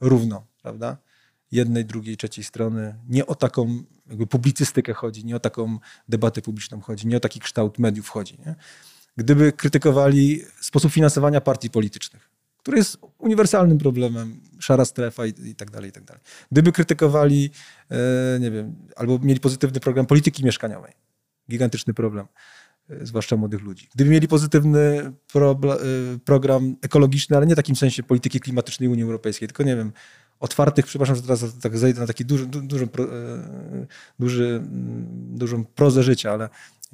równo, 0.00 0.46
prawda? 0.62 0.96
Jednej, 1.52 1.84
drugiej, 1.84 2.16
trzeciej 2.16 2.44
strony. 2.44 2.94
Nie 3.08 3.26
o 3.26 3.34
taką 3.34 3.82
jakby 4.08 4.26
publicystykę 4.26 4.94
chodzi, 4.94 5.24
nie 5.24 5.36
o 5.36 5.40
taką 5.40 5.78
debatę 6.08 6.42
publiczną 6.42 6.80
chodzi, 6.80 7.06
nie 7.06 7.16
o 7.16 7.20
taki 7.20 7.40
kształt 7.40 7.78
mediów 7.78 8.08
chodzi. 8.08 8.38
Nie? 8.46 8.54
Gdyby 9.16 9.52
krytykowali 9.52 10.40
sposób 10.60 10.92
finansowania 10.92 11.40
partii 11.40 11.70
politycznych, 11.70 12.29
który 12.62 12.78
jest 12.78 12.98
uniwersalnym 13.18 13.78
problemem, 13.78 14.40
szara 14.58 14.84
strefa 14.84 15.26
i, 15.26 15.32
i 15.44 15.54
tak 15.54 15.70
dalej, 15.70 15.90
i 15.90 15.92
tak 15.92 16.04
dalej. 16.04 16.22
Gdyby 16.52 16.72
krytykowali, 16.72 17.50
e, 17.90 18.40
nie 18.40 18.50
wiem, 18.50 18.76
albo 18.96 19.18
mieli 19.18 19.40
pozytywny 19.40 19.80
program 19.80 20.06
polityki 20.06 20.44
mieszkaniowej, 20.44 20.92
gigantyczny 21.50 21.94
problem, 21.94 22.26
e, 22.90 23.06
zwłaszcza 23.06 23.36
młodych 23.36 23.62
ludzi. 23.62 23.88
Gdyby 23.94 24.10
mieli 24.10 24.28
pozytywny 24.28 25.12
pro, 25.32 25.50
e, 25.52 25.76
program 26.24 26.76
ekologiczny, 26.82 27.36
ale 27.36 27.46
nie 27.46 27.54
w 27.54 27.56
takim 27.56 27.76
sensie 27.76 28.02
polityki 28.02 28.40
klimatycznej 28.40 28.88
Unii 28.88 29.04
Europejskiej, 29.04 29.48
tylko 29.48 29.62
nie 29.62 29.76
wiem, 29.76 29.92
otwartych, 30.40 30.86
przepraszam, 30.86 31.16
że 31.16 31.22
teraz 31.22 31.44
tak 31.60 31.78
zejdę 31.78 32.00
na 32.00 32.06
taki 32.06 32.24
duży, 32.24 32.46
duży, 32.46 32.88
duży, 34.18 34.62
dużą 35.32 35.64
prozę 35.64 36.02
życia, 36.02 36.32
ale 36.32 36.48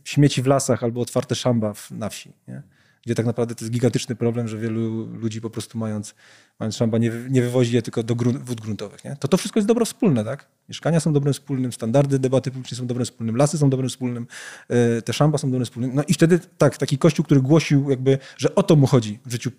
śmieci 0.04 0.42
w 0.42 0.46
lasach 0.46 0.84
albo 0.84 1.00
otwarte 1.00 1.34
szamba 1.34 1.72
na 1.90 2.08
wsi. 2.08 2.32
Nie? 2.48 2.62
Gdzie 3.06 3.14
tak 3.14 3.26
naprawdę 3.26 3.54
to 3.54 3.64
jest 3.64 3.72
gigantyczny 3.72 4.16
problem, 4.16 4.48
że 4.48 4.58
wielu 4.58 5.06
ludzi 5.06 5.40
po 5.40 5.50
prostu 5.50 5.78
mając, 5.78 6.14
mając 6.58 6.76
szamba 6.76 6.98
nie, 6.98 7.12
nie 7.30 7.42
wywozi 7.42 7.74
je 7.74 7.82
tylko 7.82 8.02
do 8.02 8.14
grunt, 8.14 8.38
wód 8.38 8.60
gruntowych. 8.60 9.04
Nie? 9.04 9.16
To 9.20 9.28
to 9.28 9.36
wszystko 9.36 9.58
jest 9.58 9.68
dobro 9.68 9.84
wspólne, 9.84 10.24
tak? 10.24 10.48
Mieszkania 10.68 11.00
są 11.00 11.12
dobrem 11.12 11.34
wspólnym, 11.34 11.72
standardy 11.72 12.18
debaty 12.18 12.50
publicznej 12.50 12.78
są 12.78 12.86
dobrem 12.86 13.04
wspólnym, 13.04 13.36
lasy 13.36 13.58
są 13.58 13.70
dobrem 13.70 13.88
wspólnym, 13.88 14.26
e, 14.68 15.02
te 15.02 15.12
szamba 15.12 15.38
są 15.38 15.50
dobrem 15.50 15.64
wspólnym. 15.64 15.90
No 15.94 16.02
i 16.08 16.14
wtedy 16.14 16.40
tak, 16.58 16.76
taki 16.76 16.98
kościół, 16.98 17.24
który 17.24 17.42
głosił 17.42 17.90
jakby, 17.90 18.18
że 18.36 18.54
o 18.54 18.62
to 18.62 18.76
mu 18.76 18.86
chodzi 18.86 19.18
w 19.26 19.32
życiu 19.32 19.50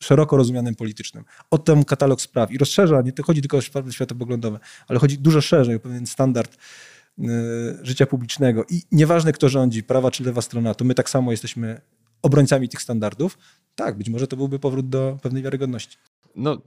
szeroko 0.00 0.36
rozumianym 0.36 0.74
politycznym. 0.74 1.24
O 1.50 1.58
ten 1.58 1.84
katalog 1.84 2.20
spraw 2.20 2.50
i 2.50 2.58
rozszerza, 2.58 3.02
nie 3.02 3.12
to 3.12 3.22
chodzi 3.22 3.40
tylko 3.40 3.56
o 3.56 3.62
sprawy 3.62 3.92
światopoglądowe, 3.92 4.58
ale 4.88 4.98
chodzi 4.98 5.18
dużo 5.18 5.40
szerzej 5.40 5.76
o 5.76 5.80
pewien 5.80 6.06
standard 6.06 6.56
e, 7.18 7.24
życia 7.82 8.06
publicznego 8.06 8.64
i 8.70 8.82
nieważne 8.92 9.32
kto 9.32 9.48
rządzi, 9.48 9.82
prawa 9.82 10.10
czy 10.10 10.24
lewa 10.24 10.42
strona, 10.42 10.74
to 10.74 10.84
my 10.84 10.94
tak 10.94 11.10
samo 11.10 11.30
jesteśmy 11.30 11.80
obrońcami 12.26 12.68
tych 12.68 12.82
standardów, 12.82 13.38
tak, 13.74 13.98
być 13.98 14.08
może 14.08 14.26
to 14.26 14.36
byłby 14.36 14.58
powrót 14.58 14.88
do 14.88 15.18
pewnej 15.22 15.42
wiarygodności. 15.42 15.96
No, 16.36 16.62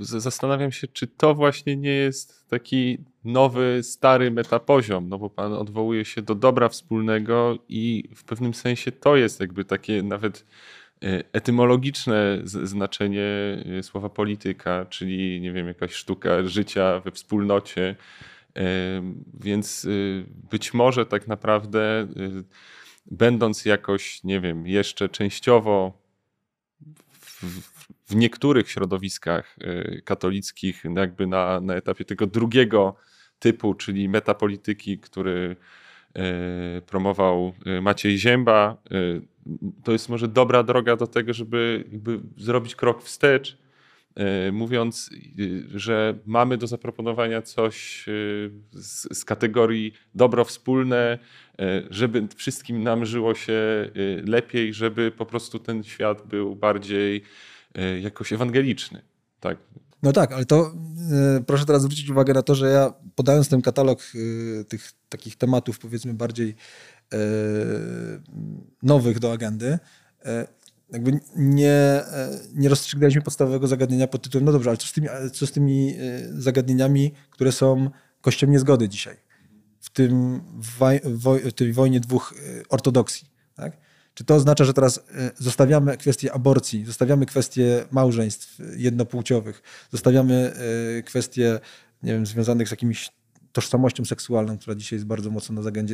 y, 0.00 0.20
zastanawiam 0.20 0.72
się, 0.72 0.88
czy 0.88 1.06
to 1.06 1.34
właśnie 1.34 1.76
nie 1.76 1.90
jest 1.90 2.48
taki 2.48 2.98
nowy, 3.24 3.80
stary 3.82 4.30
metapoziom, 4.30 5.08
no 5.08 5.18
bo 5.18 5.30
pan 5.30 5.52
odwołuje 5.52 6.04
się 6.04 6.22
do 6.22 6.34
dobra 6.34 6.68
wspólnego 6.68 7.58
i 7.68 8.08
w 8.14 8.24
pewnym 8.24 8.54
sensie 8.54 8.92
to 8.92 9.16
jest 9.16 9.40
jakby 9.40 9.64
takie 9.64 10.02
nawet 10.02 10.46
y, 11.04 11.24
etymologiczne 11.32 12.40
znaczenie 12.44 13.28
y, 13.78 13.82
słowa 13.82 14.08
polityka, 14.08 14.86
czyli 14.90 15.40
nie 15.40 15.52
wiem, 15.52 15.66
jakaś 15.66 15.92
sztuka 15.92 16.42
życia 16.42 17.00
we 17.00 17.10
wspólnocie. 17.10 17.96
Więc 19.34 19.86
być 20.50 20.74
może 20.74 21.06
tak 21.06 21.28
naprawdę 21.28 22.06
będąc 23.10 23.64
jakoś, 23.64 24.24
nie 24.24 24.40
wiem, 24.40 24.66
jeszcze 24.66 25.08
częściowo 25.08 25.92
w, 27.20 27.44
w 28.08 28.14
niektórych 28.14 28.70
środowiskach 28.70 29.56
y, 29.58 30.02
katolickich, 30.04 30.84
jakby 30.96 31.26
na, 31.26 31.60
na 31.60 31.74
etapie 31.74 32.04
tego 32.04 32.26
drugiego 32.26 32.96
typu, 33.38 33.74
czyli 33.74 34.08
metapolityki, 34.08 34.98
który 34.98 35.56
y, 36.78 36.82
promował 36.82 37.52
y, 37.66 37.80
Maciej 37.80 38.18
Zięba, 38.18 38.76
to 39.84 39.92
jest 39.92 40.08
może 40.08 40.28
dobra 40.28 40.62
droga 40.62 40.96
do 40.96 41.06
tego, 41.06 41.32
żeby 41.32 41.84
zrobić 42.36 42.74
krok 42.74 43.02
wstecz 43.02 43.58
mówiąc, 44.52 45.10
e, 45.12 45.78
że 45.78 46.18
mamy 46.26 46.56
do 46.56 46.66
zaproponowania 46.66 47.42
coś 47.42 48.08
e, 48.08 48.12
z, 48.72 49.18
z, 49.18 49.24
kategorii 49.24 49.92
dobro 50.14 50.44
wspólne, 50.44 51.18
żeby 51.90 52.28
wszystkim 52.36 52.82
nam 52.82 53.06
żyło 53.06 53.34
się 53.34 53.90
lepiej, 54.24 54.74
żeby 54.74 55.10
po 55.10 55.26
prostu 55.26 55.58
ten 55.58 55.82
świat 55.82 56.26
był 56.26 56.56
bardziej 56.56 57.22
jakoś 58.00 58.32
ewangeliczny. 58.32 59.02
Tak. 59.40 59.58
No 60.02 60.12
tak, 60.12 60.32
ale 60.32 60.44
to 60.44 60.74
proszę 61.46 61.64
teraz 61.64 61.82
zwrócić 61.82 62.10
uwagę 62.10 62.34
na 62.34 62.42
to, 62.42 62.54
że 62.54 62.70
ja 62.70 62.92
podając 63.14 63.48
ten 63.48 63.62
katalog 63.62 64.02
tych 64.68 64.92
takich 65.08 65.36
tematów, 65.36 65.78
powiedzmy 65.78 66.14
bardziej 66.14 66.54
nowych 68.82 69.18
do 69.18 69.32
agendy, 69.32 69.78
jakby 70.92 71.20
nie, 71.36 71.72
e, 71.72 72.38
nie 72.54 72.68
rozstrzygnęliśmy 72.68 73.22
podstawowego 73.22 73.66
zagadnienia 73.66 74.06
pod 74.06 74.22
tytułem, 74.22 74.44
no 74.44 74.52
dobrze, 74.52 74.70
ale 74.70 74.76
co 74.76 74.86
z 74.86 74.92
tymi, 74.92 75.08
co 75.32 75.46
z 75.46 75.52
tymi 75.52 75.94
e, 75.94 76.42
zagadnieniami, 76.42 77.12
które 77.30 77.52
są 77.52 77.90
kościem 78.20 78.50
niezgody 78.50 78.88
dzisiaj? 78.88 79.16
W, 79.80 79.90
tym 79.90 80.40
woj, 80.54 81.00
w 81.44 81.52
tej 81.52 81.72
wojnie 81.72 82.00
dwóch 82.00 82.34
e, 82.36 82.62
ortodoksji. 82.68 83.28
Tak? 83.54 83.76
Czy 84.14 84.24
to 84.24 84.34
oznacza, 84.34 84.64
że 84.64 84.74
teraz 84.74 85.00
zostawiamy 85.38 85.96
kwestię 85.96 86.32
aborcji, 86.32 86.84
zostawiamy 86.84 87.26
kwestię 87.26 87.84
małżeństw 87.90 88.58
jednopłciowych, 88.76 89.62
zostawiamy 89.90 90.52
kwestie 91.04 91.60
nie 92.02 92.12
wiem, 92.12 92.26
związanych 92.26 92.68
z 92.68 92.70
jakimiś 92.70 93.10
tożsamością 93.52 94.04
seksualną, 94.04 94.58
która 94.58 94.74
dzisiaj 94.74 94.96
jest 94.96 95.06
bardzo 95.06 95.30
mocno 95.30 95.62
na, 95.62 95.70
e, 95.70 95.84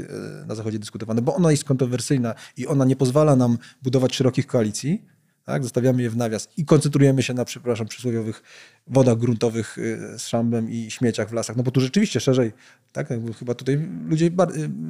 na 0.47 0.55
Zachodzie 0.55 0.79
dyskutowana, 0.79 1.21
bo 1.21 1.35
ona 1.35 1.51
jest 1.51 1.65
kontrowersyjna 1.65 2.35
i 2.57 2.67
ona 2.67 2.85
nie 2.85 2.97
pozwala 2.97 3.37
nam 3.37 3.59
budować 3.83 4.15
szerokich 4.15 4.47
koalicji, 4.47 5.05
tak? 5.45 5.63
zostawiamy 5.63 6.03
je 6.03 6.11
w 6.11 6.17
nawias 6.17 6.49
i 6.57 6.65
koncentrujemy 6.65 7.23
się 7.23 7.35
na, 7.35 7.45
przepraszam, 7.45 7.87
przysłowiowych 7.87 8.43
wodach 8.87 9.19
gruntowych 9.19 9.77
e, 9.79 10.19
z 10.19 10.27
szambem 10.27 10.71
i 10.71 10.91
śmieciach 10.91 11.29
w 11.29 11.33
lasach. 11.33 11.57
No 11.57 11.63
bo 11.63 11.71
tu 11.71 11.81
rzeczywiście 11.81 12.21
szerzej, 12.21 12.53
tak? 12.93 13.09
chyba 13.39 13.55
tutaj 13.55 13.89
ludzie, 14.09 14.27
e, 14.27 14.31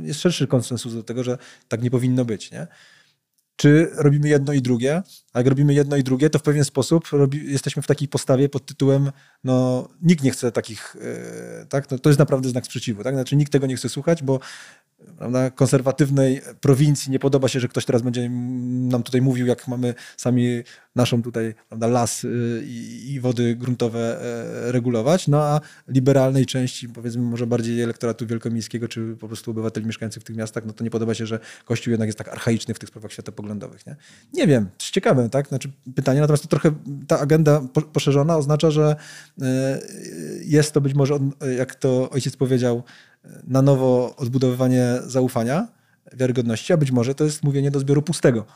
jest 0.03 0.21
szerszy 0.21 0.47
konsensus 0.47 0.95
do 0.95 1.03
tego, 1.03 1.25
że 1.25 1.39
tak 1.69 1.83
nie 1.83 1.91
powinno 1.91 2.25
być. 2.25 2.51
Nie? 2.51 2.67
Czy 3.57 3.90
robimy 3.95 4.29
jedno 4.29 4.53
i 4.53 4.62
drugie. 4.62 5.03
A 5.33 5.38
jak 5.38 5.47
robimy 5.47 5.75
jedno 5.75 5.97
i 5.97 6.03
drugie, 6.03 6.31
to 6.31 6.38
w 6.38 6.42
pewien 6.42 6.64
sposób 6.64 7.09
robi, 7.12 7.53
jesteśmy 7.53 7.83
w 7.83 7.87
takiej 7.87 8.09
postawie 8.09 8.49
pod 8.49 8.66
tytułem, 8.66 9.12
no 9.45 9.88
nikt 10.03 10.25
nie 10.25 10.31
chce 10.31 10.53
takich, 10.53 10.97
yy, 11.61 11.66
tak? 11.66 11.90
No, 11.90 11.99
to 11.99 12.09
jest 12.09 12.19
naprawdę 12.19 12.49
znak 12.49 12.66
sprzeciwu, 12.66 13.05
tak? 13.05 13.14
Znaczy 13.14 13.37
nikt 13.37 13.53
tego 13.53 13.66
nie 13.66 13.77
chce 13.77 13.88
słuchać, 13.88 14.23
bo 14.23 14.40
prawda, 15.19 15.51
konserwatywnej 15.51 16.40
prowincji 16.61 17.12
nie 17.12 17.19
podoba 17.19 17.49
się, 17.49 17.61
że 17.61 17.69
ktoś 17.69 17.85
teraz 17.85 18.03
będzie 18.03 18.31
nam 18.88 19.03
tutaj 19.03 19.23
mówił, 19.23 19.47
jak 19.47 19.69
mamy 19.69 19.95
sami 20.16 20.62
naszą 20.97 21.23
tutaj 21.23 21.55
prawda, 21.69 21.87
las 21.87 22.25
y, 22.25 22.62
i, 22.66 23.12
i 23.12 23.21
wody 23.21 23.57
gruntowe 23.57 24.21
e, 24.21 24.73
regulować, 24.73 25.29
no 25.29 25.42
a 25.42 25.61
liberalnej 25.88 26.47
części, 26.47 26.88
powiedzmy 26.88 27.23
może 27.23 27.47
bardziej 27.47 27.83
elektoratu 27.83 28.27
wielkomiejskiego, 28.27 28.88
czy 28.88 29.16
po 29.21 29.27
prostu 29.29 29.51
obywateli 29.51 29.87
mieszkających 29.87 30.23
w 30.23 30.27
tych 30.27 30.37
miastach, 30.37 30.64
no 30.66 30.73
to 30.73 30.85
nie 30.85 30.90
podoba 30.90 31.14
się, 31.14 31.27
że 31.27 31.38
Kościół 31.64 31.90
jednak 31.90 32.09
jest 32.09 32.19
tak 32.19 32.29
archaiczny 32.29 32.75
w 32.75 32.79
tych 32.79 32.88
sprawach 32.88 33.12
światopoglądowych. 33.12 33.87
Nie, 33.87 33.97
nie 34.33 34.47
wiem, 34.47 34.64
to 34.64 34.85
jest 34.85 34.95
ciekawe, 34.95 35.29
tak? 35.31 35.49
Znaczy 35.49 35.73
pytanie, 35.95 36.21
natomiast 36.21 36.42
to 36.42 36.49
trochę 36.49 36.71
ta 37.07 37.21
agenda 37.21 37.62
poszerzona 37.92 38.37
oznacza, 38.37 38.71
że 38.71 38.97
e, 39.42 39.81
jest 40.45 40.73
to 40.73 40.81
być 40.81 40.95
może, 40.95 41.19
jak 41.57 41.75
to 41.75 42.11
ojciec 42.11 42.37
powiedział, 42.37 42.83
na 43.47 43.62
nowo 43.62 44.17
odbudowywanie 44.17 44.99
zaufania, 45.01 45.69
wiarygodności, 46.12 46.73
a 46.73 46.77
być 46.77 46.91
może 46.91 47.15
to 47.15 47.25
jest 47.25 47.45
mówienie 47.45 47.71
do 47.71 47.81
zbioru 47.81 48.03
pustego. 48.03 48.47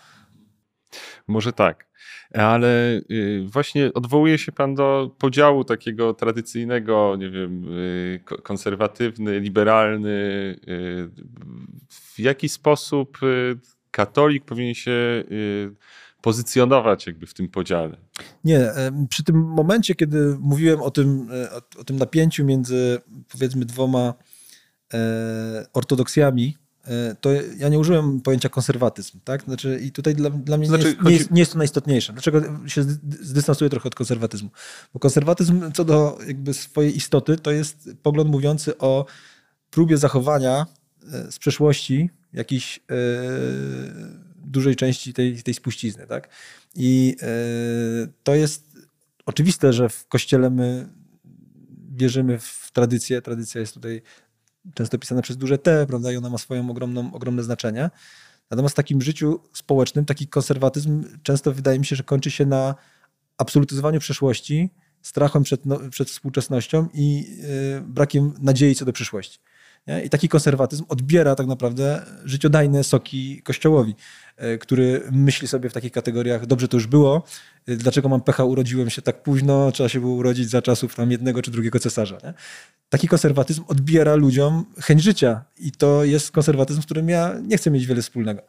Może 1.28 1.52
tak, 1.52 1.90
ale 2.34 3.00
y, 3.10 3.44
właśnie 3.46 3.92
odwołuje 3.94 4.38
się 4.38 4.52
pan 4.52 4.74
do 4.74 5.14
podziału 5.18 5.64
takiego 5.64 6.14
tradycyjnego, 6.14 7.16
nie 7.18 7.30
wiem, 7.30 7.64
y, 7.78 8.20
konserwatywny, 8.42 9.40
liberalny. 9.40 10.10
Y, 10.68 11.10
w 11.88 12.18
jaki 12.18 12.48
sposób 12.48 13.18
katolik 13.90 14.44
powinien 14.44 14.74
się 14.74 15.24
pozycjonować 16.20 17.06
jakby 17.06 17.26
w 17.26 17.34
tym 17.34 17.48
podziale? 17.48 17.96
Nie, 18.44 18.70
przy 19.08 19.24
tym 19.24 19.36
momencie, 19.36 19.94
kiedy 19.94 20.36
mówiłem 20.40 20.80
o 20.80 20.90
tym, 20.90 21.28
o 21.78 21.84
tym 21.84 21.96
napięciu 21.96 22.44
między 22.44 23.00
powiedzmy 23.32 23.64
dwoma 23.64 24.14
E, 24.14 24.29
ortodoksjami, 25.72 26.56
e, 26.84 27.16
to 27.20 27.30
ja 27.58 27.68
nie 27.68 27.78
użyłem 27.78 28.20
pojęcia 28.20 28.48
konserwatyzm, 28.48 29.20
tak? 29.24 29.42
Znaczy, 29.42 29.80
I 29.82 29.92
tutaj 29.92 30.14
dla, 30.14 30.30
dla 30.30 30.56
mnie 30.56 30.66
znaczy, 30.66 30.84
nie, 30.84 30.88
jest, 30.90 30.98
chodzi... 31.00 31.12
nie, 31.12 31.18
jest, 31.18 31.30
nie, 31.30 31.40
jest, 31.40 31.52
to 31.52 31.58
najistotniejsze. 31.58 32.12
Dlaczego 32.12 32.68
się 32.68 32.82
zdystansuję 33.20 33.70
trochę 33.70 33.86
od 33.86 33.94
konserwatyzmu? 33.94 34.50
Bo 34.94 35.00
konserwatyzm 35.00 35.72
co 35.72 35.84
do 35.84 36.18
jakby 36.26 36.54
swojej 36.54 36.96
istoty 36.96 37.36
to 37.36 37.50
jest 37.50 37.90
pogląd 38.02 38.30
mówiący 38.30 38.78
o 38.78 39.06
próbie 39.70 39.98
zachowania 39.98 40.66
e, 41.12 41.32
z 41.32 41.38
przeszłości 41.38 42.10
jakiejś 42.32 42.78
e, 42.78 42.82
dużej 44.44 44.76
części 44.76 45.14
tej, 45.14 45.42
tej 45.42 45.54
spuścizny, 45.54 46.06
tak? 46.06 46.28
I 46.76 47.16
e, 47.22 47.26
to 48.22 48.34
jest 48.34 48.70
oczywiste, 49.26 49.72
że 49.72 49.88
w 49.88 50.06
Kościele 50.06 50.50
my 50.50 50.88
wierzymy 51.92 52.38
w 52.38 52.70
tradycję. 52.72 53.22
Tradycja 53.22 53.60
jest 53.60 53.74
tutaj 53.74 54.02
często 54.74 54.98
pisane 54.98 55.22
przez 55.22 55.36
duże 55.36 55.58
T, 55.58 55.86
prawda, 55.86 56.12
i 56.12 56.16
ona 56.16 56.30
ma 56.30 56.38
swoją 56.38 56.70
ogromną, 56.70 57.14
ogromne 57.14 57.42
znaczenie. 57.42 57.90
Natomiast 58.50 58.74
w 58.74 58.76
takim 58.76 59.02
życiu 59.02 59.40
społecznym 59.52 60.04
taki 60.04 60.26
konserwatyzm 60.26 61.04
często 61.22 61.52
wydaje 61.52 61.78
mi 61.78 61.86
się, 61.86 61.96
że 61.96 62.02
kończy 62.02 62.30
się 62.30 62.46
na 62.46 62.74
absolutyzowaniu 63.38 64.00
przeszłości, 64.00 64.70
strachem 65.02 65.42
przed, 65.42 65.66
no, 65.66 65.78
przed 65.90 66.10
współczesnością 66.10 66.88
i 66.94 67.36
yy, 67.74 67.80
brakiem 67.80 68.34
nadziei 68.40 68.74
co 68.74 68.84
do 68.84 68.92
przyszłości. 68.92 69.38
Nie? 69.86 70.02
I 70.02 70.10
taki 70.10 70.28
konserwatyzm 70.28 70.84
odbiera 70.88 71.34
tak 71.34 71.46
naprawdę 71.46 72.06
życiodajne 72.24 72.84
soki 72.84 73.42
Kościołowi, 73.42 73.94
który 74.60 75.02
myśli 75.12 75.48
sobie 75.48 75.68
w 75.70 75.72
takich 75.72 75.92
kategoriach, 75.92 76.46
dobrze 76.46 76.68
to 76.68 76.76
już 76.76 76.86
było, 76.86 77.22
e, 77.66 77.76
dlaczego 77.76 78.08
mam 78.08 78.20
pecha, 78.20 78.44
urodziłem 78.44 78.90
się 78.90 79.02
tak 79.02 79.22
późno, 79.22 79.72
trzeba 79.72 79.88
się 79.88 80.00
było 80.00 80.14
urodzić 80.14 80.50
za 80.50 80.62
czasów 80.62 80.94
tam 80.94 81.10
jednego 81.10 81.42
czy 81.42 81.50
drugiego 81.50 81.78
cesarza. 81.78 82.18
Nie? 82.24 82.34
Taki 82.88 83.08
konserwatyzm 83.08 83.62
odbiera 83.68 84.14
ludziom 84.14 84.64
chęć 84.78 85.02
życia 85.02 85.44
i 85.58 85.72
to 85.72 86.04
jest 86.04 86.30
konserwatyzm, 86.30 86.82
z 86.82 86.84
którym 86.84 87.08
ja 87.08 87.34
nie 87.42 87.56
chcę 87.56 87.70
mieć 87.70 87.86
wiele 87.86 88.02
wspólnego. 88.02 88.42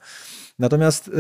Natomiast 0.62 1.08
y, 1.08 1.12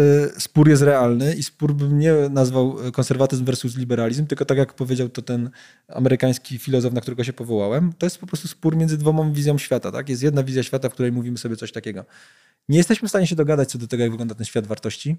spór 0.41 0.69
jest 0.69 0.81
realny 0.81 1.35
i 1.35 1.43
spór 1.43 1.73
bym 1.73 1.99
nie 1.99 2.13
nazwał 2.29 2.77
konserwatyzm 2.93 3.45
versus 3.45 3.77
liberalizm, 3.77 4.25
tylko 4.25 4.45
tak 4.45 4.57
jak 4.57 4.73
powiedział 4.73 5.09
to 5.09 5.21
ten 5.21 5.49
amerykański 5.87 6.57
filozof, 6.57 6.93
na 6.93 7.01
którego 7.01 7.23
się 7.23 7.33
powołałem, 7.33 7.93
to 7.97 8.05
jest 8.05 8.17
po 8.17 8.27
prostu 8.27 8.47
spór 8.47 8.77
między 8.77 8.97
dwoma 8.97 9.31
wizją 9.31 9.57
świata. 9.57 9.91
Tak? 9.91 10.09
Jest 10.09 10.23
jedna 10.23 10.43
wizja 10.43 10.63
świata, 10.63 10.89
w 10.89 10.93
której 10.93 11.11
mówimy 11.11 11.37
sobie 11.37 11.55
coś 11.55 11.71
takiego. 11.71 12.05
Nie 12.69 12.77
jesteśmy 12.77 13.07
w 13.07 13.11
stanie 13.11 13.27
się 13.27 13.35
dogadać 13.35 13.71
co 13.71 13.77
do 13.77 13.87
tego, 13.87 14.03
jak 14.03 14.11
wygląda 14.11 14.35
ten 14.35 14.45
świat 14.45 14.67
wartości. 14.67 15.17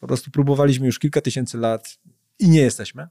Po 0.00 0.06
prostu 0.06 0.30
próbowaliśmy 0.30 0.86
już 0.86 0.98
kilka 0.98 1.20
tysięcy 1.20 1.58
lat 1.58 1.98
i 2.38 2.48
nie 2.48 2.60
jesteśmy. 2.60 3.08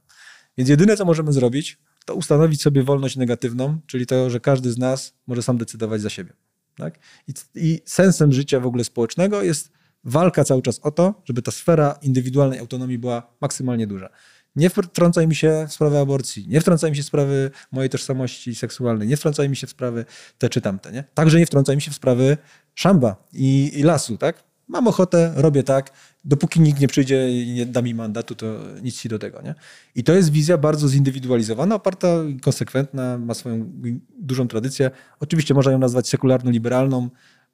Więc 0.58 0.70
jedyne, 0.70 0.96
co 0.96 1.04
możemy 1.04 1.32
zrobić, 1.32 1.78
to 2.04 2.14
ustanowić 2.14 2.62
sobie 2.62 2.82
wolność 2.82 3.16
negatywną, 3.16 3.78
czyli 3.86 4.06
to, 4.06 4.30
że 4.30 4.40
każdy 4.40 4.72
z 4.72 4.78
nas 4.78 5.14
może 5.26 5.42
sam 5.42 5.58
decydować 5.58 6.00
za 6.00 6.10
siebie. 6.10 6.32
Tak? 6.76 6.98
I, 7.28 7.32
I 7.54 7.80
sensem 7.84 8.32
życia 8.32 8.60
w 8.60 8.66
ogóle 8.66 8.84
społecznego 8.84 9.42
jest 9.42 9.81
walka 10.04 10.44
cały 10.44 10.62
czas 10.62 10.80
o 10.82 10.90
to, 10.90 11.22
żeby 11.24 11.42
ta 11.42 11.50
sfera 11.50 11.98
indywidualnej 12.02 12.58
autonomii 12.58 12.98
była 12.98 13.36
maksymalnie 13.40 13.86
duża. 13.86 14.08
Nie 14.56 14.70
wtrącaj 14.70 15.28
mi 15.28 15.34
się 15.34 15.66
w 15.68 15.72
sprawę 15.72 16.00
aborcji, 16.00 16.48
nie 16.48 16.60
wtrącaj 16.60 16.90
mi 16.90 16.96
się 16.96 17.02
w 17.02 17.06
sprawy 17.06 17.50
mojej 17.72 17.90
tożsamości 17.90 18.54
seksualnej, 18.54 19.08
nie 19.08 19.16
wtrącaj 19.16 19.48
mi 19.48 19.56
się 19.56 19.66
w 19.66 19.70
sprawy 19.70 20.04
te 20.38 20.48
czy 20.48 20.60
tamte. 20.60 20.92
Nie? 20.92 21.04
Także 21.14 21.38
nie 21.38 21.46
wtrącaj 21.46 21.76
mi 21.76 21.82
się 21.82 21.90
w 21.90 21.94
sprawy 21.94 22.36
szamba 22.74 23.28
i, 23.32 23.72
i 23.74 23.82
lasu. 23.82 24.16
Tak? 24.16 24.44
Mam 24.68 24.88
ochotę, 24.88 25.32
robię 25.36 25.62
tak. 25.62 25.92
Dopóki 26.24 26.60
nikt 26.60 26.80
nie 26.80 26.88
przyjdzie 26.88 27.42
i 27.42 27.52
nie 27.52 27.66
da 27.66 27.82
mi 27.82 27.94
mandatu, 27.94 28.34
to 28.34 28.46
nic 28.82 29.00
ci 29.00 29.08
do 29.08 29.18
tego. 29.18 29.42
Nie? 29.42 29.54
I 29.94 30.04
to 30.04 30.12
jest 30.12 30.32
wizja 30.32 30.58
bardzo 30.58 30.88
zindywidualizowana, 30.88 31.74
oparta, 31.74 32.08
konsekwentna, 32.42 33.18
ma 33.18 33.34
swoją 33.34 33.72
dużą 34.18 34.48
tradycję. 34.48 34.90
Oczywiście 35.20 35.54
można 35.54 35.72
ją 35.72 35.78
nazwać 35.78 36.08
sekularno-liberalną, 36.08 37.08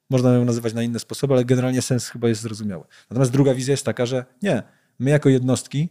można 0.09 0.33
ją 0.33 0.45
nazywać 0.45 0.73
na 0.73 0.83
inne 0.83 0.99
sposoby, 0.99 1.33
ale 1.33 1.45
generalnie 1.45 1.81
sens 1.81 2.07
chyba 2.07 2.29
jest 2.29 2.41
zrozumiały. 2.41 2.83
Natomiast 3.09 3.31
druga 3.31 3.53
wizja 3.53 3.71
jest 3.71 3.85
taka, 3.85 4.05
że 4.05 4.25
nie, 4.41 4.63
my 4.99 5.09
jako 5.09 5.29
jednostki 5.29 5.89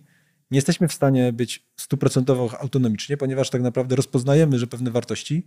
nie 0.51 0.59
jesteśmy 0.59 0.89
w 0.89 0.93
stanie 0.93 1.33
być 1.33 1.67
stuprocentowo 1.77 2.61
autonomicznie, 2.61 3.17
ponieważ 3.17 3.51
tak 3.51 3.63
naprawdę 3.63 3.97
rozpoznajemy, 3.97 4.59
że 4.59 4.67
pewne 4.67 4.91
wartości 4.91 5.45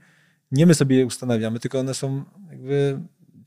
nie 0.51 0.65
my 0.65 0.73
sobie 0.73 0.97
je 0.97 1.05
ustanawiamy, 1.05 1.59
tylko 1.59 1.79
one 1.79 1.93
są 1.93 2.23
jakby 2.49 2.99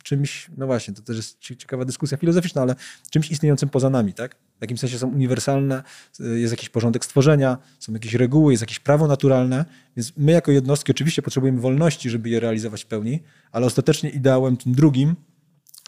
czymś, 0.02 0.50
no 0.56 0.66
właśnie, 0.66 0.94
to 0.94 1.02
też 1.02 1.16
jest 1.16 1.38
ciekawa 1.38 1.84
dyskusja 1.84 2.16
filozoficzna, 2.16 2.62
ale 2.62 2.74
czymś 3.10 3.30
istniejącym 3.30 3.68
poza 3.68 3.90
nami, 3.90 4.14
tak? 4.14 4.36
W 4.58 4.60
jakimś 4.60 4.80
sensie 4.80 4.98
są 4.98 5.08
uniwersalne, 5.08 5.82
jest 6.20 6.52
jakiś 6.52 6.68
porządek 6.68 7.04
stworzenia, 7.04 7.58
są 7.78 7.92
jakieś 7.92 8.14
reguły, 8.14 8.52
jest 8.52 8.62
jakieś 8.62 8.78
prawo 8.78 9.06
naturalne, 9.06 9.64
więc 9.96 10.12
my 10.16 10.32
jako 10.32 10.52
jednostki 10.52 10.92
oczywiście 10.92 11.22
potrzebujemy 11.22 11.60
wolności, 11.60 12.10
żeby 12.10 12.28
je 12.28 12.40
realizować 12.40 12.84
w 12.84 12.86
pełni, 12.86 13.22
ale 13.52 13.66
ostatecznie 13.66 14.10
ideałem 14.10 14.56
tym 14.56 14.74
drugim, 14.74 15.16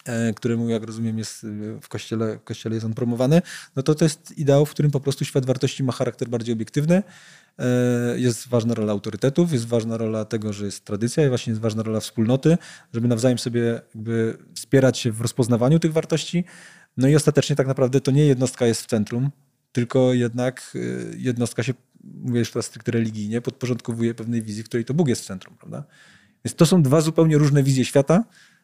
e, 0.05 0.33
któremu, 0.33 0.69
jak 0.69 0.83
rozumiem, 0.83 1.17
jest 1.17 1.43
e, 1.43 1.47
w 1.81 1.87
kościele, 1.87 2.37
w 2.37 2.43
kościele 2.43 2.75
jest 2.75 2.85
on 2.85 2.93
promowany, 2.93 3.41
no 3.75 3.83
to 3.83 3.95
to 3.95 4.05
jest 4.05 4.37
ideał, 4.37 4.65
w 4.65 4.71
którym 4.71 4.91
po 4.91 4.99
prostu 4.99 5.25
świat 5.25 5.45
wartości 5.45 5.83
ma 5.83 5.93
charakter 5.93 6.29
bardziej 6.29 6.53
obiektywny, 6.53 7.03
e, 7.59 7.65
jest 8.19 8.47
ważna 8.47 8.73
rola 8.73 8.91
autorytetów, 8.91 9.53
jest 9.53 9.67
ważna 9.67 9.97
rola 9.97 10.25
tego, 10.25 10.53
że 10.53 10.65
jest 10.65 10.85
tradycja 10.85 11.25
i 11.25 11.29
właśnie 11.29 11.51
jest 11.51 11.61
ważna 11.61 11.83
rola 11.83 11.99
wspólnoty, 11.99 12.57
żeby 12.93 13.07
nawzajem 13.07 13.39
sobie 13.39 13.81
jakby 13.95 14.37
wspierać 14.55 14.97
się 14.97 15.11
w 15.11 15.21
rozpoznawaniu 15.21 15.79
tych 15.79 15.93
wartości, 15.93 16.43
no 16.97 17.07
i 17.07 17.15
ostatecznie 17.15 17.55
tak 17.55 17.67
naprawdę 17.67 18.01
to 18.01 18.11
nie 18.11 18.25
jednostka 18.25 18.65
jest 18.65 18.81
w 18.81 18.85
centrum, 18.85 19.29
tylko 19.71 20.13
jednak 20.13 20.71
y, 20.75 21.15
jednostka 21.17 21.63
się, 21.63 21.73
mówię 22.03 22.39
już 22.39 22.51
teraz 22.51 22.65
stricte 22.65 22.91
religijnie, 22.91 23.41
podporządkowuje 23.41 24.13
pewnej 24.13 24.41
wizji, 24.41 24.63
w 24.63 24.65
której 24.65 24.85
to 24.85 24.93
Bóg 24.93 25.07
jest 25.07 25.21
w 25.21 25.25
centrum. 25.25 25.55
Prawda? 25.57 25.83
Więc 26.45 26.55
to 26.55 26.65
są 26.65 26.81
dwa 26.81 27.01
zupełnie 27.01 27.37
różne 27.37 27.63
wizje 27.63 27.85
świata. 27.85 28.23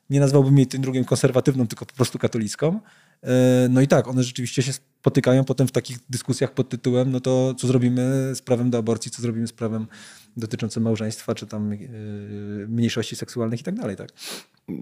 Nie 0.10 0.20
nazwałbym 0.20 0.58
jej 0.58 0.68
tym 0.68 0.82
drugim 0.82 1.06
konserwatywną, 1.06 1.68
tylko 1.68 1.86
po 1.86 1.94
prostu 1.94 2.20
katolicką. 2.20 2.80
Y, 3.24 3.28
no 3.70 3.82
i 3.82 3.88
tak, 3.88 4.08
one 4.08 4.24
rzeczywiście 4.24 4.64
się 4.64 4.74
spotykają 4.74 5.44
potem 5.44 5.68
w 5.68 5.72
takich 5.72 5.98
dyskusjach 6.10 6.54
pod 6.54 6.70
tytułem, 6.70 7.12
no 7.12 7.20
to 7.20 7.54
co 7.54 7.68
zrobimy 7.68 8.32
z 8.36 8.42
prawem 8.42 8.70
do 8.70 8.78
aborcji, 8.78 9.12
co 9.12 9.22
zrobimy 9.22 9.48
z 9.48 9.54
prawem 9.54 9.88
dotyczącym 10.38 10.84
małżeństwa, 10.84 11.36
czy 11.36 11.48
tam 11.48 11.72
y, 11.74 12.66
mniejszości 12.70 13.16
seksualnych 13.16 13.60
i 13.60 13.64
tak 13.64 13.76
dalej. 13.76 13.96
Tak? 13.96 14.10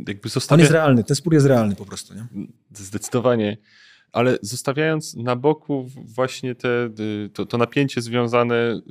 jakby 0.08 0.30
zostawia... 0.30 0.56
On 0.56 0.60
jest 0.60 0.72
realny, 0.72 1.04
ten 1.04 1.16
spór 1.16 1.34
jest 1.34 1.46
realny 1.46 1.76
po 1.76 1.86
prostu. 1.86 2.14
Nie? 2.14 2.26
Zdecydowanie. 2.74 3.58
Ale 4.12 4.38
zostawiając 4.42 5.16
na 5.16 5.36
boku 5.36 5.90
właśnie 5.96 6.56
te, 6.56 6.90
y, 7.00 7.30
to, 7.34 7.46
to 7.46 7.58
napięcie 7.58 8.02
związane 8.02 8.56
y, 8.56 8.82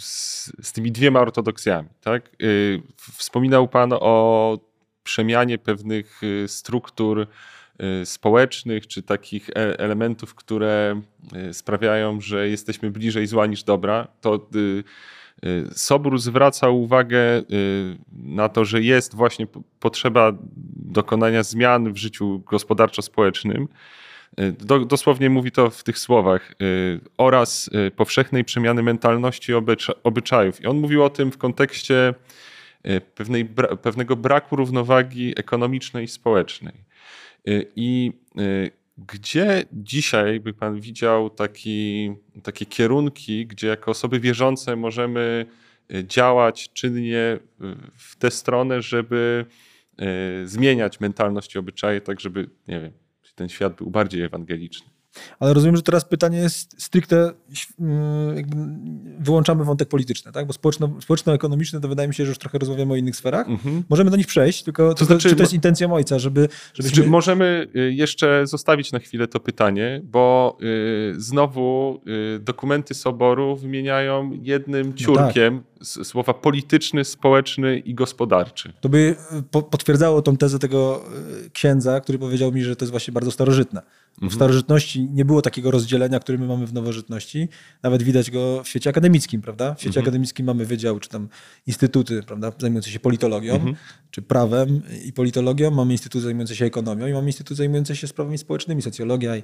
z, 0.00 0.52
z, 0.62 0.72
tymi 0.72 0.92
dwiema 0.92 1.20
ortodoksjami, 1.20 1.88
tak? 2.00 2.30
Y, 2.42 2.82
wspominał 3.12 3.68
Pan 3.68 3.92
o 3.92 4.58
przemianie 5.02 5.58
pewnych 5.58 6.20
struktur 6.46 7.26
społecznych, 8.04 8.86
czy 8.86 9.02
takich 9.02 9.50
e, 9.50 9.78
elementów, 9.78 10.34
które 10.34 11.00
sprawiają, 11.52 12.20
że 12.20 12.48
jesteśmy 12.48 12.90
bliżej 12.90 13.26
zła 13.26 13.46
niż 13.46 13.62
dobra. 13.62 14.08
To 14.20 14.48
Sobór 15.72 16.18
zwraca 16.18 16.68
uwagę 16.68 17.38
y, 17.38 17.44
na 18.12 18.48
to, 18.48 18.64
że 18.64 18.82
jest 18.82 19.14
właśnie 19.14 19.46
potrzeba 19.80 20.32
dokonania 20.76 21.42
zmian 21.42 21.92
w 21.92 21.96
życiu 21.96 22.42
gospodarczo-społecznym. 22.46 23.68
Y, 24.40 24.52
dosłownie 24.86 25.30
mówi 25.30 25.52
to 25.52 25.70
w 25.70 25.84
tych 25.84 25.98
słowach 25.98 26.54
oraz 27.18 27.70
powszechnej 27.96 28.44
przemiany 28.44 28.82
mentalności 28.82 29.52
obyczajów. 30.02 30.60
I 30.60 30.66
on 30.66 30.80
mówił 30.80 31.04
o 31.04 31.10
tym 31.10 31.32
w 31.32 31.38
kontekście 31.38 32.14
pewnej, 33.14 33.44
pewnego 33.82 34.16
braku 34.16 34.56
równowagi 34.56 35.32
ekonomicznej 35.36 36.04
i 36.04 36.08
społecznej. 36.08 36.74
I 37.76 38.12
gdzie 38.98 39.64
dzisiaj 39.72 40.40
by 40.40 40.52
Pan 40.52 40.80
widział 40.80 41.30
taki, 41.30 42.12
takie 42.42 42.66
kierunki, 42.66 43.46
gdzie 43.46 43.66
jako 43.66 43.90
osoby 43.90 44.20
wierzące 44.20 44.76
możemy 44.76 45.46
e, 45.94 46.04
działać 46.04 46.72
czynnie 46.72 47.18
e, 47.18 47.40
w 47.96 48.16
tę 48.16 48.30
stronę, 48.30 48.82
żeby 48.82 49.46
e, 49.98 50.06
zmieniać 50.46 51.00
mentalność 51.00 51.54
i 51.54 51.58
obyczaje, 51.58 52.00
tak 52.00 52.20
żeby, 52.20 52.50
nie 52.68 52.80
wiem, 52.80 52.92
ten 53.34 53.48
świat 53.48 53.76
był 53.76 53.90
bardziej 53.90 54.22
ewangeliczny? 54.22 54.93
Ale 55.40 55.54
rozumiem, 55.54 55.76
że 55.76 55.82
teraz 55.82 56.04
pytanie 56.04 56.38
jest 56.38 56.82
stricte, 56.82 57.32
wyłączamy 59.18 59.64
wątek 59.64 59.88
polityczny, 59.88 60.32
tak? 60.32 60.46
bo 60.46 60.52
społeczno, 60.52 60.90
społeczno-ekonomiczny 61.00 61.80
to 61.80 61.88
wydaje 61.88 62.08
mi 62.08 62.14
się, 62.14 62.24
że 62.24 62.28
już 62.28 62.38
trochę 62.38 62.58
rozmawiamy 62.58 62.92
o 62.92 62.96
innych 62.96 63.16
sferach. 63.16 63.48
Mhm. 63.48 63.82
Możemy 63.88 64.10
do 64.10 64.16
nich 64.16 64.26
przejść, 64.26 64.62
tylko 64.62 64.94
to, 64.94 65.04
znaczy, 65.04 65.28
czy 65.28 65.36
to 65.36 65.42
jest 65.42 65.52
intencja 65.52 65.92
ojca, 65.92 66.18
żeby... 66.18 66.48
Żebyśmy... 66.74 66.96
Znaczy, 66.96 67.10
możemy 67.10 67.66
y, 67.76 67.92
jeszcze 67.92 68.46
zostawić 68.46 68.92
na 68.92 68.98
chwilę 68.98 69.28
to 69.28 69.40
pytanie, 69.40 70.00
bo 70.04 70.56
y, 70.62 71.14
znowu 71.20 72.00
y, 72.36 72.38
dokumenty 72.38 72.94
Soboru 72.94 73.56
wymieniają 73.56 74.30
jednym 74.42 74.94
ciurkiem 74.94 75.54
no 75.54 75.86
tak. 75.96 76.06
słowa 76.06 76.34
polityczny, 76.34 77.04
społeczny 77.04 77.78
i 77.78 77.94
gospodarczy. 77.94 78.72
To 78.80 78.88
by 78.88 79.16
po, 79.50 79.62
potwierdzało 79.62 80.22
tą 80.22 80.36
tezę 80.36 80.58
tego 80.58 81.04
księdza, 81.52 82.00
który 82.00 82.18
powiedział 82.18 82.52
mi, 82.52 82.62
że 82.62 82.76
to 82.76 82.84
jest 82.84 82.90
właśnie 82.90 83.12
bardzo 83.12 83.30
starożytne. 83.30 83.82
Mhm. 84.14 84.30
W 84.30 84.34
starożytności 84.34 85.08
nie 85.12 85.24
było 85.24 85.42
takiego 85.42 85.70
rozdzielenia, 85.70 86.20
które 86.20 86.38
my 86.38 86.46
mamy 86.46 86.66
w 86.66 86.72
nowożytności. 86.72 87.48
Nawet 87.82 88.02
widać 88.02 88.30
go 88.30 88.62
w 88.62 88.68
świecie 88.68 88.90
akademickim, 88.90 89.42
prawda? 89.42 89.74
W 89.74 89.80
świecie 89.80 89.88
mhm. 89.88 90.04
akademickim 90.04 90.46
mamy 90.46 90.66
wydział, 90.66 91.00
czy 91.00 91.08
tam 91.08 91.28
instytuty, 91.66 92.22
prawda, 92.22 92.52
zajmujące 92.58 92.90
się 92.90 93.00
politologią, 93.00 93.54
mhm. 93.54 93.74
czy 94.10 94.22
prawem 94.22 94.82
i 95.04 95.12
politologią. 95.12 95.70
Mamy 95.70 95.92
instytut 95.92 96.22
zajmujący 96.22 96.56
się 96.56 96.64
ekonomią 96.64 97.06
i 97.06 97.12
mamy 97.12 97.26
instytut 97.26 97.56
zajmujący 97.56 97.96
się 97.96 98.06
sprawami 98.06 98.38
społecznymi, 98.38 98.82
socjologia 98.82 99.36
i, 99.36 99.40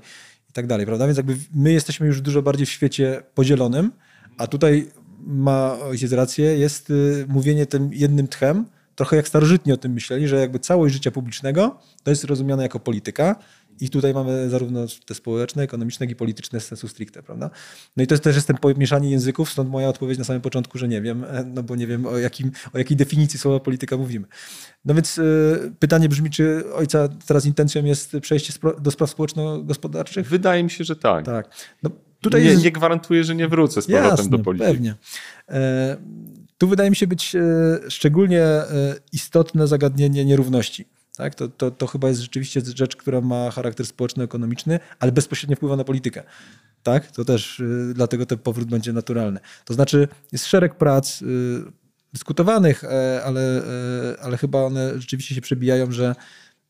i 0.51 0.53
tak 0.53 0.67
dalej, 0.67 0.87
prawda? 0.87 1.07
Więc 1.07 1.17
jakby 1.17 1.37
my 1.55 1.73
jesteśmy 1.73 2.07
już 2.07 2.21
dużo 2.21 2.43
bardziej 2.43 2.67
w 2.67 2.71
świecie 2.71 3.23
podzielonym, 3.35 3.93
a 4.39 4.47
tutaj 4.47 4.89
ma 5.27 5.79
ojciec 5.81 6.13
rację, 6.13 6.45
jest 6.45 6.91
y, 6.91 7.27
mówienie 7.29 7.67
tym 7.67 7.91
jednym 7.93 8.29
tchem, 8.29 8.67
trochę 8.95 9.17
jak 9.17 9.29
starożytni 9.29 9.73
o 9.73 9.77
tym 9.77 9.93
myśleli, 9.93 10.29
że 10.29 10.37
jakby 10.37 10.59
całość 10.59 10.95
życia 10.95 11.11
publicznego 11.11 11.79
to 12.03 12.11
jest 12.11 12.25
rozumiane 12.25 12.63
jako 12.63 12.81
polityka, 12.81 13.37
i 13.81 13.91
tutaj 13.91 14.15
mamy 14.15 14.51
zarówno 14.51 14.87
te 15.07 15.15
społeczne, 15.15 15.63
ekonomiczne, 15.63 16.07
jak 16.07 16.11
i 16.11 16.17
polityczne 16.17 16.61
sensu 16.61 16.89
stricte, 16.89 17.23
prawda? 17.23 17.51
No 17.97 18.03
i 18.03 18.07
to 18.07 18.15
jest 18.15 18.25
też 18.25 18.35
jest 18.35 18.47
ten 18.47 18.57
pomieszanie 18.57 19.11
języków, 19.11 19.51
stąd 19.51 19.71
moja 19.71 19.89
odpowiedź 19.89 20.19
na 20.19 20.25
samym 20.25 20.43
początku, 20.43 20.79
że 20.79 20.89
nie 20.89 21.03
wiem, 21.03 21.25
e, 21.25 21.45
no 21.45 21.63
bo 21.63 21.77
nie 21.77 21.87
wiem 21.87 22.07
o, 22.07 22.19
jakim, 22.19 22.51
o 22.73 22.79
jakiej 22.79 22.97
definicji 22.97 23.39
słowa 23.39 23.61
polityka 23.61 23.97
mówimy. 23.97 24.27
No 24.85 24.95
więc 24.95 25.19
y, 25.19 25.73
pytanie 25.79 26.09
brzmi, 26.09 26.31
czy 26.31 26.73
ojca 26.75 27.09
teraz 27.27 27.47
intencją 27.47 27.85
jest 27.85 28.17
przejście 28.23 28.53
do 28.81 28.91
spraw 28.91 29.11
społeczno-gospodarczych? 29.11 30.29
Wydaje 30.29 30.65
mi 30.65 30.71
się, 30.71 30.85
że 30.85 30.97
tak. 30.97 31.25
Tak. 31.25 31.49
No, 31.83 31.91
tutaj 32.21 32.43
nie, 32.43 32.51
jest... 32.51 32.65
nie 32.65 32.73
gwarantuję, 32.73 33.25
że 33.25 33.35
nie 33.35 33.49
wrócę 33.49 33.83
z 33.83 33.87
powrotem 33.87 34.11
Jasne, 34.11 34.31
do 34.31 34.39
polityki. 34.39 34.73
pewnie. 34.73 34.95
E, 35.49 35.97
Tu 36.59 36.69
wydaje 36.69 36.91
mi 36.91 36.97
się 36.97 37.07
być 37.07 37.35
e, 37.35 37.41
szczególnie 37.89 38.47
istotne 39.13 39.67
zagadnienie 39.67 40.25
nierówności. 40.25 40.89
Tak? 41.21 41.35
To, 41.35 41.49
to, 41.49 41.71
to 41.71 41.87
chyba 41.87 42.09
jest 42.09 42.21
rzeczywiście 42.21 42.61
rzecz, 42.75 42.97
która 42.97 43.21
ma 43.21 43.51
charakter 43.51 43.87
społeczno-ekonomiczny, 43.87 44.81
ale 44.99 45.13
bezpośrednio 45.13 45.57
wpływa 45.57 45.77
na 45.77 45.85
politykę. 45.85 46.23
Tak? 46.83 47.11
To 47.11 47.25
też 47.25 47.61
y, 47.61 47.93
dlatego 47.95 48.27
ten 48.27 48.39
powrót 48.39 48.69
będzie 48.69 48.93
naturalny. 48.93 49.41
To 49.65 49.75
znaczy, 49.75 50.09
jest 50.33 50.47
szereg 50.47 50.75
prac 50.75 51.23
y, 51.23 51.27
dyskutowanych, 52.13 52.85
e, 52.85 53.23
ale, 53.25 53.41
e, 53.41 54.21
ale 54.21 54.37
chyba 54.37 54.63
one 54.63 55.01
rzeczywiście 55.01 55.35
się 55.35 55.41
przebijają, 55.41 55.93
że 55.93 56.15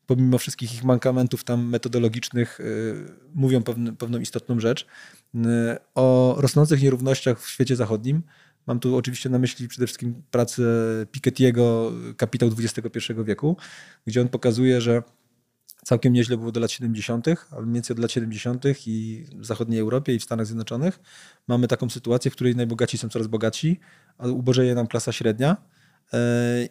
pomimo 0.05 0.37
wszystkich 0.37 0.73
ich 0.73 0.83
mankamentów 0.83 1.43
tam 1.43 1.69
metodologicznych 1.69 2.59
y, 2.59 3.05
mówią 3.33 3.63
pewne, 3.63 3.95
pewną 3.95 4.19
istotną 4.19 4.59
rzecz. 4.59 4.87
O 5.95 6.35
rosnących 6.37 6.81
nierównościach 6.81 7.41
w 7.41 7.49
świecie 7.49 7.75
zachodnim. 7.75 8.23
Mam 8.67 8.79
tu 8.79 8.95
oczywiście 8.95 9.29
na 9.29 9.39
myśli 9.39 9.67
przede 9.67 9.87
wszystkim 9.87 10.23
pracę 10.31 10.63
Piketty'ego 11.11 11.91
Kapitał 12.17 12.49
XXI 12.59 13.13
wieku, 13.25 13.57
gdzie 14.07 14.21
on 14.21 14.29
pokazuje, 14.29 14.81
że 14.81 15.03
całkiem 15.85 16.13
nieźle 16.13 16.37
było 16.37 16.51
do 16.51 16.59
lat 16.59 16.71
70., 16.71 17.27
ale 17.27 17.61
mniej 17.61 17.73
więcej 17.73 17.93
od 17.93 17.99
lat 17.99 18.11
70. 18.11 18.63
i 18.87 19.25
w 19.35 19.45
zachodniej 19.45 19.79
Europie 19.79 20.15
i 20.15 20.19
w 20.19 20.23
Stanach 20.23 20.45
Zjednoczonych 20.45 20.99
mamy 21.47 21.67
taką 21.67 21.89
sytuację, 21.89 22.31
w 22.31 22.33
której 22.33 22.55
najbogaci 22.55 22.97
są 22.97 23.09
coraz 23.09 23.27
bogatsi, 23.27 23.79
a 24.17 24.27
ubożeje 24.27 24.75
nam 24.75 24.87
klasa 24.87 25.11
średnia 25.11 25.57
e, 26.13 26.17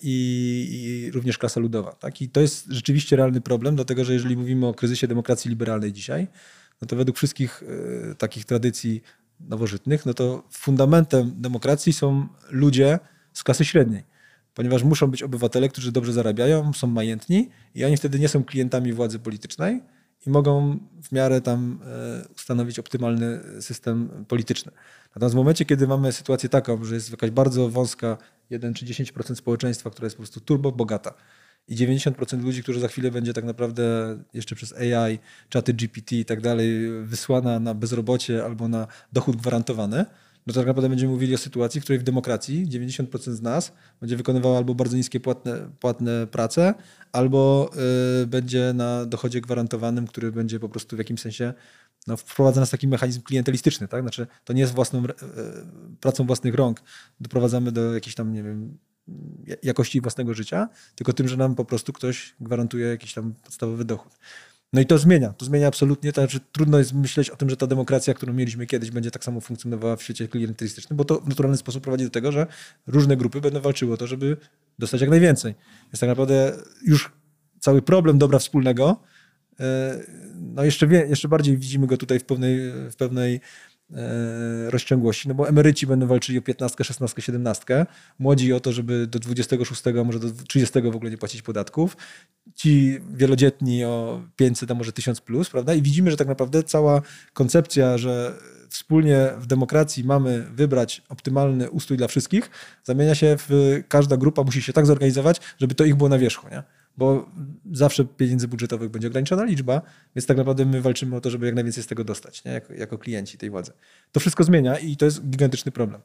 i, 0.03 1.07
i, 1.07 1.11
również 1.11 1.39
klasa 1.39 1.61
ludowa. 1.61 1.93
Tak? 1.93 2.23
I 2.23 2.29
to 2.29 2.41
jest 2.41 2.67
rzeczywiście 2.69 3.17
realny 3.17 3.41
problem, 3.41 3.75
dlatego 3.77 4.05
że 4.05 4.13
jeżeli 4.13 4.37
mówimy 4.37 4.67
o 4.67 4.75
kryzysie 4.75 5.09
demokracji 5.09 5.49
liberalnej 5.49 5.93
dzisiaj, 5.93 6.29
no 6.83 6.89
to 6.89 6.97
według 6.97 7.17
wszystkich 7.17 7.63
e, 8.11 8.15
takich 8.15 8.45
tradycji 8.45 9.03
nowożytnych, 9.41 10.07
no 10.07 10.15
to 10.15 10.43
fundamentem 10.51 11.33
demokracji 11.37 11.93
są 11.93 12.27
ludzie 12.51 12.99
z 13.33 13.43
klasy 13.43 13.65
średniej 13.65 14.11
ponieważ 14.55 14.83
muszą 14.83 15.07
być 15.07 15.23
obywatele, 15.23 15.69
którzy 15.69 15.93
dobrze 15.93 16.13
zarabiają, 16.13 16.73
są 16.73 16.87
majętni 16.87 17.49
i 17.75 17.85
oni 17.85 17.97
wtedy 17.97 18.19
nie 18.19 18.29
są 18.29 18.45
klientami 18.45 18.93
władzy 18.93 19.19
politycznej 19.19 19.83
i 20.27 20.31
mogą 20.31 20.79
w 21.03 21.13
miarę 21.13 21.41
tam 21.41 21.81
e, 21.87 22.29
ustanowić 22.37 22.79
optymalny 22.79 23.41
system 23.61 24.25
polityczny. 24.29 24.73
Natomiast 25.15 25.35
w 25.35 25.37
momencie, 25.37 25.65
kiedy 25.65 25.87
mamy 25.87 26.13
sytuację 26.13 26.49
taką, 26.49 26.85
że 26.85 26.95
jest 26.95 27.11
jakaś 27.11 27.31
bardzo 27.31 27.69
wąska 27.69 28.17
1 28.51 28.75
czy 28.75 28.87
10% 28.87 29.35
społeczeństwa, 29.35 29.91
która 29.91 30.07
jest 30.07 30.17
po 30.17 30.23
prostu 30.23 30.41
turbo 30.41 30.73
bogata 30.73 31.15
i 31.69 31.77
90% 31.77 32.43
ludzi, 32.43 32.63
którzy 32.63 32.81
za 32.81 32.89
chwilę 32.89 33.11
będzie 33.11 33.33
tak 33.33 33.45
naprawdę 33.45 34.17
jeszcze 34.35 34.55
przez 34.55 34.73
AI, 34.73 35.19
czaty 35.49 35.75
GPT 35.75 36.17
i 36.17 36.25
tak 36.25 36.41
dalej 36.41 36.91
wysłana 37.05 37.61
na 37.61 37.75
bezrobocie 37.75 38.45
albo 38.45 38.69
na 38.69 38.87
dochód 39.13 39.37
gwarantowany, 39.37 40.05
no 40.47 40.55
to 40.55 40.61
tak 40.61 40.67
naprawdę 40.67 40.89
będziemy 40.89 41.13
mówili 41.13 41.35
o 41.35 41.39
sytuacji, 41.39 41.81
w 41.81 41.85
której 41.85 41.99
w 41.99 42.03
demokracji 42.03 42.67
90% 42.67 43.33
z 43.33 43.43
nas 43.43 43.73
będzie 44.01 44.17
wykonywało 44.17 44.57
albo 44.57 44.75
bardzo 44.75 44.97
niskie 44.97 45.21
płatne, 45.21 45.71
płatne 45.81 46.27
prace, 46.27 46.75
albo 47.13 47.71
y, 48.23 48.27
będzie 48.27 48.73
na 48.75 49.07
dochodzie 49.07 49.41
gwarantowanym, 49.41 50.07
który 50.07 50.33
będzie 50.33 50.61
po 50.61 50.69
prostu 50.69 50.97
w 50.97 50.99
jakimś 50.99 51.21
sensie 51.21 51.55
no, 52.07 52.17
wprowadza 52.17 52.61
nas 52.61 52.71
taki 52.71 52.89
mechanizm 52.89 53.23
klientelistyczny, 53.23 53.89
tak? 53.89 54.03
Znaczy 54.03 54.27
to 54.45 54.53
nie 54.53 54.61
jest 54.61 54.75
własną, 54.75 55.05
y, 55.05 55.09
pracą 56.01 56.27
własnych 56.27 56.55
rąk, 56.55 56.83
doprowadzamy 57.21 57.73
do 57.73 57.95
jakiejś 57.95 58.15
tam, 58.15 58.33
nie 58.33 58.43
wiem, 58.43 58.79
jakości 59.63 60.01
własnego 60.01 60.35
życia, 60.35 60.69
tylko 60.95 61.13
tym, 61.13 61.29
że 61.29 61.37
nam 61.37 61.55
po 61.55 61.65
prostu 61.65 61.93
ktoś 61.93 62.35
gwarantuje 62.41 62.87
jakiś 62.87 63.15
tam 63.15 63.35
podstawowy 63.45 63.85
dochód. 63.85 64.13
No 64.73 64.81
i 64.81 64.87
to 64.87 64.99
zmienia, 64.99 65.33
to 65.33 65.45
zmienia 65.45 65.67
absolutnie, 65.67 66.13
to 66.13 66.21
znaczy 66.21 66.41
trudno 66.53 66.79
jest 66.79 66.93
myśleć 66.93 67.31
o 67.31 67.37
tym, 67.37 67.51
że 67.51 67.57
ta 67.57 67.67
demokracja, 67.67 68.15
którą 68.15 68.33
mieliśmy 68.33 68.67
kiedyś, 68.67 68.91
będzie 68.91 69.11
tak 69.11 69.25
samo 69.25 69.41
funkcjonowała 69.41 69.97
w 69.97 70.03
świecie 70.03 70.29
klientelistycznym, 70.29 70.97
bo 70.97 71.05
to 71.05 71.21
w 71.21 71.29
naturalny 71.29 71.57
sposób 71.57 71.83
prowadzi 71.83 72.05
do 72.05 72.11
tego, 72.11 72.33
że 72.33 72.47
różne 72.87 73.17
grupy 73.17 73.41
będą 73.41 73.61
walczyły 73.61 73.95
o 73.95 73.97
to, 73.97 74.07
żeby 74.07 74.37
dostać 74.79 75.01
jak 75.01 75.11
najwięcej. 75.11 75.55
Jest 75.93 76.01
tak 76.01 76.09
naprawdę 76.09 76.57
już 76.83 77.13
cały 77.61 77.83
problem 77.83 78.19
dobra 78.19 78.39
wspólnego, 78.39 79.03
e, 79.61 80.01
no 80.35 80.65
jeszcze, 80.65 80.87
jeszcze 80.87 81.29
bardziej 81.29 81.57
widzimy 81.57 81.87
go 81.87 81.97
tutaj 81.97 82.19
w 82.19 82.25
pewnej, 82.25 82.73
w 82.91 82.97
pewnej 82.97 83.41
rozciągłości, 84.69 85.29
no 85.29 85.35
bo 85.35 85.49
emeryci 85.49 85.87
będą 85.87 86.07
walczyli 86.07 86.39
o 86.39 86.43
15, 86.43 86.85
16, 86.85 87.23
17, 87.23 87.87
młodzi 88.19 88.53
o 88.53 88.61
to, 88.61 88.73
żeby 88.73 89.07
do 89.07 89.19
26, 89.19 89.83
a 89.87 90.05
może 90.05 90.19
do 90.19 90.31
30 90.49 90.83
w 90.83 90.97
ogóle 90.97 91.11
nie 91.11 91.19
płacić 91.19 91.43
podatków, 91.43 91.97
ci 92.55 93.01
wielodzietni 93.15 93.85
o 93.85 94.23
500, 94.37 94.71
a 94.71 94.75
może 94.75 94.93
1000 94.93 95.21
plus, 95.21 95.51
prawda? 95.51 95.75
I 95.75 95.83
widzimy, 95.83 96.11
że 96.11 96.17
tak 96.17 96.29
naprawdę 96.29 96.63
cała 96.63 97.03
koncepcja, 97.33 97.99
że 97.99 98.35
wspólnie 98.69 99.31
w 99.39 99.47
demokracji 99.47 100.05
mamy 100.05 100.47
wybrać 100.55 101.03
optymalny 101.09 101.71
ustrój 101.71 101.99
dla 101.99 102.09
wszystkich, 102.09 102.51
zamienia 102.85 103.15
się 103.15 103.37
w 103.39 103.83
każda 103.89 104.17
grupa 104.17 104.43
musi 104.43 104.63
się 104.63 104.73
tak 104.73 104.87
zorganizować, 104.87 105.41
żeby 105.59 105.75
to 105.75 105.85
ich 105.85 105.95
było 105.95 106.09
na 106.09 106.19
wierzchu, 106.19 106.49
nie? 106.49 106.63
Bo 106.97 107.29
zawsze 107.73 108.05
pieniędzy 108.05 108.49
budżetowych 108.49 108.91
będzie 108.91 109.09
ograniczona 109.09 109.45
liczba, 109.45 109.83
więc 110.17 110.27
tak 110.27 110.37
naprawdę 110.37 110.65
my 110.65 110.81
walczymy 110.81 111.17
o 111.17 111.21
to, 111.21 111.31
żeby 111.31 111.47
jak 111.47 111.55
najwięcej 111.55 111.83
z 111.83 111.87
tego 111.87 112.05
dostać, 112.05 112.45
nie? 112.45 112.53
Jako, 112.53 112.75
jako 112.75 112.99
klienci 112.99 113.39
tej 113.39 113.51
władzy. 113.51 113.73
To 114.13 114.21
wszystko 114.21 114.45
zmienia 114.45 114.79
i 114.79 114.97
to 114.97 115.05
jest 115.05 115.31
gigantyczny 115.31 115.73
problem. 115.73 116.01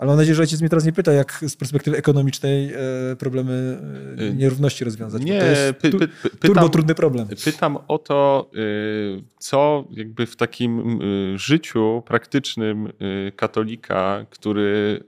Ale 0.00 0.06
mam 0.06 0.16
nadzieję, 0.16 0.34
że 0.34 0.42
ojciec 0.42 0.60
mnie 0.60 0.68
teraz 0.68 0.84
nie 0.84 0.92
pyta, 0.92 1.12
jak 1.12 1.44
z 1.48 1.56
perspektywy 1.56 1.96
ekonomicznej 1.96 2.72
e, 2.72 3.16
problemy 3.18 3.78
e, 4.18 4.22
y, 4.22 4.34
nierówności 4.34 4.84
rozwiązać. 4.84 5.22
Nie, 5.22 5.40
to 5.40 5.46
jest 5.46 5.74
tu, 5.90 5.98
py, 5.98 6.08
py, 6.08 6.30
pytam, 6.30 6.38
turbo 6.40 6.68
trudny 6.68 6.94
problem. 6.94 7.28
Pytam 7.44 7.78
o 7.88 7.98
to, 7.98 8.50
y, 8.54 9.22
co 9.38 9.84
jakby 9.90 10.26
w 10.26 10.36
takim 10.36 11.00
y, 11.02 11.38
życiu 11.38 12.02
praktycznym 12.06 12.92
katolika, 13.36 14.26
który 14.30 15.00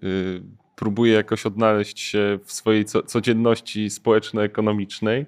próbuje 0.83 1.12
jakoś 1.12 1.47
odnaleźć 1.47 2.01
się 2.01 2.39
w 2.45 2.53
swojej 2.53 2.85
codzienności 2.85 3.91
społeczno-ekonomicznej, 3.91 5.26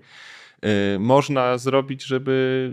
y, 0.95 0.99
można 0.99 1.59
zrobić, 1.59 2.05
żeby 2.05 2.73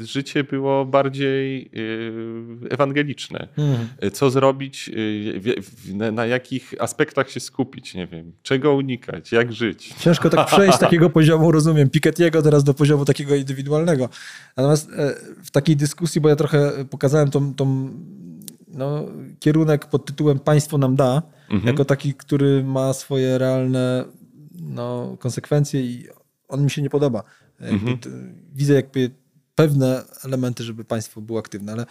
y, 0.00 0.06
życie 0.06 0.44
było 0.44 0.84
bardziej 0.84 1.70
y, 1.76 2.70
ewangeliczne. 2.70 3.48
Mhm. 3.58 4.12
Co 4.12 4.30
zrobić, 4.30 4.90
na 6.12 6.26
jakich 6.26 6.74
aspektach 6.78 7.30
się 7.30 7.40
skupić, 7.40 7.94
nie 7.94 8.06
wiem, 8.06 8.32
czego 8.42 8.74
unikać, 8.74 9.32
jak 9.32 9.52
żyć. 9.52 9.94
Ciężko 9.98 10.30
tak 10.30 10.46
przejść 10.46 10.76
z 10.76 10.80
takiego 10.86 11.10
poziomu, 11.10 11.52
rozumiem, 11.52 11.88
Piketty'ego 11.88 12.42
teraz 12.42 12.64
do 12.64 12.74
poziomu 12.74 13.04
takiego 13.04 13.34
indywidualnego. 13.34 14.08
Natomiast 14.56 14.90
e, 14.90 15.14
w 15.44 15.50
takiej 15.50 15.76
dyskusji, 15.76 16.20
bo 16.20 16.28
ja 16.28 16.36
trochę 16.36 16.84
pokazałem 16.90 17.30
tą, 17.30 17.54
tą 17.54 17.90
no, 18.78 19.06
kierunek 19.40 19.86
pod 19.86 20.06
tytułem 20.06 20.38
Państwo 20.38 20.78
nam 20.78 20.96
da, 20.96 21.22
mhm. 21.50 21.66
jako 21.66 21.84
taki, 21.84 22.14
który 22.14 22.64
ma 22.64 22.92
swoje 22.92 23.38
realne 23.38 24.04
no, 24.60 25.16
konsekwencje 25.20 25.80
i 25.80 26.08
on 26.48 26.62
mi 26.64 26.70
się 26.70 26.82
nie 26.82 26.90
podoba. 26.90 27.22
Mhm. 27.60 27.98
Widzę 28.54 28.74
jakby 28.74 29.10
pewne 29.54 30.02
elementy, 30.24 30.64
żeby 30.64 30.84
państwo 30.84 31.20
było 31.20 31.38
aktywne, 31.38 31.72
ale 31.72 31.86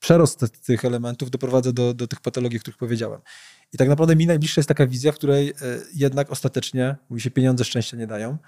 przerost 0.00 0.44
tych 0.66 0.84
elementów 0.84 1.30
doprowadza 1.30 1.72
do, 1.72 1.94
do 1.94 2.06
tych 2.06 2.20
patologii, 2.20 2.58
o 2.58 2.60
których 2.60 2.78
powiedziałem. 2.78 3.20
I 3.72 3.76
tak 3.76 3.88
naprawdę 3.88 4.16
mi 4.16 4.26
najbliższa 4.26 4.60
jest 4.60 4.68
taka 4.68 4.86
wizja, 4.86 5.12
w 5.12 5.14
której 5.14 5.48
e, 5.48 5.54
jednak 5.94 6.30
ostatecznie, 6.30 6.96
mówi 7.10 7.22
się, 7.22 7.30
pieniądze 7.30 7.64
szczęścia 7.64 7.96
nie 7.96 8.06
dają, 8.06 8.38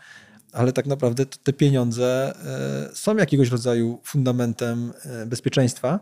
ale 0.52 0.72
tak 0.72 0.86
naprawdę 0.86 1.26
te 1.26 1.52
pieniądze 1.52 2.34
e, 2.90 2.94
są 2.94 3.16
jakiegoś 3.16 3.48
rodzaju 3.50 4.00
fundamentem 4.04 4.92
e, 5.04 5.26
bezpieczeństwa 5.26 6.00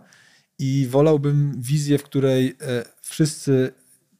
i 0.59 0.87
wolałbym 0.91 1.55
wizję, 1.61 1.99
w 1.99 2.03
której 2.03 2.57
wszyscy 3.01 3.73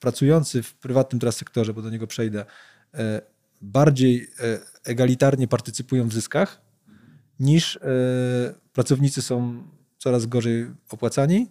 pracujący 0.05 0.63
w 0.63 0.75
prywatnym 0.75 1.21
teraz 1.21 1.37
sektorze, 1.37 1.75
bo 1.75 1.83
do 1.83 1.91
niego 1.91 2.07
przejdę, 2.07 2.45
e, 2.95 3.23
bardziej 3.61 4.29
e, 4.41 4.59
egalitarnie 4.85 5.49
partycypują 5.49 6.09
w 6.09 6.13
zyskach, 6.13 6.61
niż 7.41 7.77
e, 7.77 7.81
pracownicy 8.73 9.23
są 9.23 9.63
coraz 9.99 10.27
gorzej 10.27 10.67
opłacani, 10.91 11.51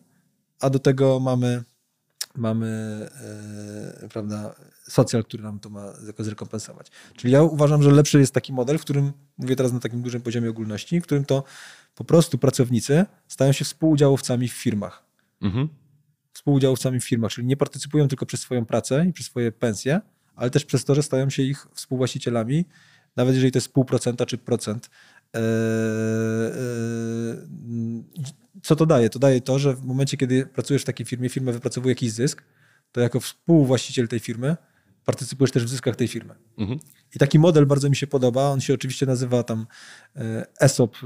a 0.59 0.69
do 0.69 0.79
tego 0.79 1.19
mamy, 1.19 1.63
mamy 2.35 2.69
prawda, 4.09 4.55
socjal, 4.87 5.23
który 5.23 5.43
nam 5.43 5.59
to 5.59 5.69
ma 5.69 5.93
zrekompensować. 6.19 6.91
Czyli 7.15 7.33
ja 7.33 7.41
uważam, 7.41 7.83
że 7.83 7.91
lepszy 7.91 8.19
jest 8.19 8.33
taki 8.33 8.53
model, 8.53 8.77
w 8.77 8.81
którym, 8.81 9.11
mówię 9.37 9.55
teraz 9.55 9.73
na 9.73 9.79
takim 9.79 10.01
dużym 10.01 10.21
poziomie 10.21 10.49
ogólności, 10.49 11.01
w 11.01 11.03
którym 11.03 11.25
to 11.25 11.43
po 11.95 12.03
prostu 12.03 12.37
pracownicy 12.37 13.05
stają 13.27 13.51
się 13.51 13.65
współudziałowcami 13.65 14.47
w 14.47 14.53
firmach. 14.53 15.03
Mhm 15.41 15.69
współudziałowcami 16.33 16.99
w 16.99 17.03
firmach, 17.03 17.31
czyli 17.31 17.47
nie 17.47 17.57
partycypują 17.57 18.07
tylko 18.07 18.25
przez 18.25 18.39
swoją 18.39 18.65
pracę 18.65 19.05
i 19.09 19.13
przez 19.13 19.25
swoje 19.25 19.51
pensje, 19.51 20.01
ale 20.35 20.49
też 20.49 20.65
przez 20.65 20.85
to, 20.85 20.95
że 20.95 21.03
stają 21.03 21.29
się 21.29 21.43
ich 21.43 21.67
współwłaścicielami, 21.73 22.65
nawet 23.15 23.35
jeżeli 23.35 23.51
to 23.51 23.57
jest 23.57 23.73
pół 23.73 23.85
procenta 23.85 24.25
czy 24.25 24.37
procent. 24.37 24.89
Eee, 25.33 25.41
eee, 26.51 28.03
co 28.63 28.75
to 28.75 28.85
daje? 28.85 29.09
To 29.09 29.19
daje 29.19 29.41
to, 29.41 29.59
że 29.59 29.75
w 29.75 29.83
momencie, 29.83 30.17
kiedy 30.17 30.45
pracujesz 30.45 30.81
w 30.81 30.85
takiej 30.85 31.05
firmie, 31.05 31.29
firma 31.29 31.51
wypracowuje 31.51 31.91
jakiś 31.91 32.11
zysk, 32.11 32.43
to 32.91 33.01
jako 33.01 33.19
współwłaściciel 33.19 34.07
tej 34.07 34.19
firmy 34.19 34.57
partycypujesz 35.05 35.51
też 35.51 35.65
w 35.65 35.69
zyskach 35.69 35.95
tej 35.95 36.07
firmy. 36.07 36.35
Mhm. 36.57 36.79
I 37.15 37.19
taki 37.19 37.39
model 37.39 37.65
bardzo 37.65 37.89
mi 37.89 37.95
się 37.95 38.07
podoba. 38.07 38.49
On 38.49 38.61
się 38.61 38.73
oczywiście 38.73 39.05
nazywa 39.05 39.43
tam 39.43 39.67
e, 40.15 40.45
ESOP 40.59 40.95
e, 40.95 40.99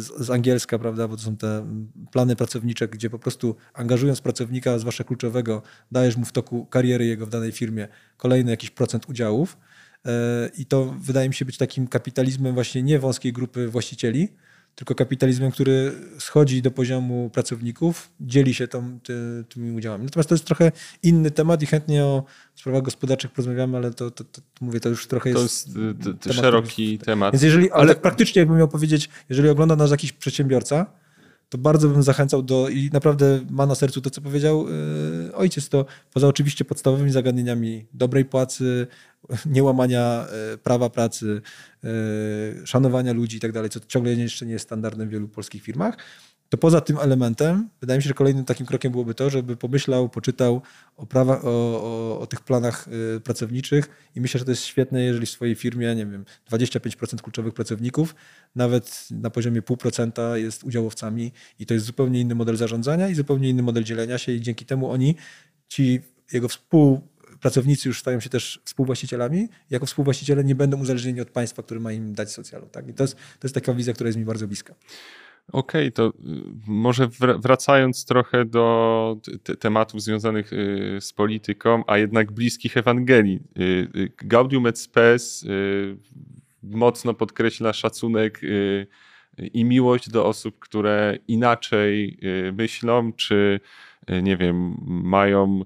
z, 0.00 0.06
z, 0.18 0.30
angielska, 0.30 0.78
prawda, 0.78 1.08
bo 1.08 1.16
to 1.16 1.22
są 1.22 1.36
te 1.36 1.66
plany 2.12 2.36
pracownicze, 2.36 2.88
gdzie 2.88 3.10
po 3.10 3.18
prostu 3.18 3.56
angażując 3.74 4.20
pracownika, 4.20 4.78
zwłaszcza 4.78 5.04
kluczowego, 5.04 5.62
dajesz 5.92 6.16
mu 6.16 6.24
w 6.24 6.32
toku 6.32 6.66
kariery 6.66 7.06
jego 7.06 7.26
w 7.26 7.30
danej 7.30 7.52
firmie 7.52 7.88
kolejny 8.16 8.50
jakiś 8.50 8.70
procent 8.70 9.08
udziałów. 9.08 9.56
E, 10.06 10.50
I 10.58 10.66
to 10.66 10.94
wydaje 11.00 11.28
mi 11.28 11.34
się 11.34 11.44
być 11.44 11.56
takim 11.56 11.88
kapitalizmem 11.88 12.54
właśnie 12.54 12.82
nie 12.82 12.98
wąskiej 12.98 13.32
grupy 13.32 13.68
właścicieli, 13.68 14.28
tylko 14.74 14.94
kapitalizmem, 14.94 15.50
który 15.50 15.92
schodzi 16.18 16.62
do 16.62 16.70
poziomu 16.70 17.30
pracowników, 17.32 18.10
dzieli 18.20 18.54
się 18.54 18.68
tą, 18.68 19.00
ty, 19.00 19.14
tymi 19.48 19.70
udziałami. 19.70 20.04
Natomiast 20.04 20.28
to 20.28 20.34
jest 20.34 20.44
trochę 20.44 20.72
inny 21.02 21.30
temat 21.30 21.62
i 21.62 21.66
chętnie 21.66 22.04
o 22.04 22.24
sprawach 22.54 22.82
gospodarczych 22.82 23.30
porozmawiamy, 23.30 23.76
ale 23.76 23.94
to, 23.94 24.10
to, 24.10 24.24
to 24.24 24.40
mówię, 24.60 24.80
to 24.80 24.88
już 24.88 25.06
trochę 25.06 25.32
to 25.32 25.42
jest, 25.42 25.66
jest 25.66 26.06
y, 26.06 26.14
temat, 26.14 26.36
szeroki 26.36 26.98
temat. 26.98 27.32
Więc 27.32 27.42
jeżeli, 27.42 27.70
ale, 27.70 27.80
ale 27.80 27.94
tak 27.94 28.02
praktycznie 28.02 28.40
jakbym 28.40 28.58
miał 28.58 28.68
powiedzieć, 28.68 29.08
jeżeli 29.28 29.48
ogląda 29.48 29.76
nas 29.76 29.90
jakiś 29.90 30.12
przedsiębiorca, 30.12 30.86
to 31.50 31.58
bardzo 31.58 31.88
bym 31.88 32.02
zachęcał 32.02 32.42
do, 32.42 32.68
i 32.68 32.90
naprawdę 32.92 33.40
ma 33.50 33.66
na 33.66 33.74
sercu 33.74 34.00
to, 34.00 34.10
co 34.10 34.20
powiedział 34.20 34.66
yy, 34.68 35.34
ojciec, 35.34 35.68
to 35.68 35.84
poza 36.12 36.28
oczywiście 36.28 36.64
podstawowymi 36.64 37.10
zagadnieniami 37.10 37.86
dobrej 37.94 38.24
płacy, 38.24 38.86
niełamania 39.46 40.26
yy, 40.50 40.58
prawa 40.58 40.90
pracy, 40.90 41.42
yy, 41.82 41.90
szanowania 42.66 43.12
ludzi 43.12 43.36
i 43.36 43.40
tak 43.40 43.52
dalej, 43.52 43.70
co 43.70 43.80
ciągle 43.88 44.14
jeszcze 44.14 44.46
nie 44.46 44.52
jest 44.52 44.64
standardem 44.64 45.08
w 45.08 45.10
wielu 45.12 45.28
polskich 45.28 45.62
firmach, 45.62 45.96
to 46.50 46.58
poza 46.58 46.80
tym 46.80 46.98
elementem, 46.98 47.68
wydaje 47.80 47.98
mi 47.98 48.02
się, 48.02 48.08
że 48.08 48.14
kolejnym 48.14 48.44
takim 48.44 48.66
krokiem 48.66 48.92
byłoby 48.92 49.14
to, 49.14 49.30
żeby 49.30 49.56
pomyślał, 49.56 50.08
poczytał 50.08 50.62
o, 50.96 51.06
o, 51.14 51.40
o, 51.42 52.20
o, 52.20 52.26
tych 52.26 52.40
planach 52.40 52.88
y, 53.16 53.20
pracowniczych 53.20 54.10
i 54.14 54.20
myślę, 54.20 54.38
że 54.38 54.44
to 54.44 54.50
jest 54.50 54.64
świetne, 54.64 55.02
jeżeli 55.02 55.26
w 55.26 55.30
swojej 55.30 55.54
firmie, 55.54 55.94
nie 55.94 56.06
wiem, 56.06 56.24
25% 56.50 57.20
kluczowych 57.20 57.54
pracowników, 57.54 58.14
nawet 58.54 59.08
na 59.10 59.30
poziomie 59.30 59.62
0,5% 59.62 60.34
jest 60.34 60.64
udziałowcami 60.64 61.32
i 61.58 61.66
to 61.66 61.74
jest 61.74 61.86
zupełnie 61.86 62.20
inny 62.20 62.34
model 62.34 62.56
zarządzania 62.56 63.08
i 63.08 63.14
zupełnie 63.14 63.48
inny 63.48 63.62
model 63.62 63.84
dzielenia 63.84 64.18
się 64.18 64.32
i 64.32 64.40
dzięki 64.40 64.66
temu 64.66 64.90
oni, 64.90 65.16
ci 65.68 66.00
jego 66.32 66.48
współpracownicy 66.48 67.88
już 67.88 68.00
stają 68.00 68.20
się 68.20 68.30
też 68.30 68.62
współwłaścicielami. 68.64 69.48
Jako 69.70 69.86
współwłaściciele 69.86 70.44
nie 70.44 70.54
będą 70.54 70.80
uzależnieni 70.80 71.20
od 71.20 71.30
państwa, 71.30 71.62
które 71.62 71.80
ma 71.80 71.92
im 71.92 72.14
dać 72.14 72.32
socjalu. 72.32 72.66
Tak? 72.66 72.88
I 72.88 72.94
to 72.94 73.04
jest, 73.04 73.14
to 73.14 73.46
jest 73.46 73.54
taka 73.54 73.74
wizja, 73.74 73.94
która 73.94 74.08
jest 74.08 74.18
mi 74.18 74.24
bardzo 74.24 74.46
bliska. 74.46 74.74
Okej, 75.52 75.88
okay, 75.88 75.90
to 75.90 76.06
y, 76.08 76.12
może 76.66 77.08
wracając 77.38 78.04
trochę 78.04 78.44
do 78.44 79.16
tematów 79.58 80.02
związanych 80.02 80.52
y, 80.52 80.98
z 81.00 81.12
polityką, 81.12 81.82
a 81.86 81.98
jednak 81.98 82.32
bliskich 82.32 82.76
Ewangelii. 82.76 83.40
Y, 83.58 84.12
Gaudium 84.16 84.66
et 84.66 84.78
Spes 84.78 85.46
mocno 86.62 87.14
podkreśla 87.14 87.72
szacunek 87.72 88.40
i 89.38 89.64
miłość 89.64 90.10
do 90.10 90.26
osób, 90.26 90.58
które 90.58 91.18
inaczej 91.28 92.18
myślą, 92.52 93.12
czy 93.12 93.60
nie 94.22 94.36
wiem, 94.36 94.76
mają 94.86 95.64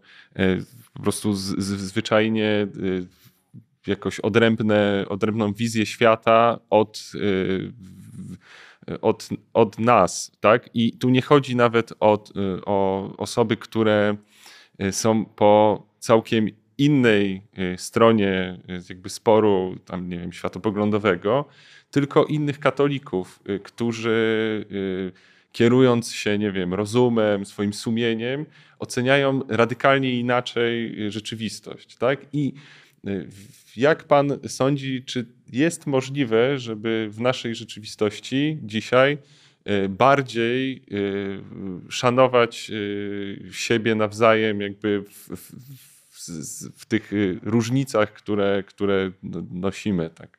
po 0.95 1.03
prostu 1.03 1.35
zwyczajnie 1.35 2.67
jakoś 3.87 4.21
odrębne, 4.21 5.05
odrębną 5.09 5.53
wizję 5.53 5.87
świata 5.87 6.59
od 6.71 7.13
od, 9.01 9.29
od 9.53 9.79
nas, 9.79 10.33
tak? 10.41 10.71
I 10.75 10.93
tu 10.93 11.11
nie 11.11 11.23
chodzi 11.23 11.57
nawet 11.57 11.93
o, 12.01 12.25
o 12.67 13.11
osoby, 13.17 13.57
które 13.57 14.17
y, 14.83 14.93
są 14.93 15.25
po 15.25 15.83
całkiem 15.99 16.49
innej 16.79 17.43
y, 17.59 17.79
stronie 17.79 18.59
y, 18.71 18.83
jakby 18.89 19.11
sporu, 19.11 19.77
tam 19.85 20.09
nie 20.09 20.19
wiem, 20.19 20.33
światopoglądowego, 20.33 21.45
tylko 21.91 22.25
innych 22.25 22.61
katolików, 22.61 23.41
którzy 23.63 24.67
kierując 25.53 26.13
się, 26.13 26.39
nie 26.39 26.53
wiem, 26.53 26.75
rozumem, 26.75 27.47
swoim 27.47 27.73
sumieniem, 27.73 28.47
oceniają 28.79 29.41
radykalnie 29.49 30.19
inaczej 30.19 30.97
rzeczywistość, 31.13 31.97
tak? 31.97 32.27
I 32.33 32.53
jak 33.77 34.05
pan 34.05 34.39
sądzi, 34.49 35.05
czy 35.05 35.27
jest 35.55 35.87
możliwe, 35.87 36.59
żeby 36.59 37.09
w 37.11 37.21
naszej 37.21 37.55
rzeczywistości 37.55 38.59
dzisiaj 38.63 39.19
e, 39.65 39.89
bardziej 39.89 40.77
e, 40.77 41.91
szanować 41.91 42.71
e, 42.71 43.53
siebie 43.53 43.95
nawzajem, 43.95 44.61
jakby 44.61 45.05
w, 45.11 45.29
w, 45.37 45.53
w, 46.11 46.81
w 46.81 46.87
tych 46.87 47.13
różnicach, 47.43 48.13
które, 48.13 48.63
które 48.67 49.11
no, 49.23 49.43
nosimy. 49.51 50.11
Tak. 50.11 50.39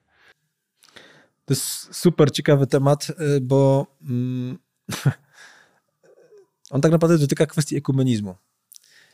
To 1.45 1.53
jest 1.53 1.95
super 1.95 2.32
ciekawy 2.32 2.68
temat, 2.68 3.07
bo 3.41 3.88
mm, 4.09 4.57
on 6.72 6.82
tak 6.82 6.91
naprawdę 6.91 7.18
dotyka 7.18 7.45
kwestii 7.45 7.78
ekumenizmu. 7.78 8.36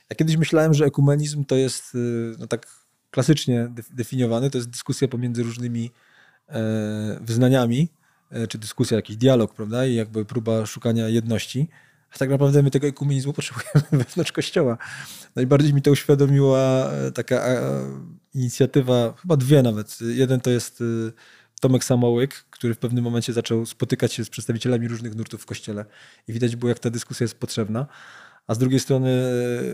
Ja 0.10 0.16
kiedyś 0.16 0.38
myślałem, 0.38 0.74
że 0.74 0.86
ekumenizm 0.86 1.46
to 1.46 1.56
jest 1.56 1.98
no 2.40 2.48
tak 2.48 2.82
klasycznie 3.12 3.72
definiowany, 3.92 4.50
to 4.50 4.58
jest 4.58 4.70
dyskusja 4.70 5.08
pomiędzy 5.08 5.44
różnymi 5.44 5.92
e, 6.50 7.20
wyznaniami, 7.22 7.90
e, 8.32 8.48
czy 8.48 8.58
dyskusja, 8.58 8.96
jakiś 8.96 9.18
dialog, 9.18 9.54
prawda, 9.54 9.86
i 9.86 9.96
jakby 9.96 10.26
próba 10.26 10.66
szukania 10.66 11.08
jedności. 11.08 11.70
A 12.16 12.18
tak 12.18 12.30
naprawdę 12.30 12.64
my 12.64 12.72
tego 12.72 12.88
ekumenizmu 12.88 13.34
potrzebujemy 13.40 14.06
wewnątrz 14.06 14.32
Kościoła. 14.32 14.78
Najbardziej 15.36 15.74
mi 15.74 15.82
to 15.82 15.92
uświadomiła 15.92 16.92
e, 16.92 17.12
taka 17.12 17.46
inicjatywa, 18.34 19.14
chyba 19.22 19.38
dwie 19.38 19.62
nawet. 19.62 19.98
Jeden 20.02 20.42
to 20.42 20.50
jest 20.50 20.84
Tomek 21.62 21.84
Samołyk, 21.84 22.34
który 22.50 22.74
w 22.74 22.78
pewnym 22.78 23.04
momencie 23.04 23.34
zaczął 23.34 23.66
spotykać 23.66 24.14
się 24.14 24.26
z 24.26 24.30
przedstawicielami 24.30 24.88
różnych 24.88 25.16
nurtów 25.16 25.42
w 25.42 25.46
Kościele 25.46 25.86
i 26.28 26.34
widać 26.34 26.56
było, 26.56 26.70
jak 26.70 26.80
ta 26.80 26.90
dyskusja 26.90 27.24
jest 27.24 27.40
potrzebna 27.40 27.88
a 28.52 28.56
z 28.56 28.58
drugiej 28.58 28.80
strony 28.80 29.10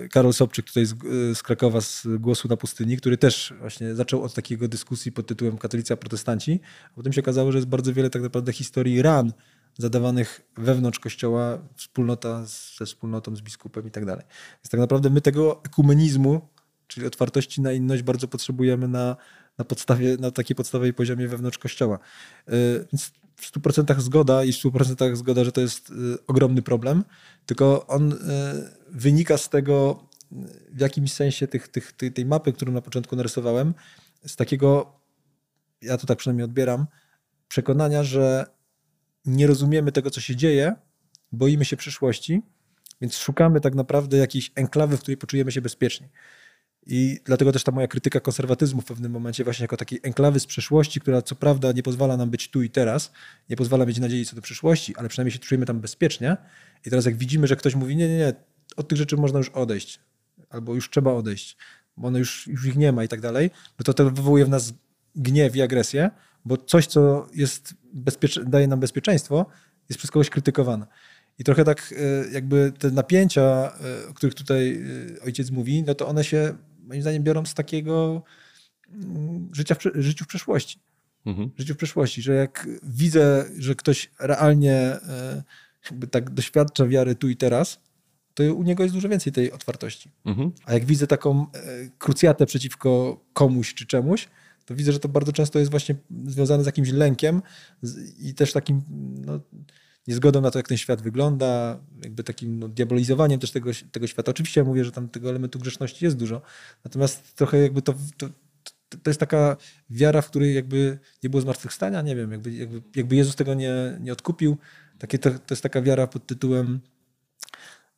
e, 0.03 0.07
Karol 0.07 0.34
Sobczyk 0.34 0.65
tutaj 0.65 0.86
z, 0.86 0.93
e, 0.93 0.95
z, 1.36 1.43
Krakowa 1.43 1.82
z 1.82 2.07
Głosu 2.19 2.47
na 2.47 2.57
Pustyni, 2.57 2.97
który 2.97 3.17
też 3.17 3.53
właśnie 3.59 3.95
zaczął 3.95 4.23
od 4.23 4.34
takiego 4.34 4.67
dyskusji 4.67 5.11
pod 5.11 5.28
tytułem 5.28 5.57
Katolicy 5.57 5.93
a 5.93 5.97
protestanci, 5.97 6.59
a 6.91 6.95
potem 6.95 7.13
się 7.13 7.21
okazało, 7.21 7.51
że 7.51 7.57
jest 7.57 7.67
bardzo 7.67 7.93
wiele 7.93 8.09
tak 8.09 8.21
naprawdę 8.21 8.53
historii 8.53 9.01
ran 9.01 9.34
zadawanych 9.78 10.41
wewnątrz 10.57 10.99
kościoła, 10.99 11.57
wspólnota 11.75 12.45
ze 12.78 12.86
wspólnotą, 12.86 13.36
z 13.36 13.41
biskupem 13.41 13.88
i 13.88 13.91
tak 13.91 14.05
dalej. 14.05 14.25
Więc 14.57 14.69
tak 14.69 14.80
naprawdę 14.80 15.09
my 15.09 15.21
tego 15.21 15.63
ekumenizmu, 15.63 16.41
czyli 16.88 17.07
otwartości 17.07 17.61
na 17.61 17.71
inność 17.71 18.03
bardzo 18.03 18.28
potrzebujemy 18.28 18.88
na, 18.88 19.15
na 19.57 19.65
podstawie, 19.65 20.17
na 20.19 20.32
takiej 20.32 20.55
podstawowej 20.55 20.93
poziomie 20.93 21.28
wewnątrz 21.28 21.57
kościoła. 21.57 21.99
E, 22.47 22.51
więc 22.93 23.11
w 23.38 23.51
100% 23.51 23.99
zgoda 23.99 24.43
i 24.43 24.53
w 24.53 24.55
100% 24.55 25.15
zgoda, 25.15 25.43
że 25.43 25.51
to 25.51 25.61
jest 25.61 25.91
ogromny 26.27 26.61
problem. 26.61 27.03
Tylko 27.45 27.88
on 27.88 28.13
e, 28.13 28.17
wynika 28.88 29.38
z 29.38 29.49
tego, 29.49 30.07
w 30.71 30.79
jakimś 30.79 31.13
sensie 31.13 31.47
tych, 31.47 31.67
tych, 31.67 31.91
tej, 31.91 32.11
tej 32.11 32.25
mapy, 32.25 32.53
którą 32.53 32.71
na 32.71 32.81
początku 32.81 33.15
narysowałem, 33.15 33.73
z 34.27 34.35
takiego, 34.35 34.99
ja 35.81 35.97
to 35.97 36.07
tak 36.07 36.17
przynajmniej 36.17 36.45
odbieram, 36.45 36.88
przekonania, 37.47 38.03
że 38.03 38.45
nie 39.25 39.47
rozumiemy 39.47 39.91
tego, 39.91 40.09
co 40.09 40.21
się 40.21 40.35
dzieje, 40.35 40.75
boimy 41.31 41.65
się 41.65 41.77
przyszłości, 41.77 42.41
więc 43.01 43.17
szukamy 43.17 43.61
tak 43.61 43.75
naprawdę 43.75 44.17
jakiejś 44.17 44.51
enklawy, 44.55 44.97
w 44.97 45.01
której 45.01 45.17
poczujemy 45.17 45.51
się 45.51 45.61
bezpiecznie. 45.61 46.09
I 46.89 47.19
dlatego 47.25 47.51
też 47.51 47.63
ta 47.63 47.71
moja 47.71 47.88
krytyka 47.88 48.19
konserwatyzmu 48.19 48.81
w 48.81 48.85
pewnym 48.85 49.11
momencie 49.11 49.43
właśnie 49.43 49.63
jako 49.63 49.77
takiej 49.77 49.99
enklawy 50.03 50.39
z 50.39 50.45
przeszłości, 50.45 50.99
która 50.99 51.21
co 51.21 51.35
prawda 51.35 51.71
nie 51.71 51.83
pozwala 51.83 52.17
nam 52.17 52.29
być 52.29 52.49
tu 52.49 52.61
i 52.61 52.69
teraz, 52.69 53.11
nie 53.49 53.55
pozwala 53.55 53.85
mieć 53.85 53.99
nadziei 53.99 54.25
co 54.25 54.35
do 54.35 54.41
przyszłości, 54.41 54.95
ale 54.95 55.09
przynajmniej 55.09 55.31
się 55.31 55.39
czujemy 55.39 55.65
tam 55.65 55.79
bezpiecznie. 55.79 56.38
I 56.85 56.89
teraz 56.89 57.05
jak 57.05 57.15
widzimy, 57.17 57.47
że 57.47 57.55
ktoś 57.55 57.75
mówi, 57.75 57.95
nie, 57.95 58.07
nie, 58.07 58.17
nie, 58.17 58.33
od 58.75 58.88
tych 58.88 58.97
rzeczy 58.97 59.17
można 59.17 59.38
już 59.38 59.49
odejść, 59.49 59.99
albo 60.49 60.75
już 60.75 60.89
trzeba 60.89 61.13
odejść, 61.13 61.57
bo 61.97 62.07
one 62.07 62.19
już, 62.19 62.47
już 62.47 62.65
ich 62.65 62.75
nie 62.75 62.91
ma 62.91 63.03
i 63.03 63.07
tak 63.07 63.21
dalej, 63.21 63.51
no 63.79 63.83
to 63.83 63.93
to 63.93 64.11
wywołuje 64.11 64.45
w 64.45 64.49
nas 64.49 64.73
gniew 65.15 65.55
i 65.55 65.61
agresję, 65.61 66.09
bo 66.45 66.57
coś, 66.57 66.88
co 66.88 67.27
jest 67.33 67.73
daje 68.45 68.67
nam 68.67 68.79
bezpieczeństwo, 68.79 69.45
jest 69.89 69.97
przez 69.97 70.11
kogoś 70.11 70.29
krytykowane. 70.29 70.88
I 71.39 71.43
trochę 71.43 71.63
tak 71.63 71.93
e, 71.97 72.31
jakby 72.31 72.73
te 72.79 72.91
napięcia, 72.91 73.41
e, 73.41 74.09
o 74.09 74.13
których 74.13 74.35
tutaj 74.35 74.83
e, 75.19 75.23
ojciec 75.23 75.51
mówi, 75.51 75.83
no 75.83 75.95
to 75.95 76.07
one 76.07 76.23
się 76.23 76.57
moim 76.88 77.01
zdaniem 77.01 77.23
biorą 77.23 77.45
z 77.45 77.53
takiego 77.53 78.23
mm, 78.93 79.49
życia 79.53 79.75
w, 79.75 79.81
życiu 79.95 80.25
w 80.25 80.27
przeszłości. 80.27 80.79
Mhm. 81.25 81.51
Życiu 81.57 81.73
w 81.73 81.77
przeszłości, 81.77 82.21
że 82.21 82.33
jak 82.33 82.67
widzę, 82.83 83.45
że 83.57 83.75
ktoś 83.75 84.11
realnie 84.19 84.73
e, 84.73 85.43
jakby 85.85 86.07
tak 86.07 86.29
doświadcza 86.29 86.88
wiary 86.88 87.15
tu 87.15 87.29
i 87.29 87.35
teraz, 87.35 87.79
to 88.33 88.43
u 88.53 88.63
niego 88.63 88.83
jest 88.83 88.95
dużo 88.95 89.09
więcej 89.09 89.33
tej 89.33 89.51
otwartości. 89.51 90.11
Mhm. 90.25 90.51
A 90.65 90.73
jak 90.73 90.85
widzę 90.85 91.07
taką 91.07 91.41
e, 91.41 91.47
krucjatę 91.97 92.45
przeciwko 92.45 93.19
komuś 93.33 93.73
czy 93.73 93.85
czemuś, 93.85 94.27
to 94.65 94.75
widzę, 94.75 94.91
że 94.91 94.99
to 94.99 95.09
bardzo 95.09 95.33
często 95.33 95.59
jest 95.59 95.71
właśnie 95.71 95.95
związane 96.25 96.63
z 96.63 96.65
jakimś 96.65 96.89
lękiem 96.89 97.41
i 98.19 98.33
też 98.33 98.53
takim 98.53 98.81
no, 99.25 99.39
niezgodą 100.08 100.41
na 100.41 100.51
to, 100.51 100.60
jak 100.60 100.68
ten 100.68 100.78
świat 100.78 101.01
wygląda, 101.01 101.80
jakby 102.03 102.24
takim 102.24 102.60
no, 102.60 102.68
diabolizowaniem 102.68 103.39
też 103.39 103.51
tego, 103.51 103.72
tego 103.91 104.08
świata. 104.08 104.30
Oczywiście 104.30 104.62
ja 104.62 104.66
mówię, 104.66 104.86
że 104.86 104.91
tam 104.91 105.10
tego 105.10 105.30
elementu 105.30 105.60
grzeszności 105.60 106.05
jest 106.05 106.18
dużo, 106.18 106.41
natomiast 106.84 107.36
trochę 107.36 107.58
jakby 107.58 107.82
to, 107.82 107.93
to 108.18 108.30
to 108.89 109.10
jest 109.10 109.20
taka 109.20 109.58
wiara, 109.89 110.22
w 110.22 110.30
której 110.30 110.55
jakby 110.55 110.99
nie 111.24 111.30
było 111.30 111.41
zmartwychwstania, 111.41 112.01
nie 112.01 112.16
wiem, 112.16 112.32
jakby, 112.32 112.53
jakby, 112.53 112.82
jakby 112.95 113.16
Jezus 113.16 113.36
tego 113.36 113.53
nie, 113.53 113.74
nie 113.99 114.14
odkupił. 114.14 114.58
Takie 114.99 115.20
to, 115.20 115.32
to 115.32 115.53
jest 115.53 115.64
taka 115.64 115.82
wiara 115.82 116.08
pod 116.08 116.26
tytułem 116.26 116.80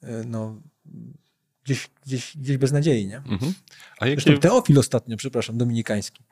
e, 0.04 0.24
no, 0.24 0.62
gdzieś, 1.64 1.90
gdzieś, 2.06 2.38
gdzieś 2.38 2.58
bez 2.58 2.72
nadziei, 2.72 3.08
nie? 3.08 3.18
Mhm. 3.18 3.54
A 4.00 4.08
jakie... 4.08 4.22
Zresztą 4.22 4.42
Teofil 4.42 4.80
ostatnio, 4.80 5.18
przepraszam, 5.18 5.58
dominikański. 5.58 6.24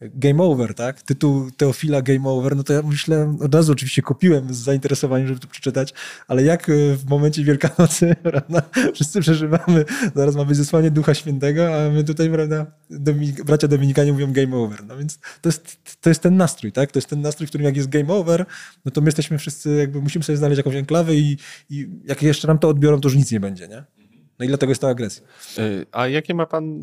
Game 0.00 0.42
Over, 0.42 0.74
tak? 0.74 1.02
Tytuł 1.02 1.50
Teofila 1.50 2.02
Game 2.02 2.28
Over, 2.28 2.56
no 2.56 2.62
to 2.62 2.72
ja 2.72 2.82
myślę, 2.82 3.36
od 3.40 3.54
razu 3.54 3.72
oczywiście 3.72 4.02
kupiłem 4.02 4.54
z 4.54 4.56
zainteresowaniem, 4.56 5.28
żeby 5.28 5.40
to 5.40 5.48
przeczytać, 5.48 5.94
ale 6.28 6.42
jak 6.42 6.68
e, 6.68 6.96
w 6.96 7.04
momencie 7.06 7.44
Wielkanocy, 7.44 8.16
prawda, 8.22 8.62
wszyscy 8.94 9.20
przeżywamy, 9.20 9.84
zaraz 10.14 10.36
ma 10.36 10.44
być 10.44 10.56
zesłanie 10.56 10.90
Ducha 10.90 11.14
Świętego, 11.14 11.76
a 11.76 11.90
my 11.90 12.04
tutaj, 12.04 12.30
prawda, 12.30 12.66
Dominik, 12.90 13.44
bracia 13.44 13.68
Dominikanie 13.68 14.12
mówią 14.12 14.32
Game 14.32 14.56
Over. 14.56 14.84
No 14.84 14.96
więc 14.96 15.18
to 15.40 15.48
jest, 15.48 15.78
to 16.00 16.10
jest 16.10 16.22
ten 16.22 16.36
nastrój, 16.36 16.72
tak? 16.72 16.92
To 16.92 16.98
jest 16.98 17.08
ten 17.08 17.20
nastrój, 17.20 17.46
w 17.46 17.50
którym 17.50 17.64
jak 17.64 17.76
jest 17.76 17.88
Game 17.88 18.14
Over, 18.14 18.46
no 18.84 18.90
to 18.90 19.00
my 19.00 19.08
jesteśmy 19.08 19.38
wszyscy, 19.38 19.76
jakby 19.76 20.02
musimy 20.02 20.24
sobie 20.24 20.36
znaleźć 20.36 20.56
jakąś 20.56 20.74
enklawę 20.74 21.14
i, 21.14 21.36
i 21.70 21.88
jak 22.04 22.22
jeszcze 22.22 22.48
nam 22.48 22.58
to 22.58 22.68
odbiorą, 22.68 23.00
to 23.00 23.08
już 23.08 23.16
nic 23.16 23.32
nie 23.32 23.40
będzie, 23.40 23.68
nie? 23.68 23.97
No 24.38 24.44
i 24.44 24.48
dlatego 24.48 24.70
jest 24.70 24.82
ta 24.82 24.88
agresja. 24.88 25.26
E, 25.58 25.62
a 25.92 26.08
jakie 26.08 26.34
ma 26.34 26.46
pan 26.46 26.80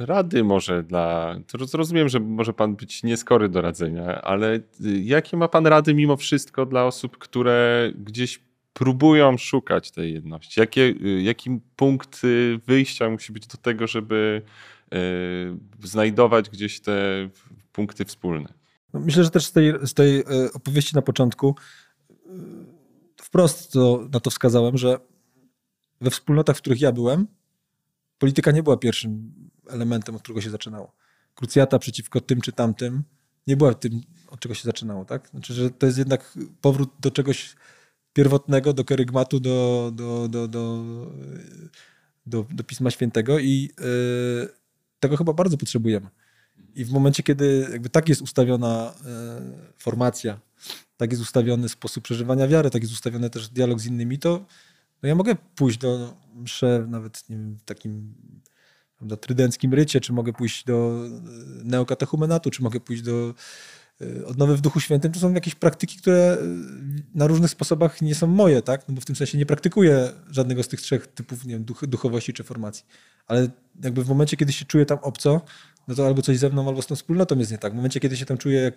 e, 0.00 0.06
rady 0.06 0.44
może 0.44 0.82
dla... 0.82 1.36
Rozumiem, 1.72 2.08
że 2.08 2.20
może 2.20 2.52
pan 2.52 2.76
być 2.76 3.02
nieskory 3.02 3.48
do 3.48 3.60
radzenia, 3.60 4.22
ale 4.22 4.54
e, 4.54 4.60
jakie 5.02 5.36
ma 5.36 5.48
pan 5.48 5.66
rady 5.66 5.94
mimo 5.94 6.16
wszystko 6.16 6.66
dla 6.66 6.84
osób, 6.84 7.18
które 7.18 7.90
gdzieś 7.98 8.40
próbują 8.72 9.36
szukać 9.38 9.90
tej 9.90 10.14
jedności? 10.14 10.60
Jakie, 10.60 10.94
jaki 11.22 11.60
punkt 11.76 12.22
wyjścia 12.66 13.10
musi 13.10 13.32
być 13.32 13.46
do 13.46 13.56
tego, 13.56 13.86
żeby 13.86 14.42
znajdować 15.82 16.50
gdzieś 16.50 16.80
te 16.80 17.28
punkty 17.72 18.04
wspólne? 18.04 18.48
No 18.94 19.00
myślę, 19.00 19.24
że 19.24 19.30
też 19.30 19.46
z 19.46 19.52
tej, 19.52 19.72
z 19.82 19.94
tej 19.94 20.24
opowieści 20.54 20.94
na 20.94 21.02
początku 21.02 21.54
wprost 23.22 23.72
to, 23.72 24.08
na 24.12 24.20
to 24.20 24.30
wskazałem, 24.30 24.76
że 24.76 24.98
we 26.00 26.10
wspólnotach, 26.10 26.56
w 26.56 26.60
których 26.60 26.80
ja 26.80 26.92
byłem, 26.92 27.26
polityka 28.18 28.50
nie 28.50 28.62
była 28.62 28.76
pierwszym 28.76 29.32
elementem, 29.68 30.14
od 30.14 30.22
którego 30.22 30.40
się 30.40 30.50
zaczynało. 30.50 30.92
Krucjata 31.34 31.78
przeciwko 31.78 32.20
tym 32.20 32.40
czy 32.40 32.52
tamtym 32.52 33.02
nie 33.46 33.56
była 33.56 33.74
tym, 33.74 34.00
od 34.28 34.40
czego 34.40 34.54
się 34.54 34.64
zaczynało. 34.64 35.04
Tak? 35.04 35.28
Znaczy, 35.28 35.54
że 35.54 35.70
to 35.70 35.86
jest 35.86 35.98
jednak 35.98 36.38
powrót 36.60 36.90
do 37.00 37.10
czegoś 37.10 37.56
pierwotnego, 38.12 38.72
do 38.72 38.84
kerygmatu, 38.84 39.40
do, 39.40 39.90
do, 39.94 40.28
do, 40.28 40.48
do, 40.48 40.84
do, 42.26 42.64
Pisma 42.64 42.90
Świętego 42.90 43.38
i 43.38 43.70
yy, 43.80 44.48
tego 45.00 45.16
chyba 45.16 45.32
bardzo 45.32 45.56
potrzebujemy. 45.56 46.08
I 46.74 46.84
w 46.84 46.92
momencie, 46.92 47.22
kiedy 47.22 47.68
jakby 47.72 47.88
tak 47.88 48.08
jest 48.08 48.22
ustawiona 48.22 48.94
yy, 49.04 49.72
formacja, 49.78 50.40
tak 50.96 51.10
jest 51.10 51.22
ustawiony 51.22 51.68
sposób 51.68 52.04
przeżywania 52.04 52.48
wiary, 52.48 52.70
tak 52.70 52.82
jest 52.82 52.94
ustawiony 52.94 53.30
też 53.30 53.48
dialog 53.48 53.80
z 53.80 53.86
innymi, 53.86 54.18
to 54.18 54.46
no 55.02 55.08
ja 55.08 55.14
mogę 55.14 55.36
pójść 55.56 55.78
do 55.78 56.16
mszy 56.34 56.84
nawet 56.88 57.30
nie 57.30 57.36
wiem, 57.36 57.56
w 57.56 57.62
takim 57.62 58.14
prawda, 58.96 59.16
trydenckim 59.16 59.74
rycie, 59.74 60.00
czy 60.00 60.12
mogę 60.12 60.32
pójść 60.32 60.64
do 60.64 61.06
e, 61.06 61.10
neokatechumenatu, 61.64 62.50
czy 62.50 62.62
mogę 62.62 62.80
pójść 62.80 63.02
do 63.02 63.34
e, 64.00 64.26
odnowy 64.26 64.56
w 64.56 64.60
Duchu 64.60 64.80
Świętym. 64.80 65.12
To 65.12 65.20
są 65.20 65.34
jakieś 65.34 65.54
praktyki, 65.54 65.98
które 65.98 66.38
e, 66.40 66.46
na 67.14 67.26
różnych 67.26 67.50
sposobach 67.50 68.02
nie 68.02 68.14
są 68.14 68.26
moje, 68.26 68.62
tak? 68.62 68.88
No 68.88 68.94
bo 68.94 69.00
w 69.00 69.04
tym 69.04 69.16
sensie 69.16 69.38
nie 69.38 69.46
praktykuję 69.46 70.12
żadnego 70.30 70.62
z 70.62 70.68
tych 70.68 70.80
trzech 70.80 71.06
typów 71.06 71.44
nie 71.44 71.54
wiem, 71.54 71.64
duch, 71.64 71.86
duchowości 71.86 72.32
czy 72.32 72.44
formacji. 72.44 72.84
Ale 73.26 73.48
jakby 73.82 74.04
w 74.04 74.08
momencie, 74.08 74.36
kiedy 74.36 74.52
się 74.52 74.64
czuję 74.64 74.86
tam 74.86 74.98
obco, 75.02 75.40
no 75.88 75.94
to 75.94 76.06
albo 76.06 76.22
coś 76.22 76.38
ze 76.38 76.50
mną, 76.50 76.68
albo 76.68 76.82
z 76.82 76.86
tą 76.86 76.96
wspólnotą 76.96 77.38
jest 77.38 77.50
nie 77.50 77.58
tak. 77.58 77.72
W 77.72 77.76
momencie, 77.76 78.00
kiedy 78.00 78.16
się 78.16 78.26
tam 78.26 78.38
czuję, 78.38 78.72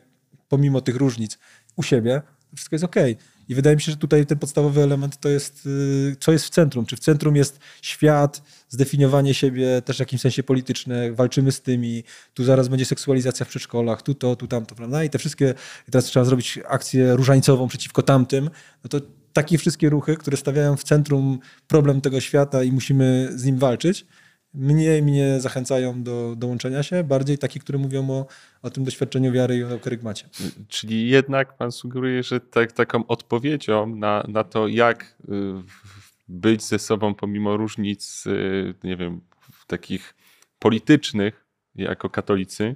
pomimo 0.50 0.82
tych 0.82 0.96
różnic, 0.96 1.38
u 1.76 1.84
siebie, 1.84 2.22
wszystko 2.56 2.76
jest 2.76 2.86
okej. 2.86 3.14
Okay. 3.14 3.39
I 3.50 3.56
wydaje 3.56 3.76
mi 3.76 3.82
się, 3.82 3.92
że 3.92 3.98
tutaj 3.98 4.26
ten 4.26 4.40
podstawowy 4.40 4.82
element 4.84 5.20
to 5.20 5.30
jest, 5.30 5.66
y, 5.66 6.16
co 6.20 6.32
jest 6.32 6.46
w 6.46 6.50
centrum. 6.50 6.86
Czy 6.86 6.96
w 6.96 7.00
centrum 7.00 7.36
jest 7.36 7.60
świat, 7.82 8.42
zdefiniowanie 8.70 9.34
siebie 9.34 9.82
też 9.82 9.98
w 9.98 10.00
jakimś 10.00 10.22
sensie 10.22 10.44
polityczne, 10.44 11.12
walczymy 11.12 11.52
z 11.52 11.62
tymi, 11.62 12.04
tu 12.34 12.44
zaraz 12.44 12.68
będzie 12.68 12.86
seksualizacja 12.86 13.46
w 13.46 13.50
przedszkolach, 13.50 14.02
tu 14.02 14.14
to, 14.14 14.36
tu 14.36 14.48
tamto, 14.48 14.76
prawda? 14.76 15.04
I 15.04 15.10
te 15.10 15.20
wszystkie, 15.20 15.54
teraz 15.92 16.06
trzeba 16.06 16.26
zrobić 16.26 16.60
akcję 16.68 17.16
różańcową 17.16 17.68
przeciwko 17.68 18.04
tamtym, 18.04 18.50
no 18.84 18.90
to 18.90 19.02
takie 19.34 19.58
wszystkie 19.58 19.90
ruchy, 19.90 20.18
które 20.18 20.38
stawiają 20.38 20.78
w 20.78 20.84
centrum 20.84 21.40
problem 21.68 22.02
tego 22.02 22.20
świata 22.20 22.64
i 22.64 22.72
musimy 22.72 23.30
z 23.36 23.46
nim 23.46 23.58
walczyć, 23.58 24.06
mniej 24.54 25.02
mnie 25.02 25.40
zachęcają 25.40 26.04
do 26.04 26.36
dołączenia 26.38 26.84
się, 26.84 27.04
bardziej 27.04 27.38
takie, 27.38 27.60
które 27.60 27.80
mówią 27.80 28.10
o, 28.10 28.26
o 28.62 28.70
tym 28.70 28.84
doświadczeniu 28.84 29.32
wiary 29.32 29.58
i 29.58 29.64
o 29.64 29.80
kerygmacie. 29.80 30.30
Czyli 30.68 31.10
jednak 31.10 31.58
pan 31.58 31.72
sugeruje, 31.72 32.24
że 32.24 32.40
tak, 32.40 32.72
taką 32.72 33.08
odpowiedzią 33.08 33.96
na, 33.96 34.24
na 34.28 34.44
to, 34.44 34.68
jak 34.68 35.04
y, 35.04 35.34
być 36.28 36.64
ze 36.64 36.80
sobą 36.80 37.16
pomimo 37.16 37.58
różnic, 37.58 38.26
y, 38.28 38.74
nie 38.84 38.98
wiem, 38.98 39.22
takich 39.68 40.16
politycznych 40.60 41.46
jako 41.76 42.10
katolicy, 42.10 42.76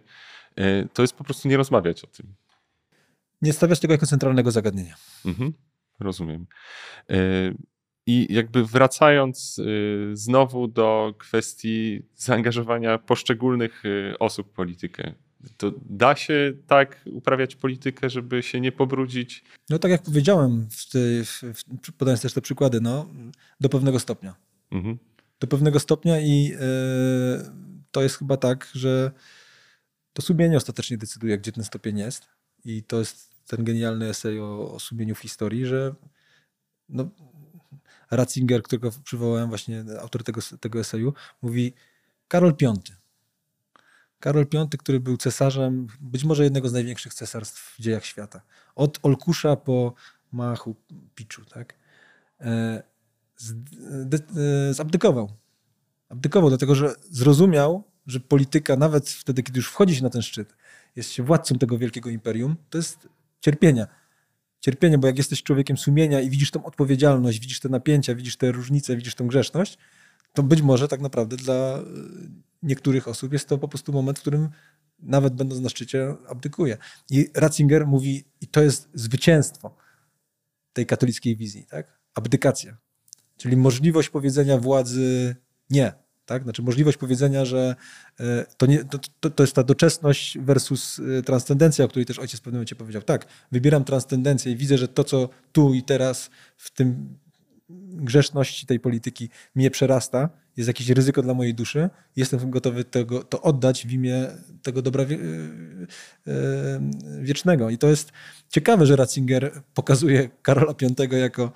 y, 0.60 0.88
to 0.94 1.02
jest 1.02 1.14
po 1.14 1.24
prostu 1.24 1.48
nie 1.48 1.58
rozmawiać 1.58 2.04
o 2.04 2.08
tym. 2.08 2.34
Nie 3.42 3.54
stawiać 3.54 3.80
tego 3.80 3.94
jako 3.94 4.06
centralnego 4.06 4.52
zagadnienia. 4.52 4.96
Mhm, 5.26 5.54
rozumiem. 6.00 6.46
I 8.06 8.34
jakby 8.34 8.66
wracając 8.66 9.60
y, 9.60 10.12
znowu 10.14 10.68
do 10.68 11.14
kwestii 11.18 12.02
zaangażowania 12.16 12.98
poszczególnych 12.98 13.86
y, 13.86 14.20
osób 14.20 14.48
w 14.48 14.54
politykę, 14.54 15.14
to 15.58 15.72
da 15.86 16.16
się 16.16 16.54
tak 16.68 17.02
uprawiać 17.06 17.56
politykę, 17.56 18.10
żeby 18.10 18.44
się 18.44 18.62
nie 18.62 18.72
pobrudzić? 18.72 19.44
No 19.70 19.80
tak 19.80 19.92
jak 19.92 20.02
powiedziałem, 20.02 20.68
w 20.72 20.90
tej, 20.90 21.26
w, 21.26 21.64
podając 21.98 22.22
też 22.22 22.34
te 22.34 22.42
przykłady, 22.42 22.82
no, 22.82 23.10
do 23.60 23.70
pewnego 23.70 24.00
stopnia. 24.00 24.36
Mhm. 24.72 24.98
Do 25.40 25.48
pewnego 25.48 25.80
stopnia 25.80 26.20
i 26.22 26.44
yy, 26.44 26.58
to 27.92 28.04
jest 28.04 28.18
chyba 28.18 28.38
tak, 28.38 28.70
że 28.74 29.12
to 30.14 30.22
sumienie 30.22 30.58
ostatecznie 30.58 30.98
decyduje, 30.98 31.38
gdzie 31.38 31.52
ten 31.52 31.64
stopień 31.64 31.98
jest. 31.98 32.28
I 32.66 32.84
to 32.84 33.00
jest 33.00 33.46
ten 33.48 33.64
genialny 33.64 34.10
esej 34.10 34.40
o, 34.40 34.74
o 34.74 34.80
sumieniu 34.80 35.16
w 35.16 35.20
historii, 35.20 35.66
że 35.66 35.96
no, 36.90 37.10
Ratzinger, 38.12 38.64
którego 38.64 38.92
przywołałem, 39.04 39.50
właśnie 39.50 39.86
autor 40.02 40.24
tego, 40.24 40.42
tego 40.60 40.80
eseju, 40.80 41.14
mówi 41.42 41.74
Karol 42.28 42.56
V. 42.62 42.74
Karol 44.20 44.46
V, 44.54 44.68
który 44.80 45.00
był 45.00 45.18
cesarzem, 45.18 45.88
być 46.02 46.24
może 46.24 46.44
jednego 46.44 46.70
z 46.70 46.74
największych 46.74 47.14
cesarstw 47.14 47.76
w 47.78 47.82
dziejach 47.82 48.06
świata. 48.06 48.42
Od 48.76 49.00
Olkusza 49.04 49.56
po 49.56 49.94
Machu 50.32 50.76
Picchu, 51.16 51.46
tak? 51.46 51.74
E, 52.42 52.84
e, 54.70 54.74
zabdykował. 54.74 55.32
Abdykował, 56.10 56.50
dlatego 56.50 56.76
że 56.76 56.96
zrozumiał, 57.10 57.84
że 58.08 58.20
polityka, 58.20 58.76
nawet 58.76 59.10
wtedy, 59.10 59.44
kiedy 59.44 59.60
już 59.60 59.68
wchodzi 59.70 59.96
się 59.96 60.04
na 60.04 60.10
ten 60.10 60.22
szczyt, 60.22 60.56
jest 60.96 61.12
się 61.12 61.24
władcą 61.24 61.58
tego 61.58 61.78
wielkiego 61.78 62.10
imperium, 62.10 62.56
to 62.70 62.78
jest 62.78 63.08
cierpienia 63.42 63.88
cierpienie, 64.64 64.98
bo 64.98 65.08
jak 65.08 65.18
jesteś 65.18 65.44
człowiekiem 65.44 65.78
sumienia 65.78 66.22
i 66.22 66.30
widzisz 66.30 66.52
tą 66.52 66.66
odpowiedzialność, 66.66 67.40
widzisz 67.40 67.60
te 67.60 67.70
napięcia, 67.70 68.16
widzisz 68.16 68.38
te 68.38 68.52
różnice, 68.52 68.96
widzisz 68.96 69.16
tą 69.16 69.28
grzeszność, 69.28 69.78
to 70.34 70.44
być 70.44 70.62
może 70.62 70.88
tak 70.88 71.02
naprawdę 71.02 71.38
dla 71.38 71.54
e, 71.54 71.84
niektórych 72.64 73.08
osób 73.08 73.34
jest 73.34 73.48
to 73.50 73.58
po 73.58 73.68
prostu 73.68 73.94
moment, 73.94 74.20
w 74.20 74.22
którym 74.22 74.50
nawet 75.00 75.34
będąc 75.34 75.62
na 75.62 75.70
szczycie 75.70 76.16
abdykuje. 76.28 76.78
I 77.10 77.30
Ratzinger 77.36 77.88
mówi, 77.88 78.24
i 78.42 78.48
to 78.48 78.62
jest 78.62 78.90
zwycięstwo 78.94 79.76
tej 80.74 80.86
katolickiej 80.86 81.38
wizji, 81.38 81.66
tak? 81.70 82.00
Abdykacja. 82.16 82.78
Czyli 83.38 83.58
możliwość 83.58 84.10
powiedzenia 84.10 84.58
władzy 84.58 85.36
nie. 85.70 86.03
Tak? 86.26 86.44
Znaczy 86.44 86.62
możliwość 86.62 86.98
powiedzenia, 86.98 87.46
że 87.46 87.76
e, 88.20 88.46
to, 88.58 88.66
nie, 88.66 88.84
to, 89.20 89.30
to 89.30 89.44
jest 89.44 89.56
ta 89.56 89.64
doczesność 89.64 90.38
versus 90.40 91.02
e, 91.20 91.22
transcendencja, 91.22 91.86
o 91.86 91.88
której 91.88 92.06
też 92.06 92.20
ojciec 92.20 92.40
w 92.40 92.44
pewnym 92.44 92.58
momencie 92.58 92.76
powiedział. 92.76 93.02
Tak, 93.02 93.26
wybieram 93.52 93.84
transcendencję 93.84 94.52
i 94.52 94.56
widzę, 94.56 94.78
że 94.78 94.88
to, 94.88 95.04
co 95.04 95.30
tu 95.52 95.74
i 95.74 95.84
teraz 95.84 96.30
w 96.58 96.72
tym 96.72 97.18
grzeszności 97.96 98.66
tej 98.66 98.80
polityki 98.80 99.30
mnie 99.56 99.72
przerasta, 99.72 100.30
jest 100.58 100.68
jakieś 100.68 100.90
ryzyko 100.90 101.22
dla 101.22 101.34
mojej 101.34 101.54
duszy, 101.54 101.90
jestem 102.16 102.52
gotowy 102.52 102.84
tego, 102.84 103.24
to 103.24 103.42
oddać 103.42 103.88
w 103.88 103.92
imię 103.92 104.28
tego 104.62 104.82
dobra 104.82 105.06
wie, 105.06 105.18
e, 106.28 106.32
wiecznego. 107.20 107.70
I 107.70 107.78
to 107.78 107.88
jest 107.88 108.12
ciekawe, 108.50 108.86
że 108.86 108.96
Ratzinger 108.96 109.62
pokazuje 109.74 110.30
Karola 110.42 110.74
V 110.74 111.18
jako 111.18 111.52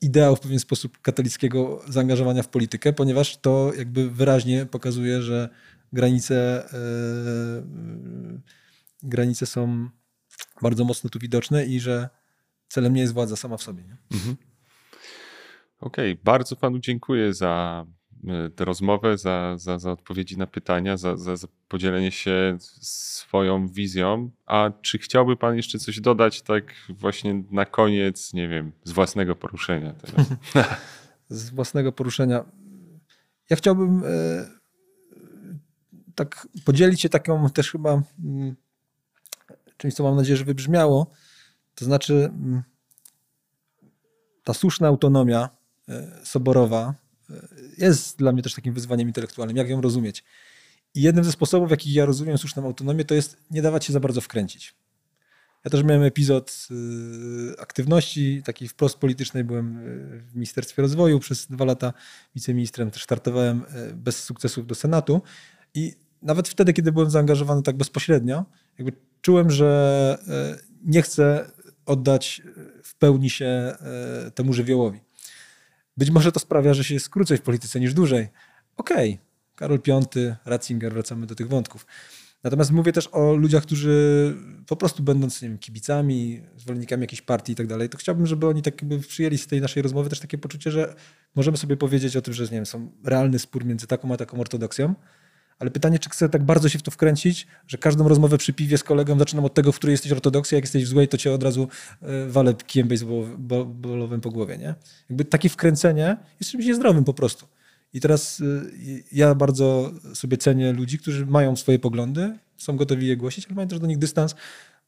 ideał 0.00 0.36
w 0.36 0.40
pewien 0.40 0.58
sposób 0.58 1.00
katolickiego 1.00 1.82
zaangażowania 1.88 2.42
w 2.42 2.48
politykę, 2.48 2.92
ponieważ 2.92 3.36
to 3.36 3.72
jakby 3.78 4.10
wyraźnie 4.10 4.66
pokazuje, 4.66 5.22
że 5.22 5.48
granice, 5.92 6.68
yy, 6.72 8.40
granice 9.02 9.46
są 9.46 9.88
bardzo 10.62 10.84
mocno 10.84 11.10
tu 11.10 11.18
widoczne 11.18 11.66
i 11.66 11.80
że 11.80 12.08
celem 12.68 12.94
nie 12.94 13.00
jest 13.00 13.14
władza 13.14 13.36
sama 13.36 13.56
w 13.56 13.62
sobie. 13.62 13.82
Mhm. 14.12 14.36
Okej, 15.80 16.12
okay. 16.12 16.24
bardzo 16.24 16.56
panu 16.56 16.78
dziękuję 16.78 17.34
za 17.34 17.86
tę 18.56 18.64
rozmowę, 18.64 19.18
za, 19.18 19.54
za, 19.56 19.78
za 19.78 19.92
odpowiedzi 19.92 20.38
na 20.38 20.46
pytania, 20.46 20.96
za, 20.96 21.16
za, 21.16 21.36
za 21.36 21.48
podzielenie 21.68 22.12
się 22.12 22.56
swoją 22.60 23.68
wizją. 23.68 24.30
A 24.46 24.70
czy 24.82 24.98
chciałby 24.98 25.36
Pan 25.36 25.56
jeszcze 25.56 25.78
coś 25.78 26.00
dodać, 26.00 26.42
tak 26.42 26.74
właśnie 26.88 27.42
na 27.50 27.64
koniec, 27.64 28.32
nie 28.32 28.48
wiem, 28.48 28.72
z 28.84 28.92
własnego 28.92 29.36
poruszenia? 29.36 29.92
Teraz? 29.92 30.26
z 31.28 31.50
własnego 31.50 31.92
poruszenia. 31.92 32.44
Ja 33.50 33.56
chciałbym 33.56 34.02
e, 34.04 34.08
tak 36.14 36.48
podzielić 36.64 37.00
się 37.00 37.08
taką 37.08 37.50
też 37.50 37.72
chyba 37.72 38.02
mm, 38.24 38.56
czymś, 39.76 39.94
co 39.94 40.02
mam 40.02 40.16
nadzieję, 40.16 40.36
że 40.36 40.44
wybrzmiało. 40.44 41.10
To 41.74 41.84
znaczy 41.84 42.14
mm, 42.14 42.62
ta 44.44 44.54
słuszna 44.54 44.88
autonomia 44.88 45.48
e, 45.88 46.20
soborowa 46.24 46.94
e, 46.94 47.05
jest 47.78 48.18
dla 48.18 48.32
mnie 48.32 48.42
też 48.42 48.54
takim 48.54 48.74
wyzwaniem 48.74 49.08
intelektualnym. 49.08 49.56
Jak 49.56 49.68
ją 49.68 49.80
rozumieć? 49.80 50.24
I 50.94 51.02
jednym 51.02 51.24
ze 51.24 51.32
sposobów, 51.32 51.68
w 51.68 51.70
jakich 51.70 51.94
ja 51.94 52.04
rozumiem 52.04 52.38
słuszną 52.38 52.64
autonomię, 52.64 53.04
to 53.04 53.14
jest 53.14 53.36
nie 53.50 53.62
dawać 53.62 53.84
się 53.84 53.92
za 53.92 54.00
bardzo 54.00 54.20
wkręcić. 54.20 54.74
Ja 55.66 55.70
też 55.70 55.84
miałem 55.84 56.02
epizod 56.02 56.68
y, 56.70 57.60
aktywności 57.60 58.42
takiej 58.44 58.68
wprost 58.68 58.98
politycznej. 58.98 59.44
Byłem 59.44 59.78
y, 59.78 60.20
w 60.20 60.34
Ministerstwie 60.34 60.82
Rozwoju 60.82 61.20
przez 61.20 61.46
dwa 61.46 61.64
lata 61.64 61.92
wiceministrem. 62.34 62.90
Też 62.90 63.02
startowałem 63.02 63.62
y, 63.90 63.94
bez 63.94 64.24
sukcesów 64.24 64.66
do 64.66 64.74
Senatu. 64.74 65.22
I 65.74 65.92
nawet 66.22 66.48
wtedy, 66.48 66.72
kiedy 66.72 66.92
byłem 66.92 67.10
zaangażowany 67.10 67.62
tak 67.62 67.76
bezpośrednio, 67.76 68.44
jakby 68.78 68.92
czułem, 69.20 69.50
że 69.50 70.18
nie 70.84 71.02
chcę 71.02 71.50
oddać 71.86 72.42
w 72.82 72.94
pełni 72.94 73.30
się 73.30 73.76
temu 74.34 74.52
żywiołowi. 74.52 75.00
Być 75.96 76.10
może 76.10 76.32
to 76.32 76.40
sprawia, 76.40 76.74
że 76.74 76.84
się 76.84 76.94
jest 76.94 77.08
krócej 77.08 77.38
w 77.38 77.42
polityce 77.42 77.80
niż 77.80 77.94
dłużej. 77.94 78.28
Okej, 78.76 79.12
okay. 79.12 79.26
Karol 79.54 79.80
V, 79.86 80.36
Ratzinger, 80.44 80.92
wracamy 80.92 81.26
do 81.26 81.34
tych 81.34 81.48
wątków. 81.48 81.86
Natomiast 82.44 82.70
mówię 82.70 82.92
też 82.92 83.08
o 83.12 83.34
ludziach, 83.34 83.62
którzy 83.62 84.34
po 84.66 84.76
prostu 84.76 85.02
będąc 85.02 85.42
nie 85.42 85.48
wiem, 85.48 85.58
kibicami, 85.58 86.42
zwolennikami 86.56 87.00
jakiejś 87.00 87.22
partii 87.22 87.52
i 87.52 87.56
tak 87.56 87.66
dalej, 87.66 87.88
to 87.88 87.98
chciałbym, 87.98 88.26
żeby 88.26 88.46
oni 88.46 88.62
tak 88.62 88.82
jakby 88.82 88.98
przyjęli 88.98 89.38
z 89.38 89.46
tej 89.46 89.60
naszej 89.60 89.82
rozmowy 89.82 90.10
też 90.10 90.20
takie 90.20 90.38
poczucie, 90.38 90.70
że 90.70 90.94
możemy 91.34 91.56
sobie 91.56 91.76
powiedzieć 91.76 92.16
o 92.16 92.22
tym, 92.22 92.34
że 92.34 92.44
nie 92.44 92.50
wiem, 92.50 92.66
są 92.66 92.92
realny 93.04 93.38
spór 93.38 93.64
między 93.64 93.86
taką 93.86 94.14
a 94.14 94.16
taką 94.16 94.40
ortodoksją, 94.40 94.94
ale 95.58 95.70
pytanie, 95.70 95.98
czy 95.98 96.10
chcę 96.10 96.28
tak 96.28 96.44
bardzo 96.44 96.68
się 96.68 96.78
w 96.78 96.82
to 96.82 96.90
wkręcić, 96.90 97.46
że 97.66 97.78
każdą 97.78 98.08
rozmowę 98.08 98.38
przy 98.38 98.52
piwie 98.52 98.78
z 98.78 98.84
kolegą 98.84 99.18
zaczynam 99.18 99.44
od 99.44 99.54
tego, 99.54 99.72
w 99.72 99.76
której 99.76 99.92
jesteś 99.92 100.12
ortodoksji, 100.12 100.54
jak 100.54 100.64
jesteś 100.64 100.84
w 100.84 100.88
złej, 100.88 101.08
to 101.08 101.18
cię 101.18 101.32
od 101.32 101.42
razu 101.42 101.68
e, 102.02 102.26
walę 102.26 102.54
kijem 102.54 102.88
baseballowym 102.88 104.20
po 104.20 104.30
głowie, 104.30 104.58
nie? 104.58 104.74
Jakby 105.10 105.24
takie 105.24 105.48
wkręcenie 105.48 106.16
jest 106.40 106.50
czymś 106.50 106.66
niezdrowym 106.66 107.04
po 107.04 107.14
prostu. 107.14 107.46
I 107.92 108.00
teraz 108.00 108.40
y, 108.40 109.04
ja 109.12 109.34
bardzo 109.34 109.92
sobie 110.14 110.36
cenię 110.36 110.72
ludzi, 110.72 110.98
którzy 110.98 111.26
mają 111.26 111.56
swoje 111.56 111.78
poglądy, 111.78 112.38
są 112.56 112.76
gotowi 112.76 113.06
je 113.06 113.16
głosić, 113.16 113.46
ale 113.46 113.54
mają 113.54 113.68
też 113.68 113.78
do 113.78 113.86
nich 113.86 113.98
dystans, 113.98 114.34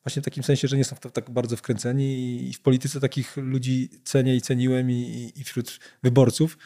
właśnie 0.05 0.23
w 0.23 0.25
takim 0.25 0.43
sensie, 0.43 0.69
że 0.69 0.77
nie 0.77 0.85
są 0.85 0.97
w 0.97 1.01
to 1.01 1.11
tak 1.11 1.31
bardzo 1.31 1.57
wkręceni. 1.57 2.49
I 2.49 2.53
w 2.53 2.61
polityce 2.61 3.01
takich 3.01 3.37
ludzi 3.37 3.91
cenię 4.05 4.37
i 4.37 4.41
ceniłem 4.41 4.91
i, 4.91 5.33
i 5.37 5.45
wśród 5.45 5.79
wyborców 6.03 6.59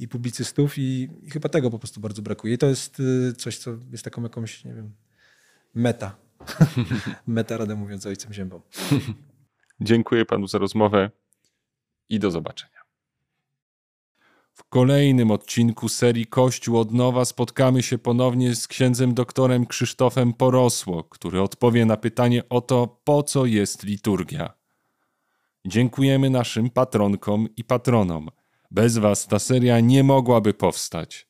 i 0.00 0.08
publicystów 0.08 0.78
i, 0.78 1.08
i, 1.22 1.30
chyba 1.30 1.48
tego 1.48 1.70
po 1.70 1.78
prostu 1.78 2.00
bardzo 2.00 2.22
brakuje. 2.22 2.54
I 2.54 2.58
to 2.58 2.66
jest 2.66 3.00
y, 3.00 3.32
coś, 3.32 3.58
co 3.58 3.70
jest 3.92 4.04
taką 4.04 4.22
jakąś, 4.22 4.64
nie 4.64 4.74
wiem, 4.74 4.92
meta. 5.74 6.16
meta, 7.26 7.56
radę 7.56 7.74
mówiąc, 7.74 8.06
ojcem 8.06 8.32
ziębą. 8.32 8.60
Dziękuję 9.80 10.24
panu 10.24 10.46
za 10.46 10.58
rozmowę 10.58 11.10
i 12.08 12.18
do 12.18 12.30
zobaczenia. 12.30 12.80
W 14.52 14.64
kolejnym 14.64 15.30
odcinku 15.30 15.88
serii 15.88 16.26
Kościół 16.26 16.78
od 16.78 16.92
nowa 16.92 17.24
spotkamy 17.24 17.82
się 17.82 17.98
ponownie 17.98 18.54
z 18.54 18.68
księdzem 18.68 19.14
doktorem 19.14 19.66
Krzysztofem 19.66 20.32
Porosło, 20.32 21.04
który 21.04 21.42
odpowie 21.42 21.86
na 21.86 21.96
pytanie 21.96 22.48
o 22.48 22.60
to, 22.60 23.00
po 23.04 23.22
co 23.22 23.46
jest 23.46 23.82
liturgia. 23.82 24.54
Dziękujemy 25.66 26.30
naszym 26.30 26.70
patronkom 26.70 27.48
i 27.56 27.64
patronom. 27.64 28.28
Bez 28.70 28.98
Was 28.98 29.26
ta 29.26 29.38
seria 29.38 29.80
nie 29.80 30.04
mogłaby 30.04 30.54
powstać. 30.54 31.29